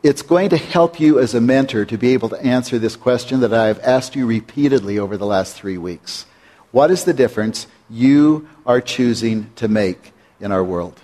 it's 0.03 0.21
going 0.21 0.49
to 0.49 0.57
help 0.57 0.99
you 0.99 1.19
as 1.19 1.33
a 1.33 1.41
mentor 1.41 1.85
to 1.85 1.97
be 1.97 2.13
able 2.13 2.29
to 2.29 2.41
answer 2.41 2.77
this 2.77 2.95
question 2.95 3.39
that 3.39 3.53
I've 3.53 3.79
asked 3.79 4.15
you 4.15 4.25
repeatedly 4.25 4.99
over 4.99 5.17
the 5.17 5.25
last 5.25 5.55
three 5.55 5.77
weeks. 5.77 6.25
What 6.71 6.91
is 6.91 7.05
the 7.05 7.13
difference 7.13 7.67
you 7.89 8.47
are 8.65 8.79
choosing 8.79 9.51
to 9.55 9.67
make 9.67 10.13
in 10.39 10.51
our 10.51 10.63
world? 10.63 11.01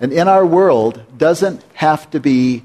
And 0.00 0.12
in 0.12 0.28
our 0.28 0.44
world 0.44 1.02
doesn't 1.16 1.62
have 1.74 2.10
to 2.10 2.20
be 2.20 2.62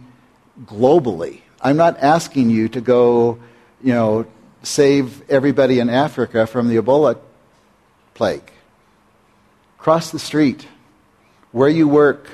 globally. 0.66 1.42
I'm 1.62 1.78
not 1.78 1.98
asking 2.00 2.50
you 2.50 2.68
to 2.70 2.82
go, 2.82 3.40
you 3.82 3.94
know, 3.94 4.26
save 4.64 5.30
everybody 5.30 5.80
in 5.80 5.90
Africa 5.90 6.46
from 6.46 6.68
the 6.68 6.78
Ebola 6.78 7.18
plague. 8.14 8.52
Cross 9.78 10.12
the 10.12 10.20
street, 10.20 10.68
where 11.52 11.70
you 11.70 11.88
work, 11.88 12.28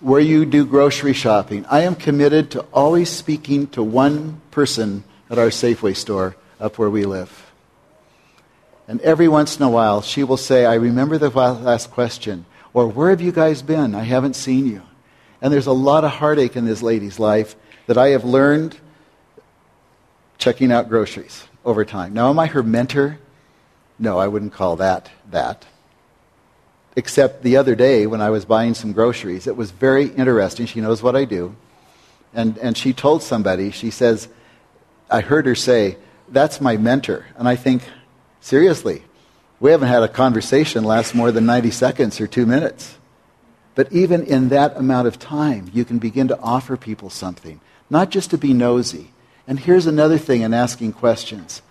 where 0.00 0.20
you 0.20 0.44
do 0.44 0.64
grocery 0.64 1.12
shopping. 1.12 1.64
I 1.66 1.82
am 1.82 1.94
committed 1.94 2.50
to 2.52 2.62
always 2.72 3.10
speaking 3.10 3.68
to 3.68 3.82
one 3.82 4.40
person 4.50 5.04
at 5.30 5.38
our 5.38 5.48
Safeway 5.48 5.96
store 5.96 6.36
up 6.58 6.78
where 6.78 6.90
we 6.90 7.04
live. 7.04 7.52
And 8.86 9.00
every 9.00 9.28
once 9.28 9.56
in 9.56 9.62
a 9.62 9.70
while, 9.70 10.02
she 10.02 10.24
will 10.24 10.36
say, 10.36 10.66
I 10.66 10.74
remember 10.74 11.16
the 11.18 11.30
last 11.30 11.90
question. 11.90 12.44
Or, 12.74 12.88
where 12.88 13.10
have 13.10 13.20
you 13.20 13.32
guys 13.32 13.62
been? 13.62 13.94
I 13.94 14.02
haven't 14.02 14.34
seen 14.34 14.66
you. 14.66 14.82
And 15.40 15.52
there's 15.52 15.68
a 15.68 15.72
lot 15.72 16.04
of 16.04 16.10
heartache 16.10 16.56
in 16.56 16.64
this 16.64 16.82
lady's 16.82 17.20
life 17.20 17.54
that 17.86 17.96
I 17.96 18.08
have 18.08 18.24
learned 18.24 18.76
checking 20.38 20.72
out 20.72 20.88
groceries 20.88 21.46
over 21.64 21.84
time. 21.84 22.12
Now, 22.12 22.30
am 22.30 22.38
I 22.38 22.46
her 22.46 22.62
mentor? 22.62 23.18
No, 23.98 24.18
I 24.18 24.26
wouldn't 24.26 24.52
call 24.52 24.76
that 24.76 25.10
that. 25.30 25.64
Except 26.96 27.42
the 27.42 27.56
other 27.56 27.74
day 27.74 28.06
when 28.06 28.20
I 28.20 28.30
was 28.30 28.44
buying 28.44 28.74
some 28.74 28.92
groceries, 28.92 29.46
it 29.46 29.56
was 29.56 29.70
very 29.70 30.06
interesting. 30.06 30.66
She 30.66 30.80
knows 30.80 31.02
what 31.02 31.16
I 31.16 31.24
do. 31.24 31.54
And, 32.32 32.58
and 32.58 32.76
she 32.76 32.92
told 32.92 33.22
somebody, 33.22 33.70
she 33.70 33.90
says, 33.90 34.28
I 35.10 35.20
heard 35.20 35.46
her 35.46 35.54
say, 35.54 35.96
That's 36.28 36.60
my 36.60 36.76
mentor. 36.76 37.26
And 37.36 37.48
I 37.48 37.54
think, 37.54 37.82
seriously, 38.40 39.04
we 39.64 39.70
haven't 39.70 39.88
had 39.88 40.02
a 40.02 40.08
conversation 40.08 40.84
last 40.84 41.14
more 41.14 41.32
than 41.32 41.46
90 41.46 41.70
seconds 41.70 42.20
or 42.20 42.26
two 42.26 42.44
minutes. 42.44 42.98
But 43.74 43.90
even 43.90 44.22
in 44.24 44.50
that 44.50 44.76
amount 44.76 45.08
of 45.08 45.18
time, 45.18 45.70
you 45.72 45.86
can 45.86 45.98
begin 45.98 46.28
to 46.28 46.38
offer 46.38 46.76
people 46.76 47.08
something, 47.08 47.62
not 47.88 48.10
just 48.10 48.28
to 48.32 48.36
be 48.36 48.52
nosy. 48.52 49.10
And 49.48 49.58
here's 49.58 49.86
another 49.86 50.18
thing 50.18 50.42
in 50.42 50.52
asking 50.52 50.92
questions 50.92 51.62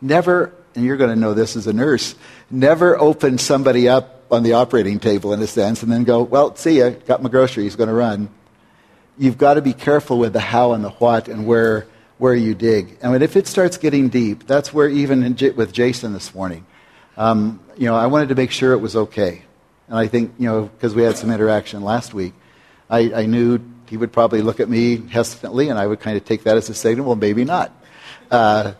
never, 0.00 0.54
and 0.76 0.84
you're 0.84 0.96
going 0.96 1.10
to 1.10 1.18
know 1.18 1.34
this 1.34 1.56
as 1.56 1.66
a 1.66 1.72
nurse, 1.72 2.14
never 2.52 2.96
open 2.96 3.36
somebody 3.36 3.88
up 3.88 4.22
on 4.30 4.44
the 4.44 4.52
operating 4.52 5.00
table 5.00 5.32
in 5.32 5.42
a 5.42 5.48
sense 5.48 5.82
and 5.82 5.90
then 5.90 6.04
go, 6.04 6.22
well, 6.22 6.54
see 6.54 6.78
ya, 6.78 6.90
got 6.90 7.20
my 7.20 7.28
groceries, 7.28 7.74
going 7.74 7.88
to 7.88 7.94
run. 7.94 8.28
You've 9.18 9.38
got 9.38 9.54
to 9.54 9.60
be 9.60 9.72
careful 9.72 10.20
with 10.20 10.34
the 10.34 10.38
how 10.38 10.70
and 10.70 10.84
the 10.84 10.90
what 10.90 11.26
and 11.26 11.48
where, 11.48 11.88
where 12.16 12.34
you 12.36 12.54
dig. 12.54 12.96
I 13.02 13.10
mean, 13.10 13.22
if 13.22 13.34
it 13.34 13.48
starts 13.48 13.76
getting 13.76 14.08
deep, 14.08 14.46
that's 14.46 14.72
where 14.72 14.88
even 14.88 15.36
with 15.56 15.72
Jason 15.72 16.12
this 16.12 16.32
morning, 16.32 16.64
um, 17.20 17.60
you 17.76 17.84
know, 17.84 17.94
I 17.94 18.06
wanted 18.06 18.30
to 18.30 18.34
make 18.34 18.50
sure 18.50 18.72
it 18.72 18.78
was 18.78 18.96
okay. 18.96 19.42
And 19.88 19.98
I 19.98 20.06
think, 20.06 20.32
you 20.38 20.46
know, 20.46 20.62
because 20.62 20.94
we 20.94 21.02
had 21.02 21.18
some 21.18 21.30
interaction 21.30 21.82
last 21.82 22.14
week, 22.14 22.32
I, 22.88 23.12
I, 23.12 23.26
knew 23.26 23.60
he 23.90 23.98
would 23.98 24.10
probably 24.10 24.40
look 24.40 24.58
at 24.58 24.70
me 24.70 25.06
hesitantly, 25.06 25.68
and 25.68 25.78
I 25.78 25.86
would 25.86 26.00
kind 26.00 26.16
of 26.16 26.24
take 26.24 26.44
that 26.44 26.56
as 26.56 26.70
a 26.70 26.74
signal, 26.74 27.04
well, 27.04 27.16
maybe 27.16 27.44
not. 27.44 27.72
Uh, 28.30 28.72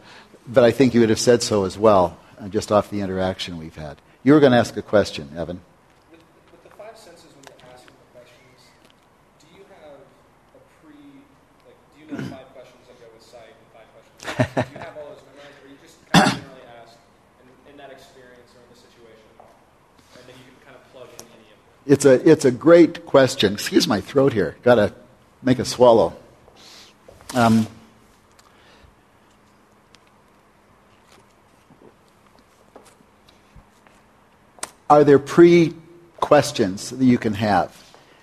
but 0.49 0.64
I 0.64 0.70
think 0.70 0.95
he 0.95 1.01
would 1.01 1.11
have 1.11 1.20
said 1.20 1.43
so 1.43 1.64
as 1.64 1.76
well, 1.76 2.18
uh, 2.41 2.49
just 2.49 2.72
off 2.72 2.88
the 2.88 3.03
interaction 3.03 3.59
we've 3.59 3.76
had. 3.76 3.99
You 4.22 4.32
were 4.32 4.41
going 4.41 4.53
to 4.53 4.59
ask 4.59 4.74
a 4.74 4.82
question, 4.82 5.30
Evan. 5.36 5.61
It's 21.86 22.04
a, 22.04 22.28
it's 22.28 22.44
a 22.44 22.50
great 22.50 23.06
question. 23.06 23.54
Excuse 23.54 23.88
my 23.88 24.00
throat 24.00 24.32
here. 24.32 24.56
Got 24.62 24.76
to 24.76 24.94
make 25.42 25.58
a 25.58 25.64
swallow. 25.64 26.16
Um, 27.34 27.66
are 34.88 35.04
there 35.04 35.18
pre 35.18 35.74
questions 36.18 36.90
that 36.90 37.04
you 37.04 37.18
can 37.18 37.34
have? 37.34 37.76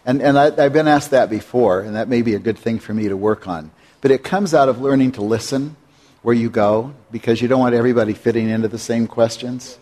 And, 0.05 0.21
and 0.21 0.37
I, 0.37 0.45
I've 0.63 0.73
been 0.73 0.87
asked 0.87 1.11
that 1.11 1.29
before, 1.29 1.81
and 1.81 1.95
that 1.95 2.07
may 2.07 2.21
be 2.21 2.35
a 2.35 2.39
good 2.39 2.57
thing 2.57 2.79
for 2.79 2.93
me 2.93 3.09
to 3.09 3.17
work 3.17 3.47
on. 3.47 3.71
But 3.99 4.11
it 4.11 4.23
comes 4.23 4.53
out 4.53 4.69
of 4.69 4.79
learning 4.79 5.13
to 5.13 5.21
listen 5.21 5.75
where 6.21 6.35
you 6.35 6.49
go 6.49 6.93
because 7.11 7.41
you 7.41 7.47
don't 7.47 7.59
want 7.59 7.75
everybody 7.75 8.13
fitting 8.13 8.49
into 8.49 8.67
the 8.67 8.77
same 8.77 9.07
questions. 9.07 9.79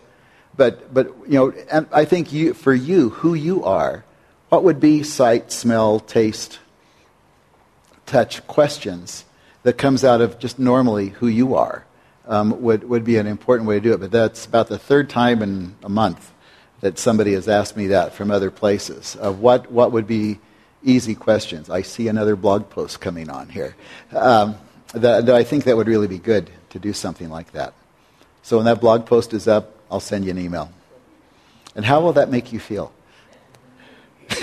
But, 0.56 0.92
but 0.92 1.08
you 1.26 1.34
know, 1.34 1.52
and 1.70 1.86
I 1.92 2.04
think 2.04 2.32
you, 2.32 2.54
for 2.54 2.74
you, 2.74 3.10
who 3.10 3.34
you 3.34 3.64
are, 3.64 4.04
what 4.48 4.64
would 4.64 4.80
be 4.80 5.02
sight, 5.02 5.52
smell, 5.52 6.00
taste, 6.00 6.60
touch 8.06 8.46
questions 8.46 9.24
that 9.64 9.76
comes 9.76 10.04
out 10.04 10.20
of 10.20 10.38
just 10.38 10.58
normally 10.58 11.08
who 11.08 11.26
you 11.26 11.54
are 11.56 11.84
um, 12.26 12.62
would, 12.62 12.88
would 12.88 13.04
be 13.04 13.16
an 13.18 13.26
important 13.26 13.68
way 13.68 13.76
to 13.76 13.80
do 13.80 13.92
it. 13.92 14.00
But 14.00 14.12
that's 14.12 14.46
about 14.46 14.68
the 14.68 14.78
third 14.78 15.10
time 15.10 15.42
in 15.42 15.74
a 15.82 15.88
month 15.88 16.32
that 16.80 16.98
somebody 16.98 17.32
has 17.32 17.48
asked 17.48 17.76
me 17.76 17.88
that 17.88 18.12
from 18.12 18.30
other 18.30 18.50
places. 18.50 19.16
What, 19.16 19.70
what 19.72 19.92
would 19.92 20.06
be 20.06 20.38
easy 20.82 21.14
questions? 21.14 21.68
I 21.68 21.82
see 21.82 22.08
another 22.08 22.36
blog 22.36 22.70
post 22.70 23.00
coming 23.00 23.28
on 23.28 23.48
here. 23.48 23.74
Um, 24.12 24.56
that, 24.92 25.26
that 25.26 25.34
I 25.34 25.42
think 25.42 25.64
that 25.64 25.76
would 25.76 25.88
really 25.88 26.06
be 26.06 26.18
good 26.18 26.50
to 26.70 26.78
do 26.78 26.92
something 26.92 27.28
like 27.28 27.52
that. 27.52 27.74
So 28.42 28.58
when 28.58 28.66
that 28.66 28.80
blog 28.80 29.06
post 29.06 29.34
is 29.34 29.48
up, 29.48 29.75
I'll 29.90 30.00
send 30.00 30.24
you 30.24 30.30
an 30.30 30.38
email. 30.38 30.70
And 31.74 31.84
how 31.84 32.00
will 32.00 32.14
that 32.14 32.30
make 32.30 32.52
you 32.52 32.58
feel? 32.58 32.92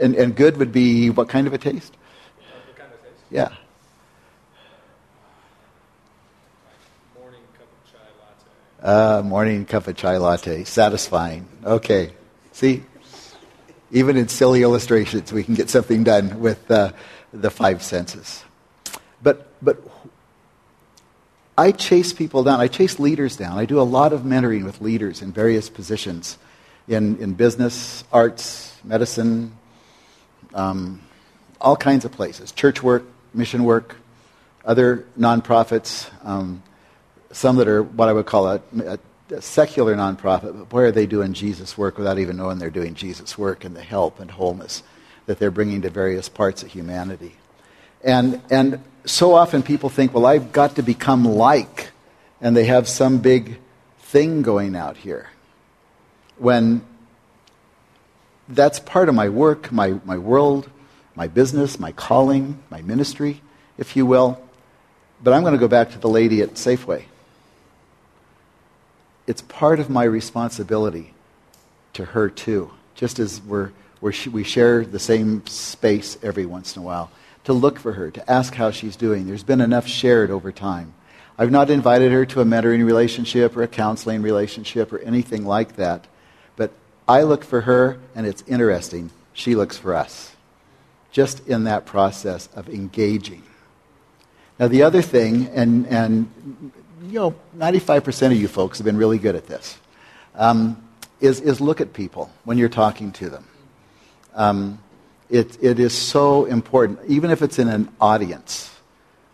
and, 0.00 0.14
and 0.14 0.36
good 0.36 0.56
would 0.58 0.72
be 0.72 1.10
what 1.10 1.28
kind 1.28 1.46
of 1.46 1.52
a 1.52 1.58
taste? 1.58 1.96
Kind 2.76 2.92
of 2.92 3.02
taste? 3.02 3.24
Yeah. 3.30 3.48
Morning 7.18 7.40
cup 7.58 7.68
of 7.72 7.92
chai 7.92 7.98
latte. 8.20 9.18
Uh, 9.18 9.22
morning 9.22 9.64
cup 9.64 9.86
of 9.86 9.96
chai 9.96 10.16
latte. 10.18 10.64
Satisfying. 10.64 11.48
Okay. 11.64 12.12
See? 12.52 12.84
Even 13.90 14.16
in 14.16 14.28
silly 14.28 14.62
illustrations, 14.62 15.32
we 15.32 15.42
can 15.42 15.54
get 15.54 15.68
something 15.68 16.04
done 16.04 16.40
with 16.40 16.70
uh, 16.70 16.92
the 17.32 17.50
five 17.50 17.82
senses. 17.82 18.44
But, 19.22 19.52
but 19.62 19.82
I 21.60 21.72
chase 21.72 22.14
people 22.14 22.42
down. 22.42 22.58
I 22.58 22.68
chase 22.68 22.98
leaders 22.98 23.36
down. 23.36 23.58
I 23.58 23.66
do 23.66 23.78
a 23.78 23.82
lot 23.82 24.14
of 24.14 24.22
mentoring 24.22 24.64
with 24.64 24.80
leaders 24.80 25.20
in 25.20 25.30
various 25.30 25.68
positions 25.68 26.38
in, 26.88 27.18
in 27.18 27.34
business, 27.34 28.02
arts, 28.10 28.74
medicine, 28.82 29.52
um, 30.54 31.02
all 31.60 31.76
kinds 31.76 32.06
of 32.06 32.12
places 32.12 32.50
church 32.50 32.82
work, 32.82 33.04
mission 33.34 33.64
work, 33.64 33.96
other 34.64 35.04
nonprofits, 35.18 36.08
um, 36.26 36.62
some 37.30 37.56
that 37.56 37.68
are 37.68 37.82
what 37.82 38.08
I 38.08 38.14
would 38.14 38.24
call 38.24 38.48
a, 38.48 38.62
a, 38.82 38.98
a 39.28 39.42
secular 39.42 39.94
nonprofit, 39.94 40.56
but 40.56 40.70
boy, 40.70 40.84
are 40.84 40.90
they 40.90 41.04
doing 41.04 41.34
Jesus 41.34 41.76
work 41.76 41.98
without 41.98 42.18
even 42.18 42.38
knowing 42.38 42.58
they're 42.58 42.70
doing 42.70 42.94
Jesus 42.94 43.36
work 43.36 43.66
and 43.66 43.76
the 43.76 43.82
help 43.82 44.18
and 44.18 44.30
wholeness 44.30 44.82
that 45.26 45.38
they're 45.38 45.50
bringing 45.50 45.82
to 45.82 45.90
various 45.90 46.30
parts 46.30 46.62
of 46.62 46.70
humanity. 46.70 47.36
And, 48.02 48.40
and 48.50 48.82
so 49.04 49.34
often 49.34 49.62
people 49.62 49.88
think, 49.88 50.14
well, 50.14 50.26
I've 50.26 50.52
got 50.52 50.76
to 50.76 50.82
become 50.82 51.24
like, 51.24 51.90
and 52.40 52.56
they 52.56 52.64
have 52.64 52.88
some 52.88 53.18
big 53.18 53.58
thing 53.98 54.42
going 54.42 54.76
out 54.76 54.96
here. 54.96 55.28
When 56.38 56.82
that's 58.48 58.80
part 58.80 59.08
of 59.08 59.14
my 59.14 59.28
work, 59.28 59.70
my, 59.70 60.00
my 60.04 60.18
world, 60.18 60.68
my 61.14 61.28
business, 61.28 61.78
my 61.78 61.92
calling, 61.92 62.58
my 62.70 62.82
ministry, 62.82 63.40
if 63.78 63.96
you 63.96 64.06
will. 64.06 64.40
But 65.22 65.34
I'm 65.34 65.42
going 65.42 65.54
to 65.54 65.58
go 65.58 65.68
back 65.68 65.90
to 65.90 65.98
the 65.98 66.08
lady 66.08 66.42
at 66.42 66.54
Safeway. 66.54 67.04
It's 69.26 69.42
part 69.42 69.78
of 69.80 69.90
my 69.90 70.04
responsibility 70.04 71.14
to 71.92 72.04
her, 72.06 72.30
too, 72.30 72.70
just 72.94 73.18
as 73.18 73.40
we're, 73.42 73.70
we're, 74.00 74.12
we 74.32 74.44
share 74.44 74.84
the 74.84 74.98
same 74.98 75.46
space 75.46 76.18
every 76.22 76.46
once 76.46 76.74
in 76.74 76.82
a 76.82 76.84
while, 76.84 77.10
to 77.44 77.52
look 77.52 77.78
for 77.78 77.92
her, 77.92 78.10
to 78.10 78.30
ask 78.30 78.54
how 78.54 78.70
she's 78.70 78.96
doing. 78.96 79.26
There's 79.26 79.42
been 79.42 79.60
enough 79.60 79.86
shared 79.86 80.30
over 80.30 80.52
time. 80.52 80.94
I've 81.38 81.50
not 81.50 81.70
invited 81.70 82.12
her 82.12 82.26
to 82.26 82.42
a 82.42 82.44
mentoring 82.44 82.84
relationship 82.84 83.56
or 83.56 83.62
a 83.62 83.68
counseling 83.68 84.20
relationship 84.20 84.92
or 84.92 84.98
anything 84.98 85.46
like 85.46 85.76
that. 85.76 86.06
But 86.56 86.72
I 87.08 87.22
look 87.22 87.44
for 87.44 87.62
her, 87.62 87.98
and 88.14 88.26
it's 88.26 88.42
interesting. 88.46 89.10
She 89.32 89.54
looks 89.54 89.78
for 89.78 89.94
us. 89.94 90.32
Just 91.12 91.46
in 91.48 91.64
that 91.64 91.86
process 91.86 92.48
of 92.54 92.68
engaging. 92.68 93.42
Now, 94.58 94.68
the 94.68 94.82
other 94.82 95.00
thing, 95.00 95.46
and, 95.46 95.86
and 95.86 96.72
you 97.02 97.18
know, 97.18 97.34
95% 97.56 98.26
of 98.26 98.36
you 98.36 98.46
folks 98.46 98.76
have 98.76 98.84
been 98.84 98.98
really 98.98 99.18
good 99.18 99.34
at 99.34 99.46
this, 99.46 99.78
um, 100.34 100.86
is, 101.20 101.40
is 101.40 101.60
look 101.60 101.80
at 101.80 101.94
people 101.94 102.30
when 102.44 102.58
you're 102.58 102.68
talking 102.68 103.12
to 103.12 103.30
them. 103.30 103.48
Um, 104.34 104.78
it, 105.30 105.62
it 105.62 105.78
is 105.78 105.92
so 105.92 106.44
important, 106.44 106.98
even 107.06 107.30
if 107.30 107.40
it's 107.40 107.58
in 107.58 107.68
an 107.68 107.88
audience. 108.00 108.70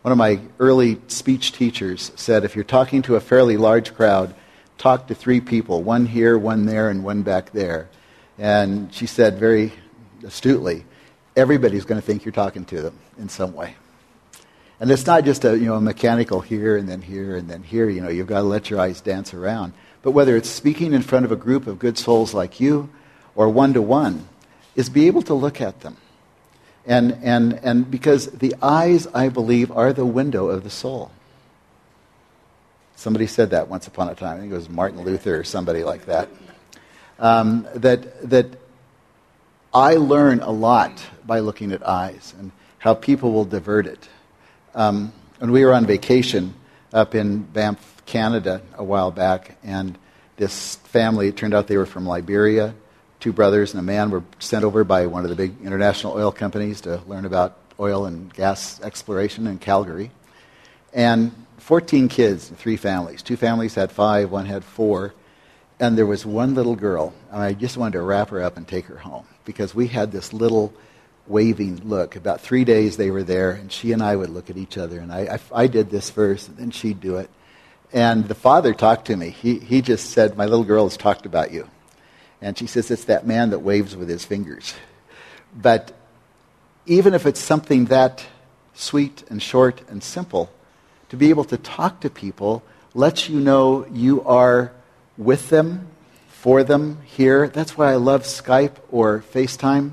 One 0.03 0.12
of 0.12 0.18
my 0.18 0.40
early 0.59 1.01
speech 1.09 1.53
teachers 1.53 2.12
said 2.14 2.44
if 2.44 2.55
you're 2.55 2.64
talking 2.64 3.03
to 3.03 3.16
a 3.16 3.20
fairly 3.20 3.57
large 3.57 3.94
crowd, 3.94 4.34
talk 4.78 5.09
to 5.09 5.14
three 5.14 5.40
people 5.40 5.82
one 5.82 6.07
here, 6.07 6.38
one 6.38 6.66
there, 6.66 6.90
and 6.90 7.03
one 7.03 7.22
back 7.22 7.51
there. 7.51 7.88
And 8.38 8.92
she 8.92 9.07
said 9.07 9.38
very 9.38 9.72
astutely, 10.22 10.84
everybody's 11.34 11.84
going 11.84 12.01
to 12.01 12.07
think 12.07 12.24
you're 12.24 12.32
talking 12.32 12.64
to 12.66 12.82
them 12.82 12.99
in 13.18 13.28
some 13.28 13.55
way. 13.55 13.74
And 14.78 14.90
it's 14.90 15.07
not 15.07 15.24
just 15.24 15.44
a, 15.47 15.57
you 15.57 15.64
know, 15.64 15.76
a 15.76 15.80
mechanical 15.80 16.42
here 16.42 16.76
and 16.76 16.86
then 16.86 17.01
here 17.01 17.36
and 17.36 17.49
then 17.49 17.62
here. 17.62 17.88
You 17.88 18.03
know, 18.03 18.11
you've 18.11 18.26
got 18.26 18.40
to 18.40 18.47
let 18.47 18.68
your 18.68 18.78
eyes 18.78 19.01
dance 19.01 19.32
around. 19.32 19.72
But 20.03 20.11
whether 20.11 20.36
it's 20.36 20.51
speaking 20.51 20.92
in 20.92 21.01
front 21.01 21.24
of 21.24 21.32
a 21.32 21.36
group 21.36 21.66
of 21.66 21.78
good 21.78 21.97
souls 21.97 22.34
like 22.34 22.61
you 22.61 22.90
or 23.34 23.49
one 23.49 23.72
to 23.72 23.80
one, 23.80 24.28
is 24.77 24.89
be 24.89 25.09
able 25.09 25.22
to 25.22 25.35
look 25.35 25.61
at 25.61 25.81
them 25.81 25.97
and, 26.87 27.18
and, 27.22 27.55
and 27.64 27.91
because 27.91 28.27
the 28.27 28.55
eyes, 28.62 29.09
I 29.09 29.29
believe, 29.29 29.72
are 29.72 29.93
the 29.93 30.07
window 30.07 30.49
of 30.49 30.62
the 30.62 30.70
soul. 30.70 31.11
Somebody 32.95 33.27
said 33.27 33.51
that 33.51 33.68
once 33.68 33.89
upon 33.89 34.09
a 34.09 34.14
time. 34.14 34.37
I 34.37 34.41
think 34.41 34.53
it 34.53 34.57
was 34.57 34.70
Martin 34.70 35.03
Luther 35.03 35.41
or 35.41 35.45
somebody 35.45 35.83
like 35.83 36.07
that. 36.07 36.29
Um, 37.18 37.66
that, 37.74 38.31
that 38.31 38.47
I 39.74 39.95
learn 39.95 40.41
a 40.41 40.51
lot 40.51 41.05
by 41.27 41.41
looking 41.41 41.72
at 41.72 41.87
eyes 41.87 42.35
and 42.39 42.53
how 42.79 42.95
people 42.95 43.33
will 43.33 43.45
divert 43.45 43.87
it. 43.87 44.09
Um, 44.74 45.12
when 45.39 45.51
we 45.51 45.64
were 45.64 45.74
on 45.74 45.87
vacation 45.87 46.55
up 46.93 47.14
in 47.14 47.43
Banff, 47.43 48.03
Canada, 48.07 48.62
a 48.74 48.85
while 48.85 49.11
back, 49.11 49.59
and 49.64 49.99
this 50.37 50.77
family, 50.77 51.29
it 51.29 51.37
turned 51.37 51.53
out 51.53 51.66
they 51.66 51.77
were 51.77 51.85
from 51.85 52.07
Liberia, 52.07 52.74
two 53.27 53.33
brothers 53.33 53.74
and 53.74 53.81
a 53.81 53.83
man 53.83 54.09
were 54.09 54.22
sent 54.39 54.62
over 54.62 54.85
by 54.85 55.05
one 55.09 55.24
of 55.24 55.31
the 55.31 55.35
big 55.35 55.53
international 55.64 56.12
oil 56.12 56.31
companies 56.31 56.83
to 56.83 57.03
learn 57.09 57.24
about 57.24 57.57
oil 57.81 58.07
and 58.07 58.33
gas 58.33 58.81
exploration 58.83 59.49
in 59.49 59.59
Calgary. 59.59 60.12
And 60.93 61.33
14 61.59 62.07
kids, 62.07 62.49
three 62.51 62.77
families. 62.77 63.24
Two 63.24 63.37
families 63.37 63.74
had 63.74 63.91
five, 63.91 64.31
one 64.31 64.47
had 64.47 64.62
four. 64.62 65.12
And 65.81 65.99
there 65.99 66.07
was 66.07 66.24
one 66.24 66.55
little 66.55 66.77
girl, 66.77 67.14
and 67.33 67.43
I 67.43 67.53
just 67.53 67.77
wanted 67.77 67.95
to 67.95 68.03
wrap 68.03 68.29
her 68.29 68.41
up 68.41 68.57
and 68.57 68.68
take 68.68 68.85
her 68.85 68.99
home 68.99 69.27
because 69.45 69.74
we 69.74 69.89
had 69.89 70.12
this 70.12 70.33
little 70.33 70.72
waving 71.27 71.81
look. 71.83 72.14
About 72.14 72.41
three 72.41 72.64
days 72.64 72.97
they 72.97 73.11
were 73.11 73.24
there, 73.24 73.51
and 73.51 73.72
she 73.72 73.91
and 73.91 74.05
I 74.05 74.14
would 74.14 74.31
look 74.31 74.51
at 74.51 74.57
each 74.57 74.79
other. 74.79 75.01
And 75.01 75.12
I, 75.12 75.41
I, 75.53 75.62
I 75.64 75.66
did 75.66 75.91
this 75.91 76.11
first, 76.11 76.47
and 76.47 76.59
then 76.59 76.70
she'd 76.70 77.01
do 77.01 77.16
it. 77.16 77.29
And 77.93 78.29
the 78.29 78.37
father 78.37 78.72
talked 78.72 79.09
to 79.09 79.16
me. 79.16 79.31
He, 79.31 79.59
he 79.59 79.83
just 79.83 80.11
said, 80.11 80.37
My 80.37 80.45
little 80.45 80.64
girl 80.64 80.85
has 80.85 80.97
talked 80.97 81.27
about 81.27 81.51
you. 81.51 81.68
And 82.41 82.57
she 82.59 82.66
says 82.66 82.91
it's 82.91 83.05
that 83.05 83.26
man 83.26 83.51
that 83.51 83.61
waves 83.61 83.97
with 83.97 84.09
his 84.09 84.24
fingers. 84.24 84.74
But 85.55 85.93
even 86.84 87.14
if 87.14 87.26
it's 87.26 87.41
something 87.41 87.87
that 87.87 88.24
sweet 88.74 89.24
and 89.28 89.43
short 89.43 89.82
and 89.89 90.03
simple, 90.03 90.51
to 91.09 91.16
be 91.16 91.30
able 91.30 91.45
to 91.45 91.57
talk 91.57 92.01
to 92.01 92.11
people 92.11 92.62
lets 92.95 93.28
you 93.28 93.41
know 93.41 93.87
you 93.93 94.22
are 94.24 94.72
with 95.16 95.49
them, 95.49 95.89
for 96.47 96.62
them 96.62 96.99
here. 97.05 97.49
That's 97.49 97.76
why 97.76 97.91
I 97.91 97.97
love 97.97 98.22
Skype 98.22 98.76
or 98.93 99.24
FaceTime. 99.32 99.93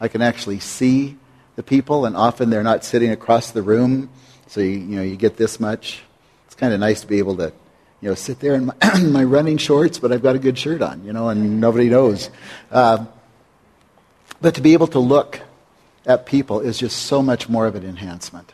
I 0.00 0.08
can 0.08 0.22
actually 0.22 0.58
see 0.58 1.16
the 1.54 1.62
people, 1.62 2.04
and 2.04 2.16
often 2.16 2.50
they're 2.50 2.64
not 2.64 2.84
sitting 2.84 3.10
across 3.10 3.52
the 3.52 3.62
room, 3.62 4.10
so 4.48 4.60
you, 4.60 4.70
you 4.70 4.96
know 4.96 5.02
you 5.02 5.14
get 5.14 5.36
this 5.36 5.60
much. 5.60 6.02
It's 6.46 6.56
kind 6.56 6.74
of 6.74 6.80
nice 6.80 7.02
to 7.02 7.06
be 7.06 7.18
able 7.18 7.36
to 7.36 7.52
you 8.04 8.10
know, 8.10 8.14
sit 8.14 8.38
there 8.38 8.54
in 8.54 8.66
my, 8.66 8.74
my, 9.02 9.24
running 9.24 9.56
shorts, 9.56 9.98
but 9.98 10.12
I've 10.12 10.22
got 10.22 10.36
a 10.36 10.38
good 10.38 10.58
shirt 10.58 10.82
on, 10.82 11.02
you 11.06 11.14
know, 11.14 11.30
and 11.30 11.58
nobody 11.58 11.88
knows. 11.88 12.28
Uh, 12.70 13.06
but 14.42 14.56
to 14.56 14.60
be 14.60 14.74
able 14.74 14.88
to 14.88 14.98
look 14.98 15.40
at 16.04 16.26
people 16.26 16.60
is 16.60 16.76
just 16.76 17.06
so 17.06 17.22
much 17.22 17.48
more 17.48 17.66
of 17.66 17.74
an 17.76 17.82
enhancement 17.82 18.52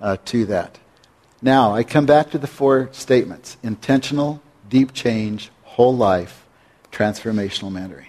uh, 0.00 0.16
to 0.24 0.46
that. 0.46 0.78
Now, 1.42 1.74
I 1.74 1.84
come 1.84 2.06
back 2.06 2.30
to 2.30 2.38
the 2.38 2.46
four 2.46 2.88
statements 2.92 3.58
intentional, 3.62 4.40
deep 4.66 4.94
change, 4.94 5.50
whole 5.64 5.94
life, 5.94 6.46
transformational 6.90 7.70
mentoring. 7.70 8.06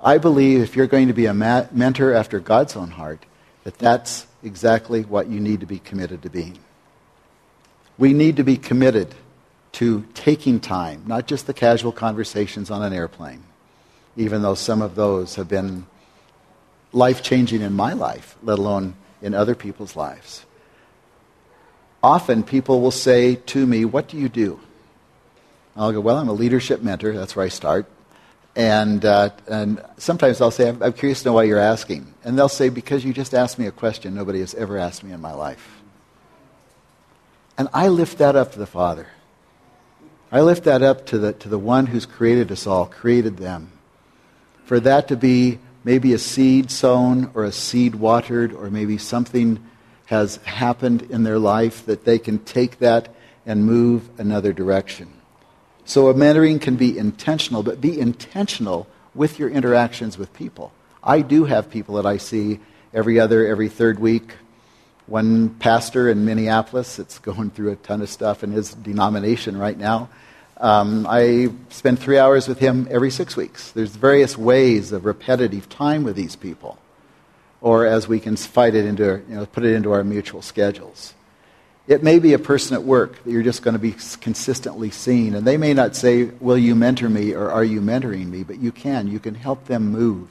I 0.00 0.18
believe 0.18 0.62
if 0.62 0.74
you're 0.74 0.88
going 0.88 1.06
to 1.06 1.14
be 1.14 1.26
a 1.26 1.34
ma- 1.34 1.66
mentor 1.70 2.12
after 2.12 2.40
God's 2.40 2.74
own 2.74 2.90
heart, 2.90 3.24
that 3.62 3.78
that's 3.78 4.26
exactly 4.42 5.02
what 5.02 5.28
you 5.28 5.38
need 5.38 5.60
to 5.60 5.66
be 5.66 5.78
committed 5.78 6.22
to 6.22 6.28
being. 6.28 6.58
We 7.98 8.12
need 8.12 8.38
to 8.38 8.42
be 8.42 8.56
committed 8.56 9.14
to 9.72 10.04
taking 10.14 10.60
time, 10.60 11.04
not 11.06 11.26
just 11.26 11.46
the 11.46 11.54
casual 11.54 11.92
conversations 11.92 12.70
on 12.70 12.82
an 12.82 12.92
airplane, 12.92 13.44
even 14.16 14.42
though 14.42 14.54
some 14.54 14.82
of 14.82 14.94
those 14.94 15.36
have 15.36 15.48
been 15.48 15.86
life 16.92 17.22
changing 17.22 17.62
in 17.62 17.72
my 17.72 17.92
life, 17.92 18.36
let 18.42 18.58
alone 18.58 18.94
in 19.22 19.34
other 19.34 19.54
people's 19.54 19.96
lives. 19.96 20.44
Often 22.02 22.44
people 22.44 22.80
will 22.80 22.90
say 22.90 23.36
to 23.36 23.66
me, 23.66 23.84
What 23.84 24.08
do 24.08 24.16
you 24.16 24.28
do? 24.28 24.60
I'll 25.76 25.92
go, 25.92 26.00
Well, 26.00 26.16
I'm 26.16 26.28
a 26.28 26.32
leadership 26.32 26.82
mentor. 26.82 27.12
That's 27.12 27.36
where 27.36 27.44
I 27.44 27.48
start. 27.48 27.86
And, 28.56 29.04
uh, 29.04 29.30
and 29.46 29.82
sometimes 29.98 30.40
I'll 30.40 30.50
say, 30.50 30.70
I'm, 30.70 30.82
I'm 30.82 30.92
curious 30.92 31.22
to 31.22 31.28
know 31.28 31.34
why 31.34 31.44
you're 31.44 31.58
asking. 31.58 32.12
And 32.24 32.38
they'll 32.38 32.48
say, 32.48 32.70
Because 32.70 33.04
you 33.04 33.12
just 33.12 33.34
asked 33.34 33.58
me 33.58 33.66
a 33.66 33.72
question 33.72 34.14
nobody 34.14 34.40
has 34.40 34.54
ever 34.54 34.78
asked 34.78 35.04
me 35.04 35.12
in 35.12 35.20
my 35.20 35.32
life. 35.32 35.80
And 37.58 37.68
I 37.74 37.88
lift 37.88 38.18
that 38.18 38.36
up 38.36 38.52
to 38.52 38.58
the 38.58 38.66
Father. 38.66 39.06
I 40.32 40.42
lift 40.42 40.64
that 40.64 40.82
up 40.82 41.06
to 41.06 41.18
the, 41.18 41.32
to 41.34 41.48
the 41.48 41.58
one 41.58 41.86
who's 41.86 42.06
created 42.06 42.52
us 42.52 42.66
all, 42.66 42.86
created 42.86 43.36
them. 43.36 43.72
For 44.64 44.78
that 44.80 45.08
to 45.08 45.16
be 45.16 45.58
maybe 45.82 46.12
a 46.12 46.18
seed 46.18 46.70
sown 46.70 47.32
or 47.34 47.44
a 47.44 47.52
seed 47.52 47.96
watered 47.96 48.52
or 48.52 48.70
maybe 48.70 48.96
something 48.96 49.58
has 50.06 50.36
happened 50.38 51.02
in 51.02 51.24
their 51.24 51.38
life 51.38 51.84
that 51.86 52.04
they 52.04 52.18
can 52.18 52.38
take 52.38 52.78
that 52.78 53.12
and 53.44 53.64
move 53.64 54.08
another 54.18 54.52
direction. 54.52 55.12
So 55.84 56.08
a 56.08 56.14
mentoring 56.14 56.60
can 56.60 56.76
be 56.76 56.96
intentional, 56.96 57.64
but 57.64 57.80
be 57.80 57.98
intentional 57.98 58.86
with 59.14 59.38
your 59.40 59.50
interactions 59.50 60.16
with 60.16 60.32
people. 60.32 60.72
I 61.02 61.22
do 61.22 61.44
have 61.44 61.70
people 61.70 61.96
that 61.96 62.06
I 62.06 62.18
see 62.18 62.60
every 62.94 63.18
other, 63.18 63.46
every 63.46 63.68
third 63.68 63.98
week. 63.98 64.34
One 65.10 65.48
pastor 65.48 66.08
in 66.08 66.24
Minneapolis 66.24 66.94
that's 66.94 67.18
going 67.18 67.50
through 67.50 67.72
a 67.72 67.76
ton 67.76 68.00
of 68.00 68.08
stuff 68.08 68.44
in 68.44 68.52
his 68.52 68.72
denomination 68.74 69.58
right 69.58 69.76
now. 69.76 70.08
Um, 70.56 71.04
I 71.04 71.48
spend 71.68 71.98
three 71.98 72.16
hours 72.16 72.46
with 72.46 72.60
him 72.60 72.86
every 72.88 73.10
six 73.10 73.36
weeks. 73.36 73.72
There's 73.72 73.90
various 73.90 74.38
ways 74.38 74.92
of 74.92 75.04
repetitive 75.04 75.68
time 75.68 76.04
with 76.04 76.14
these 76.14 76.36
people, 76.36 76.78
or 77.60 77.86
as 77.86 78.06
we 78.06 78.20
can 78.20 78.36
fight 78.36 78.76
it 78.76 78.84
into, 78.84 79.20
you 79.28 79.34
know, 79.34 79.46
put 79.46 79.64
it 79.64 79.74
into 79.74 79.90
our 79.90 80.04
mutual 80.04 80.42
schedules. 80.42 81.12
It 81.88 82.04
may 82.04 82.20
be 82.20 82.32
a 82.32 82.38
person 82.38 82.76
at 82.76 82.84
work 82.84 83.24
that 83.24 83.32
you're 83.32 83.42
just 83.42 83.62
going 83.62 83.72
to 83.74 83.80
be 83.80 83.96
consistently 84.20 84.92
seeing, 84.92 85.34
and 85.34 85.44
they 85.44 85.56
may 85.56 85.74
not 85.74 85.96
say, 85.96 86.26
"Will 86.38 86.58
you 86.58 86.76
mentor 86.76 87.08
me?" 87.08 87.34
or 87.34 87.50
"Are 87.50 87.64
you 87.64 87.80
mentoring 87.80 88.28
me?" 88.28 88.44
But 88.44 88.60
you 88.60 88.70
can. 88.70 89.08
You 89.08 89.18
can 89.18 89.34
help 89.34 89.64
them 89.64 89.90
move 89.90 90.28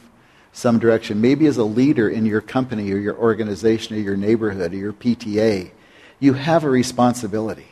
some 0.51 0.79
direction. 0.79 1.21
Maybe 1.21 1.45
as 1.45 1.57
a 1.57 1.63
leader 1.63 2.09
in 2.09 2.25
your 2.25 2.41
company 2.41 2.91
or 2.91 2.97
your 2.97 3.17
organization 3.17 3.95
or 3.95 3.99
your 3.99 4.17
neighborhood 4.17 4.73
or 4.73 4.77
your 4.77 4.93
PTA, 4.93 5.71
you 6.19 6.33
have 6.33 6.63
a 6.63 6.69
responsibility. 6.69 7.67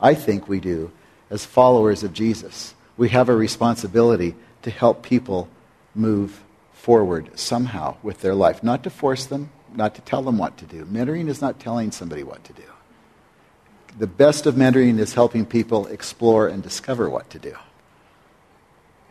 I 0.00 0.14
think 0.14 0.48
we 0.48 0.60
do 0.60 0.90
as 1.30 1.44
followers 1.44 2.02
of 2.02 2.12
Jesus, 2.12 2.74
we 2.96 3.08
have 3.08 3.28
a 3.28 3.34
responsibility 3.34 4.34
to 4.62 4.70
help 4.70 5.02
people 5.02 5.48
move 5.94 6.42
forward 6.72 7.30
somehow 7.38 7.96
with 8.02 8.20
their 8.20 8.34
life. 8.34 8.62
Not 8.62 8.84
to 8.84 8.90
force 8.90 9.26
them, 9.26 9.50
not 9.74 9.94
to 9.94 10.00
tell 10.02 10.22
them 10.22 10.38
what 10.38 10.56
to 10.58 10.64
do. 10.64 10.84
Mentoring 10.84 11.28
is 11.28 11.40
not 11.40 11.58
telling 11.58 11.90
somebody 11.90 12.22
what 12.22 12.44
to 12.44 12.52
do. 12.52 12.62
The 13.98 14.06
best 14.06 14.46
of 14.46 14.54
mentoring 14.54 14.98
is 14.98 15.14
helping 15.14 15.46
people 15.46 15.86
explore 15.86 16.48
and 16.48 16.62
discover 16.62 17.08
what 17.08 17.30
to 17.30 17.38
do. 17.38 17.56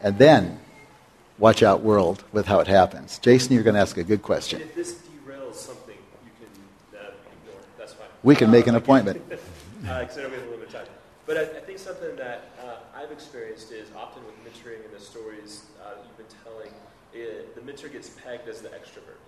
And 0.02 0.18
then, 0.18 0.60
watch 1.44 1.62
out, 1.62 1.82
world, 1.82 2.24
with 2.32 2.46
how 2.46 2.62
it 2.62 2.68
happens. 2.68 3.20
Jason, 3.20 3.54
you're 3.54 3.64
going 3.64 3.74
to 3.74 3.82
ask 3.82 3.98
a 3.98 4.04
good 4.04 4.22
question. 4.22 4.62
If 4.62 4.76
this 4.76 4.94
derails 4.94 5.56
something, 5.56 5.98
you 6.24 6.32
can 6.40 6.98
uh, 6.98 7.12
ignore. 7.34 7.62
That's 7.78 7.92
fine. 7.92 8.08
We 8.24 8.34
can 8.34 8.50
make 8.50 8.68
an 8.68 8.76
Uh, 8.76 8.78
appointment. 8.78 9.22
because 9.30 10.18
I 10.18 10.22
know 10.22 10.30
we 10.30 10.36
have 10.36 10.44
a 10.48 10.50
little 10.50 10.58
bit 10.60 10.68
of 10.68 10.74
time. 10.74 10.88
But 11.26 11.36
I, 11.38 11.42
I 11.42 11.62
think 11.68 11.80
something 11.80 12.16
that 12.16 12.52
uh, 12.64 12.78
I've 12.96 13.12
experienced 13.12 13.74
is 13.74 13.90
often 13.94 14.24
with 14.26 14.36
mentoring 14.46 14.86
and 14.86 14.94
the 14.96 15.04
stories 15.04 15.66
uh, 15.84 15.96
you've 16.08 16.16
been 16.16 16.34
telling, 16.46 16.72
it, 17.14 17.54
the 17.56 17.62
mentor 17.62 17.90
gets 17.90 18.10
pegged 18.24 18.48
as 18.48 18.62
the 18.62 18.70
extrovert. 18.70 19.20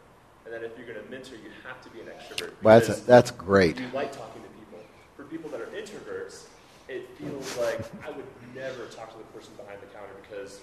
And 0.45 0.53
then 0.53 0.63
if 0.63 0.71
you're 0.77 0.87
going 0.87 1.03
to 1.03 1.11
mentor, 1.11 1.35
you 1.35 1.51
have 1.67 1.83
to 1.83 1.89
be 1.89 1.99
an 1.99 2.07
extrovert. 2.07 2.53
Well, 2.63 2.79
that's, 2.79 2.87
because 2.87 3.03
that's 3.03 3.31
great. 3.31 3.77
You 3.77 3.87
like 3.93 4.13
talking 4.13 4.41
to 4.41 4.47
people. 4.57 4.79
For 5.17 5.23
people 5.25 5.49
that 5.49 5.59
are 5.59 5.71
introverts, 5.75 6.45
it 6.87 7.09
feels 7.17 7.57
like 7.57 7.81
I 8.07 8.11
would 8.11 8.27
never 8.55 8.85
talk 8.85 9.11
to 9.11 9.17
the 9.17 9.27
person 9.35 9.51
behind 9.57 9.81
the 9.81 9.87
counter 9.87 10.15
because 10.21 10.61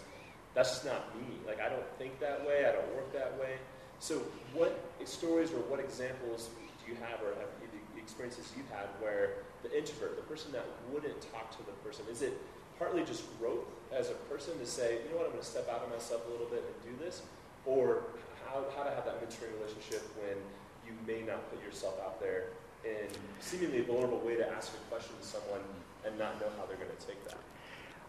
that's 0.55 0.71
just 0.71 0.85
not 0.85 1.15
me. 1.17 1.39
Like 1.47 1.61
I 1.61 1.69
don't 1.69 1.87
think 1.99 2.21
that 2.21 2.47
way. 2.47 2.67
I 2.67 2.73
don't 2.73 2.95
work 2.95 3.13
that 3.13 3.39
way. 3.39 3.57
So, 4.03 4.19
what 4.53 4.75
stories 5.05 5.53
or 5.53 5.63
what 5.71 5.79
examples 5.79 6.51
do 6.83 6.91
you 6.91 6.99
have, 6.99 7.23
or 7.23 7.39
have 7.39 7.47
the 7.63 8.01
experiences 8.03 8.51
you've 8.57 8.69
had 8.69 8.91
where 8.99 9.47
the 9.63 9.71
introvert, 9.71 10.17
the 10.17 10.27
person 10.27 10.51
that 10.51 10.67
wouldn't 10.91 11.15
talk 11.31 11.55
to 11.57 11.63
the 11.63 11.73
person, 11.87 12.05
is 12.11 12.21
it 12.21 12.35
partly 12.79 13.05
just 13.05 13.23
growth 13.39 13.63
as 13.95 14.11
a 14.11 14.19
person 14.27 14.59
to 14.59 14.67
say, 14.67 14.99
you 15.05 15.11
know 15.11 15.23
what, 15.23 15.27
I'm 15.27 15.33
going 15.39 15.45
to 15.45 15.49
step 15.49 15.69
out 15.71 15.87
of 15.87 15.91
myself 15.91 16.27
a 16.27 16.31
little 16.31 16.51
bit 16.51 16.67
and 16.67 16.99
do 16.99 17.05
this, 17.05 17.23
or 17.65 18.03
how, 18.45 18.65
how 18.77 18.83
to 18.83 18.91
have 18.91 19.05
that 19.05 19.23
mentoring 19.23 19.55
relationship 19.63 20.03
when 20.19 20.35
you 20.83 20.93
may 21.07 21.23
not 21.23 21.49
put 21.55 21.63
yourself 21.63 21.95
out 22.03 22.19
there 22.19 22.51
in 22.85 23.07
seemingly 23.39 23.81
a 23.81 23.85
vulnerable 23.85 24.19
way 24.19 24.35
to 24.35 24.51
ask 24.51 24.75
a 24.75 24.83
question 24.91 25.15
to 25.21 25.25
someone 25.25 25.63
and 26.05 26.19
not 26.19 26.41
know 26.41 26.51
how 26.59 26.67
they're 26.67 26.77
going 26.77 26.91
to 26.91 27.07
take 27.07 27.23
that. 27.25 27.39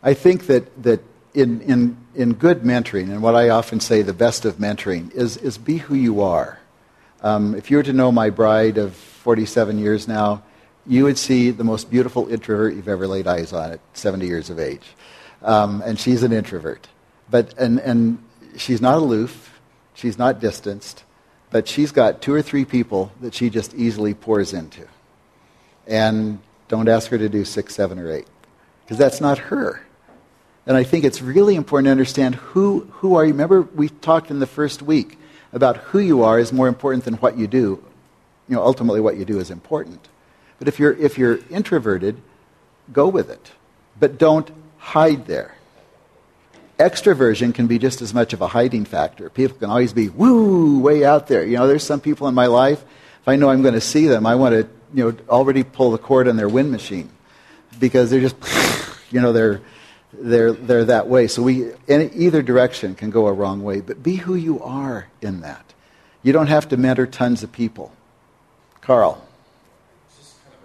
I 0.02 0.16
think 0.16 0.48
that, 0.48 0.66
that 0.82 1.06
in, 1.34 1.62
in, 1.62 1.98
in 2.16 2.34
good 2.34 2.62
mentoring, 2.62 3.12
and 3.12 3.22
what 3.22 3.36
I 3.36 3.50
often 3.50 3.80
say 3.80 4.02
the 4.02 4.14
best 4.14 4.46
of 4.46 4.58
mentoring, 4.58 5.12
is, 5.14 5.38
is 5.38 5.58
be 5.58 5.78
who 5.78 5.96
you 5.96 6.22
are. 6.22 6.60
Um, 7.22 7.56
if 7.56 7.72
you 7.72 7.78
were 7.78 7.84
to 7.84 7.94
know 7.94 8.12
my 8.12 8.30
bride 8.30 8.78
of 8.78 8.96
47 8.96 9.80
years 9.80 10.08
now, 10.08 10.44
you 10.86 11.06
would 11.06 11.18
see 11.18 11.52
the 11.52 11.64
most 11.64 11.90
beautiful 11.90 12.28
introvert 12.28 12.76
you've 12.76 12.90
ever 12.90 13.08
laid 13.08 13.28
eyes 13.28 13.54
on 13.54 13.72
at 13.72 13.80
70 13.94 14.28
years 14.28 14.50
of 14.50 14.60
age. 14.60 14.84
Um, 15.42 15.82
and 15.86 16.00
she's 16.00 16.24
an 16.24 16.34
introvert. 16.34 16.88
But, 17.30 17.58
and, 17.58 17.80
and 17.80 18.24
she's 18.58 18.82
not 18.82 18.98
aloof, 18.98 19.60
she's 19.94 20.18
not 20.18 20.40
distanced, 20.40 21.04
but 21.50 21.68
she's 21.68 21.92
got 21.92 22.22
two 22.22 22.34
or 22.34 22.42
three 22.42 22.66
people 22.66 23.12
that 23.22 23.34
she 23.34 23.50
just 23.50 23.74
easily 23.74 24.14
pours 24.14 24.54
into. 24.54 24.88
And 25.88 26.40
don't 26.68 26.88
ask 26.88 27.10
her 27.12 27.18
to 27.18 27.30
do 27.30 27.46
six, 27.46 27.76
seven, 27.76 28.00
or 28.00 28.12
eight, 28.12 28.28
because 28.84 28.98
that's 28.98 29.22
not 29.22 29.38
her. 29.38 29.86
And 30.66 30.78
I 30.78 30.84
think 30.84 31.03
it's 31.03 31.22
really 31.22 31.55
important 31.55 31.88
to 31.88 31.91
understand 31.91 32.36
who, 32.36 32.82
who 32.91 33.16
are 33.16 33.26
you. 33.26 33.32
Remember, 33.32 33.61
we 33.61 33.89
talked 33.89 34.32
in 34.32 34.39
the 34.39 34.47
first 34.47 34.82
week 34.82 35.18
about 35.51 35.78
who 35.78 35.99
you 35.99 36.24
are 36.24 36.39
is 36.39 36.53
more 36.53 36.68
important 36.68 37.03
than 37.05 37.16
what 37.16 37.38
you 37.38 37.47
do. 37.47 37.84
You 38.47 38.55
know, 38.55 38.64
ultimately, 38.64 39.01
what 39.01 39.18
you 39.18 39.26
do 39.26 39.39
is 39.39 39.51
important. 39.51 40.07
But 40.59 40.68
if 40.68 40.80
you're, 40.80 40.93
if 40.93 41.18
you're 41.18 41.39
introverted, 41.49 42.22
go 42.91 43.07
with 43.07 43.30
it. 43.30 43.51
But 43.99 44.18
don't 44.18 44.49
hide 44.78 45.28
there. 45.28 45.55
Extroversion 46.80 47.53
can 47.53 47.68
be 47.68 47.78
just 47.78 48.01
as 48.01 48.14
much 48.14 48.34
of 48.34 48.41
a 48.41 48.47
hiding 48.47 48.86
factor. 48.86 49.30
People 49.30 49.57
can 49.57 49.70
always 49.70 49.93
be, 49.93 50.09
woo, 50.09 50.80
way 50.80 51.05
out 51.05 51.28
there. 51.28 51.45
You 51.45 51.57
know, 51.57 51.68
there's 51.68 51.84
some 51.84 52.01
people 52.01 52.28
in 52.28 52.34
my 52.34 52.47
life, 52.47 52.84
if 53.24 53.30
I 53.30 53.38
know 53.38 53.49
I'm 53.49 53.61
going 53.61 53.76
to 53.76 53.82
see 53.82 54.07
them, 54.07 54.26
I 54.26 54.36
want 54.36 54.53
to, 54.53 54.70
you 54.93 55.11
know, 55.11 55.18
already 55.30 55.64
pull 55.64 55.91
the 55.91 55.97
cord 55.97 56.28
on 56.28 56.36
their 56.36 56.49
wind 56.49 56.72
machine 56.72 57.09
because 57.80 58.09
they're 58.09 58.20
just, 58.20 58.36
you 59.11 59.22
know, 59.22 59.32
they're, 59.32 59.61
they're, 60.14 60.53
they're 60.53 60.86
that 60.86 61.07
way. 61.07 61.28
So 61.28 61.41
we, 61.43 61.72
in 61.88 62.11
either 62.14 62.41
direction 62.41 62.95
can 62.95 63.09
go 63.09 63.28
a 63.28 63.34
wrong 63.34 63.64
way, 63.64 63.82
but 63.82 64.03
be 64.03 64.18
who 64.18 64.36
you 64.36 64.61
are 64.61 65.07
in 65.22 65.41
that. 65.41 65.74
You 66.22 66.32
don't 66.32 66.47
have 66.47 66.70
to 66.70 66.78
mentor 66.78 67.05
tons 67.05 67.43
of 67.43 67.51
people. 67.51 67.91
Carl. 68.82 69.26
It's 70.07 70.18
just 70.18 70.43
kind 70.45 70.55
of 70.55 70.61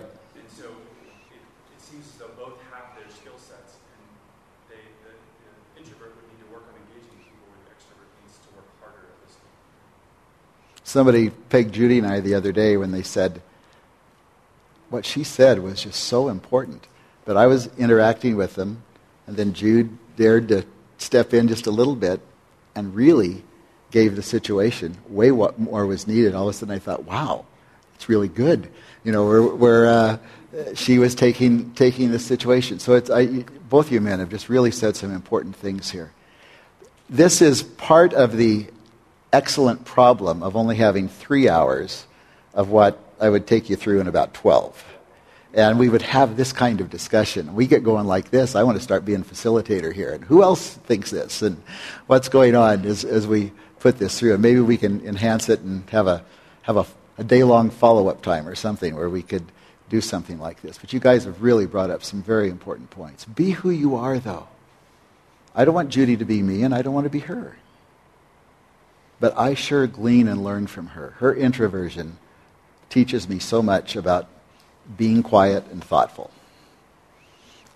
a 0.00 0.11
Somebody 10.92 11.30
pegged 11.30 11.72
Judy 11.72 11.96
and 11.96 12.06
I 12.06 12.20
the 12.20 12.34
other 12.34 12.52
day 12.52 12.76
when 12.76 12.92
they 12.92 13.02
said, 13.02 13.40
what 14.90 15.06
she 15.06 15.24
said 15.24 15.60
was 15.60 15.82
just 15.82 15.98
so 15.98 16.28
important. 16.28 16.86
But 17.24 17.38
I 17.38 17.46
was 17.46 17.70
interacting 17.78 18.36
with 18.36 18.56
them, 18.56 18.82
and 19.26 19.34
then 19.34 19.54
Jude 19.54 19.96
dared 20.18 20.48
to 20.48 20.66
step 20.98 21.32
in 21.32 21.48
just 21.48 21.66
a 21.66 21.70
little 21.70 21.96
bit 21.96 22.20
and 22.74 22.94
really 22.94 23.42
gave 23.90 24.16
the 24.16 24.22
situation 24.22 24.98
way 25.08 25.32
what 25.32 25.58
more 25.58 25.86
was 25.86 26.06
needed. 26.06 26.34
All 26.34 26.46
of 26.46 26.54
a 26.54 26.58
sudden 26.58 26.74
I 26.74 26.78
thought, 26.78 27.04
wow, 27.04 27.46
it's 27.94 28.10
really 28.10 28.28
good. 28.28 28.68
You 29.02 29.12
know, 29.12 29.26
where, 29.26 29.42
where 29.42 29.86
uh, 29.86 30.18
she 30.74 30.98
was 30.98 31.14
taking, 31.14 31.72
taking 31.72 32.10
the 32.10 32.18
situation. 32.18 32.80
So 32.80 32.96
it's, 32.96 33.08
I, 33.08 33.44
both 33.70 33.90
you 33.90 34.02
men 34.02 34.18
have 34.18 34.28
just 34.28 34.50
really 34.50 34.70
said 34.70 34.94
some 34.96 35.10
important 35.10 35.56
things 35.56 35.90
here. 35.90 36.12
This 37.08 37.40
is 37.40 37.62
part 37.62 38.12
of 38.12 38.36
the 38.36 38.66
excellent 39.32 39.84
problem 39.84 40.42
of 40.42 40.56
only 40.56 40.76
having 40.76 41.08
three 41.08 41.48
hours 41.48 42.06
of 42.54 42.68
what 42.68 42.98
I 43.20 43.28
would 43.28 43.46
take 43.46 43.70
you 43.70 43.76
through 43.76 44.00
in 44.00 44.06
about 44.06 44.34
12. 44.34 44.84
And 45.54 45.78
we 45.78 45.88
would 45.88 46.02
have 46.02 46.36
this 46.36 46.52
kind 46.52 46.80
of 46.80 46.88
discussion. 46.88 47.54
We 47.54 47.66
get 47.66 47.84
going 47.84 48.06
like 48.06 48.30
this. 48.30 48.54
I 48.54 48.62
want 48.62 48.78
to 48.78 48.82
start 48.82 49.04
being 49.04 49.22
facilitator 49.22 49.92
here. 49.92 50.12
And 50.12 50.24
who 50.24 50.42
else 50.42 50.74
thinks 50.74 51.10
this? 51.10 51.42
And 51.42 51.62
what's 52.06 52.28
going 52.28 52.54
on 52.54 52.86
as, 52.86 53.04
as 53.04 53.26
we 53.26 53.52
put 53.78 53.98
this 53.98 54.18
through? 54.18 54.32
And 54.34 54.42
maybe 54.42 54.60
we 54.60 54.78
can 54.78 55.06
enhance 55.06 55.48
it 55.48 55.60
and 55.60 55.88
have 55.90 56.06
a, 56.06 56.24
have 56.62 56.78
a, 56.78 56.86
a 57.18 57.24
day 57.24 57.44
long 57.44 57.68
follow 57.68 58.08
up 58.08 58.22
time 58.22 58.48
or 58.48 58.54
something 58.54 58.96
where 58.96 59.10
we 59.10 59.22
could 59.22 59.44
do 59.90 60.00
something 60.00 60.38
like 60.38 60.62
this. 60.62 60.78
But 60.78 60.94
you 60.94 61.00
guys 61.00 61.24
have 61.24 61.42
really 61.42 61.66
brought 61.66 61.90
up 61.90 62.02
some 62.02 62.22
very 62.22 62.48
important 62.48 62.88
points. 62.88 63.26
Be 63.26 63.50
who 63.50 63.68
you 63.68 63.94
are, 63.94 64.18
though. 64.18 64.48
I 65.54 65.66
don't 65.66 65.74
want 65.74 65.90
Judy 65.90 66.16
to 66.16 66.24
be 66.24 66.40
me, 66.42 66.62
and 66.62 66.74
I 66.74 66.80
don't 66.80 66.94
want 66.94 67.04
to 67.04 67.10
be 67.10 67.18
her. 67.20 67.58
But 69.22 69.38
I 69.38 69.54
sure 69.54 69.86
glean 69.86 70.26
and 70.26 70.42
learn 70.42 70.66
from 70.66 70.88
her. 70.88 71.14
Her 71.18 71.32
introversion 71.32 72.18
teaches 72.90 73.28
me 73.28 73.38
so 73.38 73.62
much 73.62 73.94
about 73.94 74.26
being 74.96 75.22
quiet 75.22 75.64
and 75.70 75.82
thoughtful. 75.82 76.32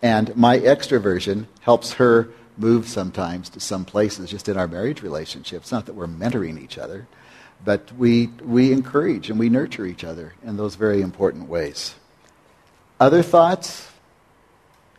And 0.02 0.34
my 0.36 0.58
extroversion 0.58 1.46
helps 1.60 1.92
her 1.94 2.30
move 2.58 2.88
sometimes 2.88 3.48
to 3.50 3.60
some 3.60 3.84
places 3.84 4.28
just 4.28 4.48
in 4.48 4.56
our 4.56 4.66
marriage 4.66 5.02
relationship. 5.02 5.62
It's 5.62 5.70
not 5.70 5.86
that 5.86 5.94
we're 5.94 6.08
mentoring 6.08 6.60
each 6.60 6.78
other, 6.78 7.06
but 7.64 7.92
we, 7.96 8.26
we 8.44 8.72
encourage 8.72 9.30
and 9.30 9.38
we 9.38 9.48
nurture 9.48 9.86
each 9.86 10.02
other 10.02 10.34
in 10.42 10.56
those 10.56 10.74
very 10.74 11.00
important 11.00 11.48
ways. 11.48 11.94
Other 12.98 13.22
thoughts? 13.22 13.88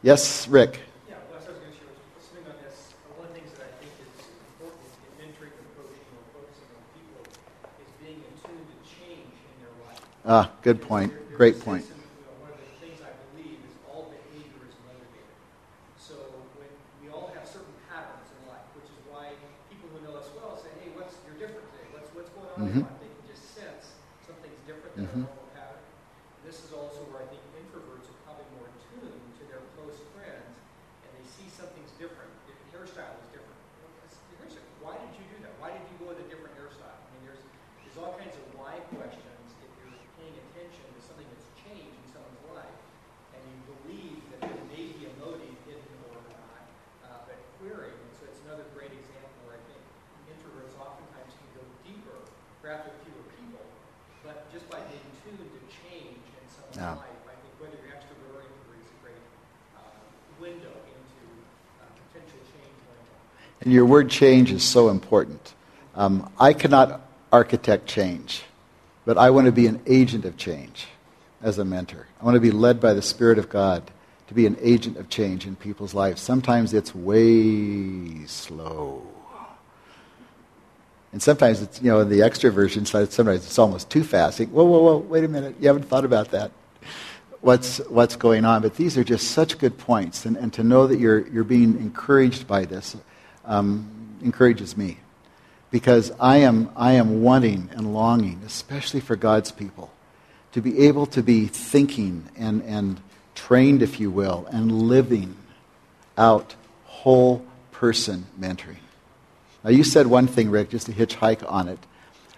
Yes, 0.02 0.48
Rick. 0.48 0.80
Yeah, 1.10 1.16
well, 1.30 1.40
that's 1.40 1.48
what 1.48 1.56
I 1.56 1.60
was 1.60 1.60
going 1.60 1.72
to 1.74 1.78
share, 1.78 1.88
was 2.16 2.24
something 2.24 2.48
on 2.48 2.58
this. 2.64 2.94
Uh, 3.04 3.20
One 3.20 3.28
of 3.28 3.34
the 3.34 3.40
things 3.42 3.52
that 3.58 3.68
I 3.68 3.72
think 3.84 3.92
is 4.00 4.28
important 4.48 4.86
in 4.96 5.12
mentoring 5.18 5.54
and 5.58 5.70
coaching 5.76 6.06
or 6.14 6.22
focusing 6.38 6.70
on 6.78 6.84
people 6.94 7.22
is 7.82 7.90
being 7.98 8.22
in 8.22 8.34
tune 8.46 8.64
to 8.70 8.78
change 8.86 9.34
in 9.34 9.56
their 9.66 9.74
life. 9.82 9.98
Ah, 10.28 10.52
good 10.62 10.82
point. 10.84 11.08
Great 11.40 11.56
point. 11.64 11.88
sense 11.88 11.96
in, 11.96 12.04
you 12.04 12.28
know, 12.28 12.36
One 12.44 12.52
of 12.52 12.60
the 12.60 12.68
things 12.84 13.00
I 13.00 13.16
believe 13.32 13.64
is 13.64 13.72
all 13.88 14.12
behavior 14.12 14.60
is 14.68 14.76
motivated. 14.84 15.40
So 15.96 16.44
when 16.60 16.68
we 17.00 17.08
all 17.08 17.32
have 17.32 17.48
certain 17.48 17.72
patterns 17.88 18.28
in 18.36 18.40
life, 18.52 18.68
which 18.76 18.92
is 18.92 19.00
why 19.08 19.32
people 19.72 19.88
who 19.96 20.04
know 20.04 20.20
us 20.20 20.28
well 20.36 20.60
say, 20.60 20.68
hey, 20.84 20.92
what's, 21.00 21.16
you're 21.24 21.40
different 21.40 21.64
today. 21.72 21.88
What's, 21.96 22.12
what's 22.12 22.32
going 22.36 22.52
on 22.52 22.68
in 22.68 22.76
Mhm. 22.76 22.76
your 22.84 22.92
life? 22.92 23.00
They 23.00 23.12
can 23.16 23.24
just 23.24 23.56
sense 23.56 24.04
something's 24.28 24.60
different 24.68 24.92
than 25.00 25.08
Mhm. 25.08 25.16
a 25.16 25.32
normal 25.32 25.48
pattern. 25.56 25.88
This 26.44 26.60
is 26.64 26.76
also 26.76 27.08
where 27.08 27.24
I 27.24 27.28
think 27.32 27.44
introverts 27.56 28.12
are 28.12 28.20
probably 28.28 28.48
more 28.60 28.68
attuned 28.68 29.32
to 29.40 29.44
their 29.48 29.64
close 29.80 30.00
friends 30.12 30.60
and 31.08 31.10
they 31.16 31.24
see 31.24 31.48
something's 31.48 31.92
different. 31.96 32.32
If 32.52 32.56
the 32.60 32.68
hairstyle 32.76 33.16
is 33.24 33.28
different, 33.32 33.60
well, 33.80 33.92
that's 34.04 34.20
the 34.28 34.36
hairstyle. 34.44 34.68
why 34.84 35.00
did 35.00 35.16
you 35.20 35.26
do 35.32 35.38
that? 35.44 35.56
Why 35.60 35.72
did 35.72 35.88
you 35.88 35.96
go 36.04 36.12
with 36.12 36.20
a 36.20 36.28
different 36.28 36.56
hairstyle? 36.60 37.00
I 37.00 37.08
mean, 37.16 37.24
there's 37.24 37.44
there's 37.84 37.98
all 38.00 38.16
kinds 38.20 38.36
of 38.36 38.44
why 38.56 38.80
questions 38.96 39.56
if 39.64 39.72
you're 39.80 39.96
paying 40.20 40.36
attention 40.48 40.84
to 40.92 41.00
something 41.04 41.28
that's 41.32 41.50
changed 41.56 41.98
in 42.00 42.06
someone's 42.08 42.44
life, 42.52 42.80
and 43.36 43.42
you 43.48 43.60
believe 43.80 44.28
that 44.32 44.40
there 44.44 44.60
may 44.72 44.92
be 44.96 45.08
a 45.08 45.14
motive 45.20 45.56
hidden 45.68 45.96
or 46.12 46.20
not, 46.32 46.64
uh, 47.04 47.28
but 47.28 47.40
querying. 47.60 47.96
And 47.96 48.14
so 48.16 48.28
it's 48.28 48.44
another 48.46 48.68
great 48.76 48.92
example 48.92 49.34
where 49.48 49.60
I 49.60 49.64
think 49.68 49.82
introverts 50.32 50.76
oftentimes 50.80 51.18
Yeah. 56.78 56.94
life. 56.94 57.26
I 57.26 57.34
think 57.42 57.58
whether 57.58 57.74
you're 57.82 57.90
extrovert 57.90 58.38
or 58.38 58.46
introvert 58.46 58.78
is 58.86 58.94
a 58.94 59.00
great 59.02 59.18
uh, 59.74 59.82
window 60.38 60.78
into 60.94 61.26
uh, 61.82 61.90
potential 62.14 62.38
change 62.54 62.78
going 62.86 63.02
on. 63.18 63.24
And 63.57 63.57
your 63.72 63.86
word 63.86 64.10
change 64.10 64.52
is 64.52 64.64
so 64.64 64.90
important. 64.90 65.54
Um, 65.96 66.32
I 66.40 66.54
cannot 66.54 67.02
architect 67.32 67.88
change, 67.88 68.44
but 69.06 69.18
I 69.18 69.30
want 69.30 69.46
to 69.46 69.52
be 69.52 69.68
an 69.68 69.82
agent 69.88 70.26
of 70.26 70.38
change 70.38 70.88
as 71.42 71.58
a 71.58 71.66
mentor. 71.66 72.08
I 72.22 72.26
want 72.26 72.36
to 72.36 72.42
be 72.42 72.52
led 72.52 72.80
by 72.80 72.94
the 72.94 73.02
Spirit 73.02 73.38
of 73.38 73.50
God 73.50 73.90
to 74.28 74.34
be 74.34 74.46
an 74.46 74.58
agent 74.62 74.98
of 74.98 75.10
change 75.10 75.46
in 75.46 75.56
people's 75.56 75.94
lives. 75.94 76.22
Sometimes 76.22 76.74
it's 76.74 76.94
way 76.94 78.26
slow. 78.26 79.02
And 81.14 81.22
sometimes 81.22 81.62
it's, 81.62 81.82
you 81.82 81.90
know, 81.90 82.04
the 82.04 82.20
extroversion 82.20 82.86
sometimes 82.86 83.46
it's 83.46 83.58
almost 83.58 83.90
too 83.90 84.04
fast. 84.04 84.38
Think, 84.38 84.52
whoa, 84.52 84.66
whoa, 84.66 84.80
whoa, 84.80 84.98
wait 84.98 85.24
a 85.24 85.28
minute. 85.28 85.56
You 85.60 85.68
haven't 85.68 85.86
thought 85.86 86.06
about 86.06 86.32
that. 86.32 86.52
What's, 87.42 87.78
what's 87.88 88.16
going 88.16 88.44
on? 88.46 88.62
But 88.62 88.76
these 88.76 88.98
are 88.98 89.04
just 89.04 89.32
such 89.32 89.58
good 89.58 89.78
points. 89.78 90.26
And, 90.26 90.36
and 90.36 90.52
to 90.54 90.64
know 90.64 90.86
that 90.88 91.00
you're, 91.00 91.26
you're 91.30 91.46
being 91.46 91.78
encouraged 91.78 92.48
by 92.48 92.66
this 92.66 92.98
um, 93.48 93.90
encourages 94.22 94.78
me. 94.78 95.00
Because 95.72 96.12
I 96.20 96.38
am, 96.38 96.70
I 96.76 96.94
am 96.94 97.24
wanting 97.24 97.70
and 97.74 97.94
longing, 97.94 98.42
especially 98.46 99.00
for 99.00 99.16
God's 99.16 99.52
people, 99.52 99.92
to 100.54 100.62
be 100.62 100.88
able 100.88 101.06
to 101.08 101.24
be 101.24 101.48
thinking 101.48 102.30
and, 102.38 102.64
and 102.64 103.02
trained, 103.36 103.82
if 103.82 104.00
you 104.00 104.10
will, 104.10 104.48
and 104.52 104.72
living 104.72 105.36
out 106.18 106.56
whole 106.86 107.46
person 107.72 108.26
mentoring. 108.40 108.78
Now, 109.64 109.72
you 109.72 109.84
said 109.84 110.08
one 110.08 110.28
thing, 110.28 110.50
Rick, 110.50 110.70
just 110.70 110.86
to 110.86 110.94
hitchhike 110.94 111.50
on 111.52 111.68
it. 111.68 111.80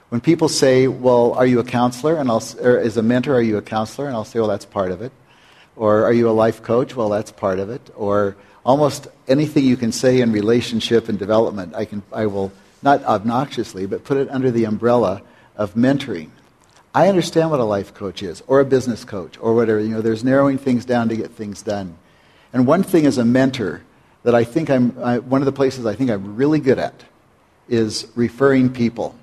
When 0.09 0.21
people 0.21 0.49
say, 0.49 0.87
Well, 0.87 1.33
are 1.33 1.45
you 1.45 1.59
a 1.59 1.63
counselor? 1.63 2.17
And 2.17 2.29
I'll, 2.29 2.43
or 2.59 2.79
as 2.79 2.97
a 2.97 3.03
mentor, 3.03 3.35
are 3.35 3.41
you 3.41 3.57
a 3.57 3.61
counselor? 3.61 4.07
And 4.07 4.15
I'll 4.15 4.25
say, 4.25 4.39
Well, 4.39 4.49
that's 4.49 4.65
part 4.65 4.91
of 4.91 5.01
it. 5.01 5.11
Or 5.75 6.03
are 6.03 6.11
you 6.11 6.29
a 6.29 6.31
life 6.31 6.63
coach? 6.63 6.95
Well, 6.95 7.09
that's 7.09 7.31
part 7.31 7.59
of 7.59 7.69
it. 7.69 7.89
Or 7.95 8.35
almost 8.69 9.07
anything 9.27 9.65
you 9.65 9.75
can 9.75 9.91
say 9.91 10.21
in 10.21 10.31
relationship 10.31 11.09
and 11.09 11.17
development, 11.17 11.73
I, 11.73 11.85
can, 11.85 12.03
I 12.13 12.27
will, 12.27 12.51
not 12.83 13.03
obnoxiously, 13.03 13.87
but 13.87 14.03
put 14.03 14.17
it 14.17 14.29
under 14.29 14.51
the 14.51 14.65
umbrella 14.65 15.23
of 15.57 15.73
mentoring. 15.73 16.29
I 16.93 17.07
understand 17.07 17.49
what 17.49 17.59
a 17.59 17.63
life 17.63 17.95
coach 17.95 18.21
is, 18.21 18.43
or 18.45 18.59
a 18.59 18.65
business 18.65 19.03
coach, 19.03 19.39
or 19.39 19.55
whatever. 19.55 19.79
You 19.79 19.89
know, 19.89 20.01
there's 20.01 20.23
narrowing 20.23 20.59
things 20.59 20.85
down 20.85 21.09
to 21.09 21.15
get 21.15 21.31
things 21.31 21.63
done. 21.63 21.97
And 22.53 22.67
one 22.67 22.83
thing 22.83 23.07
as 23.07 23.17
a 23.17 23.25
mentor 23.25 23.81
that 24.21 24.35
I 24.35 24.43
think 24.43 24.69
I'm, 24.69 24.95
I, 25.03 25.17
one 25.17 25.41
of 25.41 25.47
the 25.47 25.51
places 25.51 25.87
I 25.87 25.95
think 25.95 26.11
I'm 26.11 26.35
really 26.35 26.59
good 26.59 26.77
at 26.77 27.03
is 27.69 28.07
referring 28.13 28.71
people. 28.71 29.15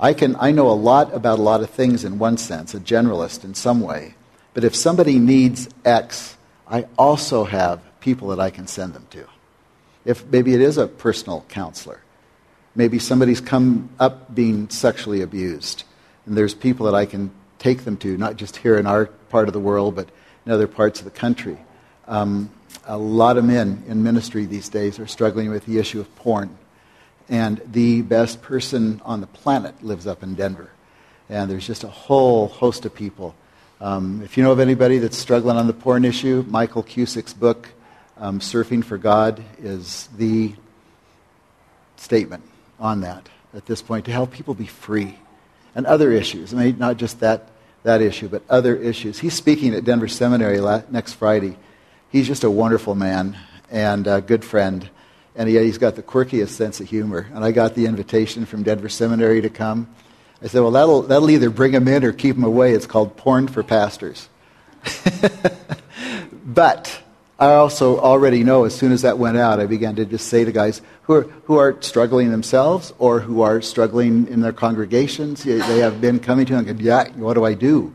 I, 0.00 0.14
can, 0.14 0.34
I 0.40 0.50
know 0.50 0.70
a 0.70 0.72
lot 0.72 1.14
about 1.14 1.38
a 1.38 1.42
lot 1.42 1.60
of 1.60 1.68
things 1.68 2.06
in 2.06 2.18
one 2.18 2.38
sense, 2.38 2.72
a 2.72 2.80
generalist 2.80 3.44
in 3.44 3.52
some 3.52 3.82
way. 3.82 4.14
But 4.54 4.64
if 4.64 4.74
somebody 4.74 5.18
needs 5.18 5.68
X, 5.84 6.38
I 6.66 6.86
also 6.96 7.44
have 7.44 7.82
people 8.00 8.28
that 8.28 8.40
I 8.40 8.50
can 8.50 8.66
send 8.66 8.94
them 8.94 9.06
to. 9.10 9.26
If 10.04 10.24
maybe 10.26 10.54
it 10.54 10.60
is 10.60 10.78
a 10.78 10.86
personal 10.86 11.44
counselor. 11.48 12.00
Maybe 12.74 12.98
somebody's 12.98 13.40
come 13.40 13.90
up 13.98 14.34
being 14.34 14.70
sexually 14.70 15.20
abused. 15.20 15.84
And 16.26 16.36
there's 16.36 16.54
people 16.54 16.86
that 16.86 16.94
I 16.94 17.06
can 17.06 17.30
take 17.58 17.84
them 17.84 17.96
to, 17.98 18.16
not 18.16 18.36
just 18.36 18.56
here 18.56 18.78
in 18.78 18.86
our 18.86 19.06
part 19.06 19.48
of 19.48 19.52
the 19.52 19.60
world, 19.60 19.96
but 19.96 20.08
in 20.46 20.52
other 20.52 20.66
parts 20.66 21.00
of 21.00 21.04
the 21.04 21.10
country. 21.10 21.58
Um, 22.06 22.50
a 22.86 22.96
lot 22.96 23.36
of 23.36 23.44
men 23.44 23.82
in 23.86 24.02
ministry 24.02 24.46
these 24.46 24.68
days 24.68 24.98
are 24.98 25.06
struggling 25.06 25.50
with 25.50 25.66
the 25.66 25.78
issue 25.78 26.00
of 26.00 26.14
porn. 26.16 26.56
And 27.28 27.60
the 27.66 28.02
best 28.02 28.40
person 28.40 29.02
on 29.04 29.20
the 29.20 29.26
planet 29.26 29.82
lives 29.84 30.06
up 30.06 30.22
in 30.22 30.34
Denver. 30.34 30.70
And 31.28 31.50
there's 31.50 31.66
just 31.66 31.84
a 31.84 31.88
whole 31.88 32.48
host 32.48 32.86
of 32.86 32.94
people. 32.94 33.34
Um, 33.80 34.22
if 34.24 34.36
you 34.36 34.42
know 34.42 34.52
of 34.52 34.60
anybody 34.60 34.98
that's 34.98 35.18
struggling 35.18 35.56
on 35.56 35.66
the 35.66 35.74
porn 35.74 36.04
issue, 36.04 36.44
Michael 36.48 36.82
Cusick's 36.82 37.34
book, 37.34 37.68
um, 38.18 38.40
Surfing 38.40 38.84
for 38.84 38.98
God, 38.98 39.42
is 39.60 40.08
the 40.16 40.54
statement 41.96 42.44
on 42.78 43.00
that 43.00 43.28
at 43.54 43.66
this 43.66 43.82
point 43.82 44.04
to 44.06 44.12
help 44.12 44.32
people 44.32 44.54
be 44.54 44.66
free. 44.66 45.18
And 45.74 45.86
other 45.86 46.10
issues. 46.10 46.52
I 46.52 46.56
mean, 46.56 46.78
not 46.78 46.96
just 46.96 47.20
that, 47.20 47.50
that 47.84 48.02
issue, 48.02 48.28
but 48.28 48.42
other 48.48 48.74
issues. 48.74 49.18
He's 49.18 49.34
speaking 49.34 49.74
at 49.74 49.84
Denver 49.84 50.08
Seminary 50.08 50.60
la- 50.60 50.82
next 50.90 51.14
Friday. 51.14 51.56
He's 52.10 52.26
just 52.26 52.42
a 52.42 52.50
wonderful 52.50 52.94
man 52.94 53.36
and 53.70 54.06
a 54.06 54.20
good 54.20 54.44
friend. 54.44 54.88
And 55.36 55.48
he, 55.48 55.58
he's 55.58 55.78
got 55.78 55.94
the 55.94 56.02
quirkiest 56.02 56.48
sense 56.48 56.80
of 56.80 56.88
humor. 56.88 57.28
And 57.32 57.44
I 57.44 57.52
got 57.52 57.74
the 57.74 57.86
invitation 57.86 58.44
from 58.44 58.64
Denver 58.64 58.88
Seminary 58.88 59.40
to 59.42 59.50
come. 59.50 59.88
I 60.42 60.46
said, 60.46 60.60
well, 60.60 60.70
that'll, 60.70 61.02
that'll 61.02 61.30
either 61.30 61.50
bring 61.50 61.72
him 61.72 61.86
in 61.86 62.04
or 62.04 62.12
keep 62.12 62.36
him 62.36 62.44
away. 62.44 62.72
It's 62.72 62.86
called 62.86 63.16
Porn 63.16 63.46
for 63.46 63.62
Pastors. 63.62 64.28
but 66.44 67.02
I 67.38 67.54
also 67.54 68.00
already 68.00 68.42
know 68.42 68.64
as 68.64 68.74
soon 68.74 68.90
as 68.90 69.02
that 69.02 69.18
went 69.18 69.36
out, 69.36 69.60
I 69.60 69.66
began 69.66 69.94
to 69.96 70.04
just 70.04 70.26
say 70.26 70.44
to 70.44 70.50
guys 70.50 70.82
who 71.02 71.14
are, 71.14 71.22
who 71.44 71.56
are 71.56 71.80
struggling 71.80 72.30
themselves 72.30 72.92
or 72.98 73.20
who 73.20 73.42
are 73.42 73.62
struggling 73.62 74.26
in 74.28 74.40
their 74.40 74.52
congregations, 74.52 75.44
they 75.44 75.78
have 75.78 76.00
been 76.00 76.18
coming 76.18 76.46
to 76.46 76.56
and 76.56 76.80
yeah, 76.80 77.08
what 77.12 77.34
do 77.34 77.44
I 77.44 77.54
do 77.54 77.94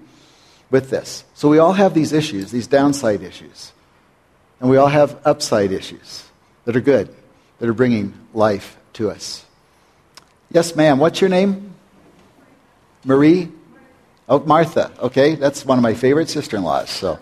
with 0.72 0.90
this? 0.90 1.26
So 1.34 1.50
we 1.50 1.60
all 1.60 1.74
have 1.74 1.94
these 1.94 2.14
issues, 2.14 2.52
these 2.52 2.68
downside 2.68 3.22
issues. 3.22 3.74
And 4.62 4.70
we 4.70 4.78
all 4.78 4.88
have 4.88 5.20
upside 5.26 5.74
issues 5.74 6.24
that 6.64 6.78
are 6.78 6.82
good, 6.82 7.14
that 7.60 7.68
are 7.68 7.74
bringing 7.74 8.14
life 8.34 8.78
to 8.94 9.12
us. 9.12 9.46
Yes, 10.52 10.76
ma'am. 10.76 11.00
What's 11.00 11.20
your 11.20 11.30
name? 11.30 11.74
Marie? 13.04 13.52
Oh, 14.30 14.40
Martha. 14.40 14.92
Okay, 15.00 15.36
that's 15.36 15.66
one 15.66 15.78
of 15.78 15.82
my 15.82 15.94
favorite 15.94 16.30
sister 16.30 16.56
in 16.56 16.64
laws. 16.64 16.90
So. 16.90 17.20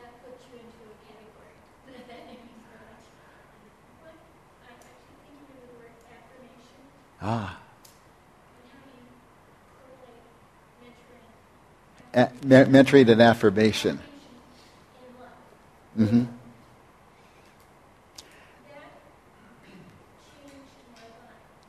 that 0.00 0.16
puts 0.24 0.40
you 0.48 0.56
into 0.56 0.88
a 0.88 0.96
category. 1.04 1.52
that 2.08 2.26
name 2.26 2.40
is 2.40 2.56
not. 2.64 2.96
But 4.00 4.16
I 4.64 4.72
actually 4.72 5.20
think 5.20 5.36
of 5.52 5.60
the 5.68 5.76
word 5.76 5.92
affirmation 6.08 6.80
Ah. 7.30 7.60
you 12.42 12.68
correlate 12.68 12.68
mentoring 12.68 13.10
and 13.10 13.22
affirmation. 13.22 14.00
hmm 15.96 16.24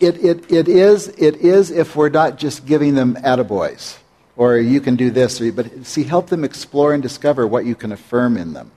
it, 0.00 0.24
it, 0.24 0.50
it, 0.50 0.68
is, 0.68 1.08
it 1.08 1.36
is 1.36 1.70
if 1.70 1.94
we're 1.94 2.08
not 2.08 2.38
just 2.38 2.64
giving 2.66 2.94
them 2.94 3.16
attaboys 3.16 3.98
or 4.36 4.56
you 4.56 4.80
can 4.80 4.96
do 4.96 5.10
this, 5.10 5.40
or, 5.40 5.52
but 5.52 5.86
see, 5.86 6.02
help 6.02 6.28
them 6.28 6.44
explore 6.44 6.92
and 6.92 7.02
discover 7.02 7.46
what 7.46 7.64
you 7.64 7.74
can 7.74 7.92
affirm 7.92 8.36
in 8.36 8.52
them. 8.52 8.70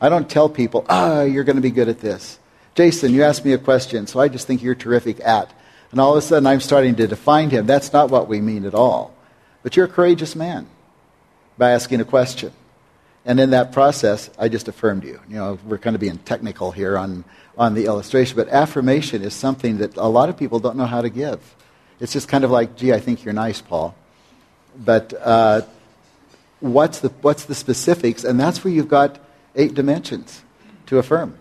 I 0.00 0.08
don't 0.08 0.28
tell 0.28 0.48
people, 0.48 0.86
ah, 0.88 1.22
you're 1.22 1.44
going 1.44 1.56
to 1.56 1.62
be 1.62 1.70
good 1.70 1.88
at 1.88 2.00
this. 2.00 2.38
Jason, 2.74 3.12
you 3.12 3.22
asked 3.22 3.44
me 3.44 3.52
a 3.52 3.58
question, 3.58 4.06
so 4.06 4.18
I 4.20 4.28
just 4.28 4.46
think 4.46 4.62
you're 4.62 4.74
terrific 4.74 5.20
at. 5.20 5.52
And 5.90 6.00
all 6.00 6.12
of 6.12 6.18
a 6.18 6.22
sudden 6.22 6.46
I'm 6.46 6.60
starting 6.60 6.96
to 6.96 7.06
define 7.06 7.50
him. 7.50 7.66
That's 7.66 7.92
not 7.92 8.10
what 8.10 8.28
we 8.28 8.40
mean 8.40 8.64
at 8.64 8.74
all. 8.74 9.13
But 9.64 9.76
you're 9.76 9.86
a 9.86 9.88
courageous 9.88 10.36
man 10.36 10.68
by 11.58 11.70
asking 11.70 12.00
a 12.00 12.04
question. 12.04 12.52
And 13.24 13.40
in 13.40 13.50
that 13.50 13.72
process, 13.72 14.28
I 14.38 14.48
just 14.48 14.68
affirmed 14.68 15.04
you. 15.04 15.18
You 15.28 15.36
know, 15.36 15.58
we're 15.64 15.78
kind 15.78 15.96
of 15.96 16.00
being 16.00 16.18
technical 16.18 16.70
here 16.70 16.98
on, 16.98 17.24
on 17.56 17.72
the 17.72 17.86
illustration, 17.86 18.36
but 18.36 18.48
affirmation 18.50 19.22
is 19.22 19.32
something 19.32 19.78
that 19.78 19.96
a 19.96 20.06
lot 20.06 20.28
of 20.28 20.36
people 20.36 20.60
don't 20.60 20.76
know 20.76 20.84
how 20.84 21.00
to 21.00 21.08
give. 21.08 21.40
It's 21.98 22.12
just 22.12 22.28
kind 22.28 22.44
of 22.44 22.50
like, 22.50 22.76
gee, 22.76 22.92
I 22.92 23.00
think 23.00 23.24
you're 23.24 23.32
nice, 23.32 23.62
Paul. 23.62 23.96
But 24.76 25.14
uh, 25.18 25.62
what's, 26.60 27.00
the, 27.00 27.08
what's 27.22 27.46
the 27.46 27.54
specifics? 27.54 28.22
And 28.24 28.38
that's 28.38 28.62
where 28.62 28.72
you've 28.74 28.88
got 28.88 29.18
eight 29.54 29.72
dimensions 29.72 30.42
to 30.86 30.98
affirm, 30.98 31.38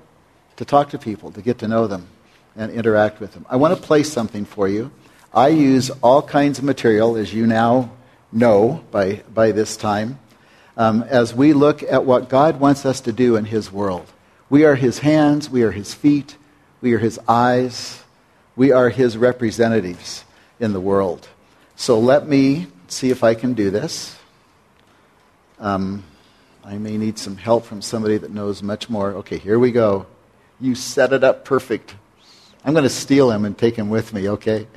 to 0.55 0.63
talk 0.63 0.91
to 0.91 0.97
people, 0.97 1.31
to 1.31 1.41
get 1.41 1.57
to 1.57 1.67
know 1.67 1.87
them, 1.87 2.07
and 2.55 2.71
interact 2.71 3.19
with 3.19 3.33
them. 3.33 3.45
I 3.49 3.57
want 3.57 3.75
to 3.75 3.81
play 3.81 4.03
something 4.03 4.45
for 4.45 4.69
you. 4.69 4.91
I 5.33 5.49
use 5.49 5.89
all 6.01 6.21
kinds 6.21 6.59
of 6.59 6.63
material, 6.63 7.17
as 7.17 7.33
you 7.33 7.45
now 7.45 7.91
know 8.33 8.83
by, 8.91 9.23
by 9.33 9.51
this 9.51 9.77
time, 9.77 10.19
um, 10.75 11.03
as 11.03 11.33
we 11.33 11.53
look 11.53 11.83
at 11.83 12.05
what 12.05 12.29
God 12.29 12.59
wants 12.59 12.85
us 12.85 13.01
to 13.01 13.11
do 13.11 13.35
in 13.35 13.45
His 13.45 13.71
world. 13.71 14.11
We 14.49 14.65
are 14.65 14.75
His 14.75 14.99
hands, 14.99 15.49
we 15.49 15.63
are 15.63 15.71
His 15.71 15.93
feet, 15.93 16.37
we 16.81 16.93
are 16.93 16.99
His 16.99 17.19
eyes, 17.27 18.03
we 18.55 18.71
are 18.71 18.89
His 18.89 19.17
representatives 19.17 20.25
in 20.59 20.73
the 20.73 20.81
world. 20.81 21.27
So 21.75 21.99
let 21.99 22.27
me 22.27 22.67
see 22.87 23.09
if 23.09 23.23
I 23.23 23.35
can 23.35 23.53
do 23.53 23.69
this. 23.69 24.15
Um, 25.59 26.03
I 26.63 26.77
may 26.77 26.97
need 26.97 27.17
some 27.17 27.35
help 27.35 27.65
from 27.65 27.81
somebody 27.81 28.17
that 28.17 28.31
knows 28.31 28.63
much 28.63 28.89
more. 28.89 29.11
Okay, 29.15 29.37
here 29.37 29.59
we 29.59 29.71
go. 29.71 30.05
You 30.59 30.75
set 30.75 31.13
it 31.13 31.23
up 31.23 31.45
perfect. 31.45 31.95
I'm 32.63 32.73
going 32.73 32.83
to 32.83 32.89
steal 32.89 33.31
him 33.31 33.43
and 33.43 33.57
take 33.57 33.75
him 33.75 33.89
with 33.89 34.13
me, 34.13 34.29
okay? 34.29 34.67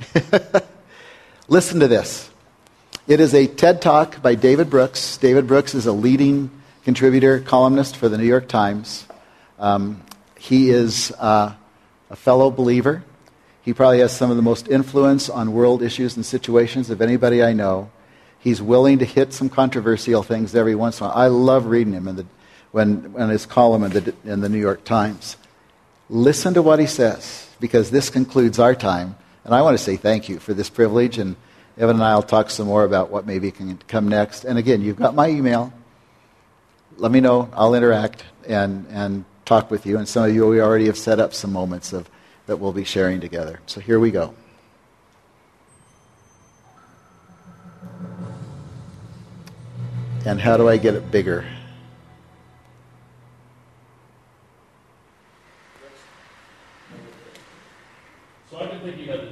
Listen 1.47 1.79
to 1.79 1.87
this. 1.87 2.29
It 3.07 3.21
is 3.21 3.33
a 3.33 3.47
TED 3.47 3.81
Talk 3.81 4.21
by 4.21 4.35
David 4.35 4.69
Brooks. 4.69 5.15
David 5.15 5.47
Brooks 5.47 5.73
is 5.73 5.85
a 5.85 5.93
leading 5.93 6.51
contributor, 6.83 7.39
columnist 7.39 7.95
for 7.95 8.09
the 8.09 8.17
New 8.17 8.25
York 8.25 8.49
Times. 8.49 9.05
Um, 9.57 10.03
he 10.37 10.71
is 10.71 11.13
uh, 11.17 11.53
a 12.09 12.15
fellow 12.17 12.51
believer. 12.51 13.05
He 13.61 13.73
probably 13.73 13.99
has 13.99 14.13
some 14.13 14.29
of 14.29 14.35
the 14.35 14.43
most 14.43 14.67
influence 14.67 15.29
on 15.29 15.53
world 15.53 15.81
issues 15.81 16.17
and 16.17 16.25
situations 16.25 16.89
of 16.89 17.01
anybody 17.01 17.41
I 17.41 17.53
know. 17.53 17.91
He's 18.39 18.61
willing 18.61 18.99
to 18.99 19.05
hit 19.05 19.31
some 19.31 19.47
controversial 19.47 20.21
things 20.21 20.53
every 20.53 20.75
once 20.75 20.99
in 20.99 21.05
a 21.05 21.07
while. 21.07 21.17
I 21.17 21.27
love 21.27 21.67
reading 21.67 21.93
him 21.93 22.09
in, 22.09 22.17
the, 22.17 22.25
when, 22.73 23.15
in 23.17 23.29
his 23.29 23.45
column 23.45 23.83
in 23.83 23.91
the, 23.91 24.13
in 24.25 24.41
the 24.41 24.49
New 24.49 24.59
York 24.59 24.83
Times. 24.83 25.37
Listen 26.09 26.53
to 26.55 26.61
what 26.61 26.77
he 26.77 26.87
says, 26.87 27.49
because 27.61 27.89
this 27.89 28.09
concludes 28.09 28.59
our 28.59 28.75
time. 28.75 29.15
And 29.45 29.55
I 29.55 29.61
want 29.61 29.77
to 29.77 29.83
say 29.83 29.95
thank 29.95 30.27
you 30.27 30.39
for 30.39 30.53
this 30.53 30.69
privilege 30.69 31.17
and 31.17 31.37
Evan 31.77 31.97
and 31.97 32.03
I 32.03 32.15
will 32.15 32.23
talk 32.23 32.49
some 32.49 32.65
more 32.65 32.83
about 32.83 33.11
what 33.11 33.27
maybe 33.27 33.51
can 33.51 33.77
come 33.87 34.07
next. 34.07 34.45
And 34.45 34.57
again, 34.57 34.81
you've 34.81 34.97
got 34.97 35.13
my 35.13 35.29
email. 35.29 35.71
Let 36.97 37.11
me 37.11 37.19
know. 37.19 37.49
I'll 37.53 37.75
interact 37.75 38.23
and, 38.47 38.87
and 38.89 39.25
talk 39.45 39.69
with 39.69 39.85
you. 39.85 39.99
And 39.99 40.07
some 40.07 40.23
of 40.27 40.33
you, 40.33 40.47
we 40.47 40.59
already 40.59 40.87
have 40.87 40.97
set 40.97 41.19
up 41.19 41.35
some 41.35 41.53
moments 41.53 41.93
of, 41.93 42.09
that 42.47 42.57
we'll 42.57 42.73
be 42.73 42.83
sharing 42.83 43.21
together. 43.21 43.59
So 43.67 43.79
here 43.79 43.99
we 43.99 44.09
go. 44.09 44.33
And 50.25 50.41
how 50.41 50.57
do 50.57 50.67
I 50.67 50.77
get 50.77 50.95
it 50.95 51.11
bigger? 51.11 51.45
So 58.49 58.57
I've 58.57 58.71
been 58.71 58.95
thinking. 58.95 59.26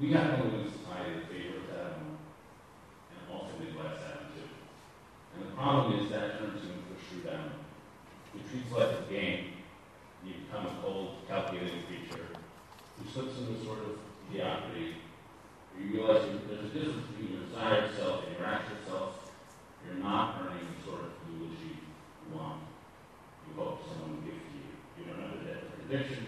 we 0.00 0.12
got 0.12 0.36
to 0.36 0.44
lose 0.44 0.72
society 0.72 1.16
in 1.16 1.24
favor 1.24 1.56
of 1.56 1.66
that 1.72 1.96
one, 1.96 2.20
and 3.08 3.20
also 3.32 3.56
Midwest 3.56 4.04
Avenue 4.04 4.28
too. 4.36 4.48
And 5.32 5.48
the 5.48 5.56
problem 5.56 5.96
is 5.96 6.10
that 6.12 6.38
turns 6.38 6.60
into 6.60 6.92
a 6.92 6.98
true 7.00 7.24
down. 7.24 7.64
You 8.34 8.44
treats 8.44 8.70
life 8.72 8.92
as 8.92 9.08
a 9.08 9.12
game, 9.12 9.64
you 10.20 10.44
become 10.44 10.66
a 10.66 10.74
cold, 10.84 11.24
calculating 11.28 11.88
creature 11.88 12.28
who 12.28 13.08
slips 13.08 13.40
into 13.40 13.64
sort 13.64 13.80
of 13.88 13.96
mediocrity. 14.28 15.00
You 15.80 15.96
realize 15.96 16.28
there's 16.44 16.68
a 16.68 16.72
difference 16.76 17.06
between 17.08 17.32
your 17.32 17.48
desired 17.48 17.96
self 17.96 18.26
and 18.28 18.36
your 18.36 18.46
actual 18.46 18.76
self. 18.84 19.32
You're 19.84 20.02
not 20.02 20.44
earning 20.44 20.76
the 20.76 20.90
sort 20.90 21.08
of 21.08 21.12
eulogy 21.24 21.80
you 21.80 22.36
want, 22.36 22.68
you 23.48 23.56
hope 23.56 23.80
someone 23.88 24.20
gives 24.24 24.44
you. 24.52 24.76
You 24.98 25.08
don't 25.08 25.20
know 25.20 25.40
the 25.40 25.96
addiction 25.96 26.25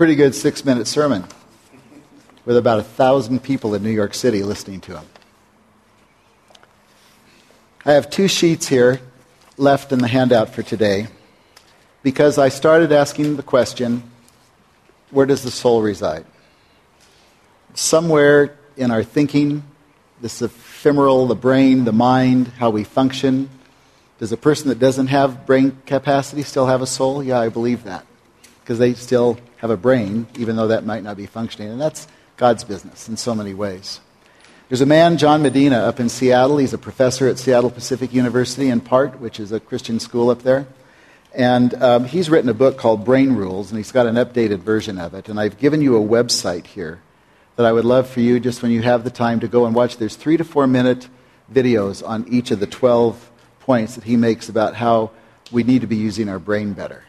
Pretty 0.00 0.14
good 0.14 0.34
six 0.34 0.64
minute 0.64 0.86
sermon 0.86 1.26
with 2.46 2.56
about 2.56 2.78
a 2.78 2.82
thousand 2.82 3.42
people 3.42 3.74
in 3.74 3.82
New 3.82 3.90
York 3.90 4.14
City 4.14 4.42
listening 4.42 4.80
to 4.80 4.96
him. 4.96 5.04
I 7.84 7.92
have 7.92 8.08
two 8.08 8.26
sheets 8.26 8.66
here 8.66 9.02
left 9.58 9.92
in 9.92 9.98
the 9.98 10.08
handout 10.08 10.54
for 10.54 10.62
today 10.62 11.08
because 12.02 12.38
I 12.38 12.48
started 12.48 12.92
asking 12.92 13.36
the 13.36 13.42
question 13.42 14.02
where 15.10 15.26
does 15.26 15.42
the 15.42 15.50
soul 15.50 15.82
reside? 15.82 16.24
Somewhere 17.74 18.56
in 18.78 18.90
our 18.90 19.04
thinking, 19.04 19.64
this 20.22 20.40
ephemeral, 20.40 21.26
the 21.26 21.34
brain, 21.34 21.84
the 21.84 21.92
mind, 21.92 22.48
how 22.48 22.70
we 22.70 22.84
function. 22.84 23.50
Does 24.18 24.32
a 24.32 24.38
person 24.38 24.70
that 24.70 24.78
doesn't 24.78 25.08
have 25.08 25.44
brain 25.44 25.76
capacity 25.84 26.42
still 26.42 26.68
have 26.68 26.80
a 26.80 26.86
soul? 26.86 27.22
Yeah, 27.22 27.38
I 27.38 27.50
believe 27.50 27.84
that. 27.84 28.06
Because 28.70 28.78
they 28.78 28.94
still 28.94 29.36
have 29.56 29.70
a 29.70 29.76
brain, 29.76 30.28
even 30.38 30.54
though 30.54 30.68
that 30.68 30.86
might 30.86 31.02
not 31.02 31.16
be 31.16 31.26
functioning. 31.26 31.72
And 31.72 31.80
that's 31.80 32.06
God's 32.36 32.62
business 32.62 33.08
in 33.08 33.16
so 33.16 33.34
many 33.34 33.52
ways. 33.52 33.98
There's 34.68 34.80
a 34.80 34.86
man, 34.86 35.18
John 35.18 35.42
Medina, 35.42 35.78
up 35.78 35.98
in 35.98 36.08
Seattle. 36.08 36.58
He's 36.58 36.72
a 36.72 36.78
professor 36.78 37.26
at 37.26 37.36
Seattle 37.36 37.70
Pacific 37.70 38.14
University 38.14 38.68
in 38.68 38.80
part, 38.80 39.18
which 39.18 39.40
is 39.40 39.50
a 39.50 39.58
Christian 39.58 39.98
school 39.98 40.30
up 40.30 40.44
there. 40.44 40.68
And 41.34 41.74
um, 41.82 42.04
he's 42.04 42.30
written 42.30 42.48
a 42.48 42.54
book 42.54 42.78
called 42.78 43.04
Brain 43.04 43.32
Rules, 43.32 43.72
and 43.72 43.76
he's 43.76 43.90
got 43.90 44.06
an 44.06 44.14
updated 44.14 44.60
version 44.60 44.98
of 44.98 45.14
it. 45.14 45.28
And 45.28 45.40
I've 45.40 45.58
given 45.58 45.82
you 45.82 45.96
a 45.96 46.00
website 46.00 46.66
here 46.66 47.00
that 47.56 47.66
I 47.66 47.72
would 47.72 47.84
love 47.84 48.08
for 48.08 48.20
you, 48.20 48.38
just 48.38 48.62
when 48.62 48.70
you 48.70 48.82
have 48.82 49.02
the 49.02 49.10
time, 49.10 49.40
to 49.40 49.48
go 49.48 49.66
and 49.66 49.74
watch. 49.74 49.96
There's 49.96 50.14
three 50.14 50.36
to 50.36 50.44
four 50.44 50.68
minute 50.68 51.08
videos 51.52 52.06
on 52.08 52.24
each 52.28 52.52
of 52.52 52.60
the 52.60 52.68
12 52.68 53.32
points 53.58 53.96
that 53.96 54.04
he 54.04 54.16
makes 54.16 54.48
about 54.48 54.76
how 54.76 55.10
we 55.50 55.64
need 55.64 55.80
to 55.80 55.88
be 55.88 55.96
using 55.96 56.28
our 56.28 56.38
brain 56.38 56.72
better, 56.72 57.02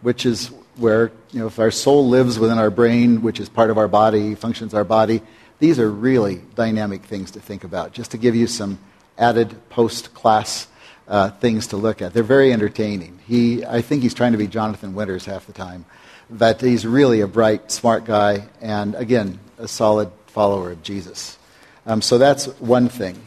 which 0.00 0.24
is 0.24 0.50
where, 0.76 1.12
you 1.32 1.40
know, 1.40 1.46
if 1.46 1.58
our 1.58 1.70
soul 1.70 2.08
lives 2.08 2.38
within 2.38 2.58
our 2.58 2.70
brain, 2.70 3.22
which 3.22 3.40
is 3.40 3.48
part 3.48 3.70
of 3.70 3.78
our 3.78 3.88
body, 3.88 4.34
functions 4.34 4.74
our 4.74 4.84
body, 4.84 5.22
these 5.58 5.78
are 5.78 5.90
really 5.90 6.42
dynamic 6.54 7.02
things 7.04 7.32
to 7.32 7.40
think 7.40 7.64
about, 7.64 7.92
just 7.92 8.10
to 8.12 8.18
give 8.18 8.34
you 8.34 8.46
some 8.46 8.78
added 9.18 9.68
post 9.68 10.14
class 10.14 10.66
uh, 11.06 11.30
things 11.30 11.68
to 11.68 11.76
look 11.76 12.00
at. 12.02 12.14
They're 12.14 12.22
very 12.22 12.52
entertaining. 12.52 13.18
He, 13.26 13.64
I 13.64 13.82
think 13.82 14.02
he's 14.02 14.14
trying 14.14 14.32
to 14.32 14.38
be 14.38 14.46
Jonathan 14.46 14.94
Winters 14.94 15.24
half 15.24 15.46
the 15.46 15.52
time, 15.52 15.84
but 16.30 16.60
he's 16.60 16.86
really 16.86 17.20
a 17.20 17.28
bright, 17.28 17.70
smart 17.70 18.04
guy, 18.04 18.48
and 18.60 18.94
again, 18.94 19.38
a 19.58 19.68
solid 19.68 20.10
follower 20.28 20.72
of 20.72 20.82
Jesus. 20.82 21.38
Um, 21.86 22.00
so 22.00 22.18
that's 22.18 22.46
one 22.58 22.88
thing. 22.88 23.20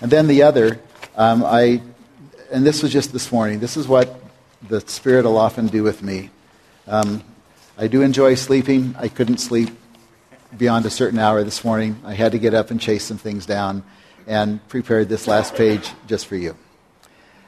And 0.00 0.10
then 0.10 0.26
the 0.26 0.42
other, 0.42 0.80
um, 1.16 1.44
I, 1.44 1.80
and 2.50 2.66
this 2.66 2.82
was 2.82 2.92
just 2.92 3.12
this 3.12 3.30
morning, 3.30 3.60
this 3.60 3.76
is 3.76 3.86
what 3.86 4.20
the 4.68 4.80
Spirit 4.80 5.24
will 5.24 5.38
often 5.38 5.68
do 5.68 5.82
with 5.82 6.02
me. 6.02 6.30
Um, 6.86 7.24
I 7.78 7.86
do 7.86 8.02
enjoy 8.02 8.34
sleeping. 8.34 8.94
I 8.98 9.08
couldn't 9.08 9.38
sleep 9.38 9.70
beyond 10.56 10.84
a 10.84 10.90
certain 10.90 11.18
hour 11.18 11.42
this 11.42 11.64
morning. 11.64 11.98
I 12.04 12.12
had 12.12 12.32
to 12.32 12.38
get 12.38 12.52
up 12.52 12.70
and 12.70 12.78
chase 12.78 13.04
some 13.04 13.16
things 13.16 13.46
down 13.46 13.82
and 14.26 14.66
prepared 14.68 15.08
this 15.08 15.26
last 15.26 15.54
page 15.54 15.90
just 16.06 16.26
for 16.26 16.36
you. 16.36 16.56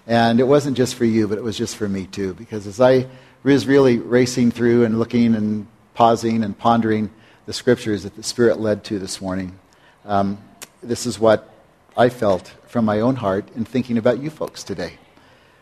And 0.07 0.41
it 0.41 0.45
wasn't 0.45 0.77
just 0.77 0.95
for 0.95 1.05
you, 1.05 1.29
but 1.29 1.37
it 1.37 1.45
was 1.45 1.59
just 1.59 1.77
for 1.77 1.87
me 1.87 2.07
too, 2.07 2.33
because 2.33 2.67
as 2.67 2.81
I 2.81 3.09
was 3.43 3.67
really 3.67 3.99
racing 3.99 4.53
through 4.53 4.85
and 4.85 4.99
looking 4.99 5.35
and 5.35 5.67
pausing 5.93 6.43
and 6.43 6.57
pondering 6.57 7.11
the 7.45 7.53
scriptures 7.53 8.05
that 8.05 8.17
the 8.17 8.23
Spirit 8.23 8.59
led 8.59 8.85
to 8.85 8.99
this 8.99 9.21
morning, 9.21 9.59
um, 10.07 10.39
this 10.83 11.05
is 11.05 11.19
what 11.19 11.53
I 11.95 12.09
felt 12.09 12.55
from 12.69 12.87
my 12.87 13.01
own 13.01 13.17
heart 13.17 13.49
in 13.55 13.67
thinking 13.67 13.99
about 13.99 14.23
you 14.23 14.31
folks 14.31 14.65
today. 14.65 14.95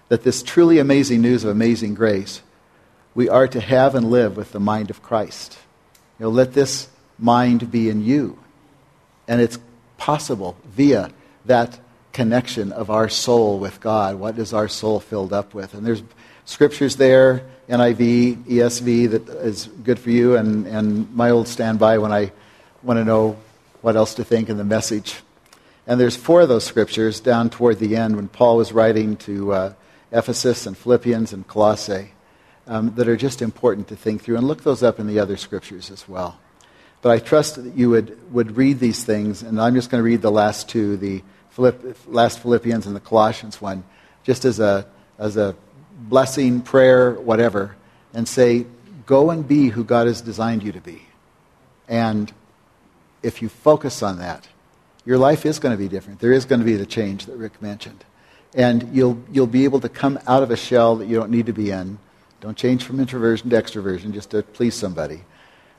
That 0.09 0.22
this 0.22 0.45
truly 0.45 0.79
amazing 0.79 1.22
news 1.22 1.43
of 1.43 1.51
amazing 1.51 1.95
grace, 1.95 2.41
we 3.15 3.29
are 3.29 3.47
to 3.49 3.61
have 3.61 3.95
and 3.95 4.11
live 4.11 4.37
with 4.37 4.53
the 4.53 4.61
mind 4.61 4.91
of 4.91 5.03
Christ. 5.03 5.59
You 6.19 6.25
know, 6.27 6.31
let 6.31 6.53
this 6.53 6.89
mind 7.19 7.71
be 7.71 7.89
in 7.89 8.05
you. 8.05 8.39
And 9.29 9.41
it's 9.41 9.59
possible 9.97 10.57
via 10.65 11.11
that 11.45 11.79
connection 12.12 12.73
of 12.73 12.91
our 12.91 13.09
soul 13.09 13.59
with 13.59 13.81
God. 13.81 14.17
What 14.17 14.39
is 14.39 14.53
our 14.53 14.69
soul 14.69 15.01
filled 15.01 15.33
up 15.33 15.55
with? 15.55 15.75
And 15.75 15.87
there's 15.87 16.03
scriptures 16.45 16.97
there, 16.97 17.47
NIV, 17.69 18.45
ESV, 18.45 19.11
that 19.11 19.29
is 19.29 19.67
good 19.83 19.99
for 19.99 20.11
you, 20.11 20.37
and, 20.37 20.67
and 20.67 21.15
my 21.15 21.31
old 21.31 21.49
standby 21.49 21.99
when 21.99 22.12
I 22.12 22.33
want 22.83 22.99
to 22.99 23.05
know 23.05 23.37
what 23.81 23.97
else 23.97 24.15
to 24.15 24.25
think 24.25 24.49
in 24.49 24.57
the 24.57 24.65
message. 24.65 25.17
And 25.87 26.01
there's 26.01 26.17
four 26.17 26.43
of 26.43 26.49
those 26.49 26.65
scriptures 26.65 27.21
down 27.21 27.51
toward 27.51 27.79
the 27.79 27.97
end 27.97 28.17
when 28.17 28.29
Paul 28.29 28.57
was 28.57 28.73
writing 28.73 29.17
to 29.19 29.53
uh, 29.53 29.73
Ephesus 30.12 30.67
and 30.67 30.77
Philippians 30.77 31.33
and 31.33 31.47
Colossae 31.47 32.14
um, 32.67 32.95
that 32.95 33.09
are 33.09 33.17
just 33.17 33.43
important 33.43 33.89
to 33.89 33.97
think 33.97 34.23
through. 34.23 34.37
And 34.37 34.47
look 34.47 34.62
those 34.62 34.83
up 34.83 34.99
in 34.99 35.07
the 35.07 35.19
other 35.19 35.37
scriptures 35.37 35.91
as 35.91 36.09
well. 36.09 36.39
But 37.03 37.11
I 37.12 37.19
trust 37.19 37.62
that 37.62 37.75
you 37.75 37.91
would, 37.91 38.33
would 38.33 38.57
read 38.57 38.79
these 38.79 39.05
things, 39.05 39.43
and 39.43 39.61
I'm 39.61 39.75
just 39.75 39.91
going 39.91 40.01
to 40.01 40.05
read 40.05 40.23
the 40.23 40.31
last 40.31 40.69
two 40.69 40.97
the 40.97 41.23
Philipp, 41.51 41.99
last 42.07 42.41
Philippians 42.41 42.87
and 42.87 42.97
the 42.97 43.01
Colossians 43.01 43.61
one, 43.61 43.85
just 44.25 44.45
as 44.45 44.59
a, 44.59 44.87
as 45.19 45.37
a 45.37 45.55
blessing, 45.99 46.62
prayer, 46.62 47.12
whatever, 47.12 47.77
and 48.12 48.27
say, 48.27 48.67
go 49.07 49.31
and 49.31 49.47
be 49.47 49.69
who 49.69 49.85
God 49.85 50.07
has 50.07 50.21
designed 50.21 50.62
you 50.62 50.73
to 50.73 50.81
be. 50.81 51.03
And 51.89 52.33
if 53.23 53.43
you 53.43 53.49
focus 53.49 54.03
on 54.03 54.19
that, 54.19 54.49
your 55.05 55.19
life 55.19 55.45
is 55.45 55.59
going 55.59 55.73
to 55.73 55.79
be 55.79 55.89
different. 55.89 56.21
There 56.21 56.33
is 56.33 56.45
going 56.47 56.61
to 56.61 56.65
be 56.65 56.77
the 56.77 56.87
change 56.87 57.27
that 57.27 57.37
Rick 57.37 57.61
mentioned. 57.61 58.05
And 58.55 58.95
you'll, 58.95 59.23
you'll 59.31 59.47
be 59.47 59.65
able 59.65 59.81
to 59.81 59.89
come 59.89 60.19
out 60.27 60.43
of 60.43 60.51
a 60.51 60.57
shell 60.57 60.97
that 60.97 61.07
you 61.07 61.17
don't 61.17 61.31
need 61.31 61.47
to 61.47 61.53
be 61.53 61.71
in. 61.71 61.99
Don't 62.45 62.59
change 62.59 62.84
from 62.84 63.01
introversion 63.01 63.49
to 63.49 63.57
extroversion 63.57 64.12
just 64.12 64.32
to 64.32 64.42
please 64.42 64.74
somebody. 64.74 65.22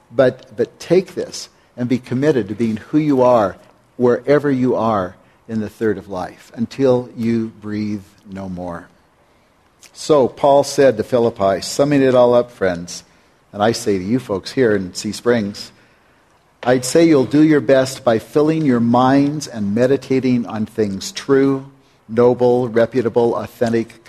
But, 0.09 0.57
but 0.57 0.79
take 0.79 1.13
this 1.13 1.49
and 1.77 1.87
be 1.87 1.99
committed 1.99 2.47
to 2.47 2.55
being 2.55 2.77
who 2.77 2.97
you 2.97 3.21
are 3.21 3.57
wherever 3.97 4.49
you 4.49 4.73
are 4.73 5.15
in 5.47 5.59
the 5.59 5.69
third 5.69 5.99
of 5.99 6.07
life 6.07 6.51
until 6.55 7.07
you 7.15 7.49
breathe 7.49 8.01
no 8.27 8.49
more. 8.49 8.89
So, 9.93 10.27
Paul 10.27 10.63
said 10.63 10.97
to 10.97 11.03
Philippi, 11.03 11.61
summing 11.61 12.01
it 12.01 12.15
all 12.15 12.33
up, 12.33 12.49
friends, 12.49 13.03
and 13.53 13.61
I 13.61 13.71
say 13.71 13.99
to 13.99 14.03
you 14.03 14.17
folks 14.17 14.51
here 14.51 14.75
in 14.75 14.95
Sea 14.95 15.11
Springs, 15.11 15.71
I'd 16.63 16.83
say 16.83 17.07
you'll 17.07 17.25
do 17.25 17.43
your 17.43 17.61
best 17.61 18.03
by 18.03 18.17
filling 18.17 18.65
your 18.65 18.79
minds 18.79 19.47
and 19.47 19.75
meditating 19.75 20.47
on 20.47 20.65
things 20.65 21.11
true, 21.11 21.71
noble, 22.09 22.69
reputable, 22.69 23.35
authentic, 23.35 24.03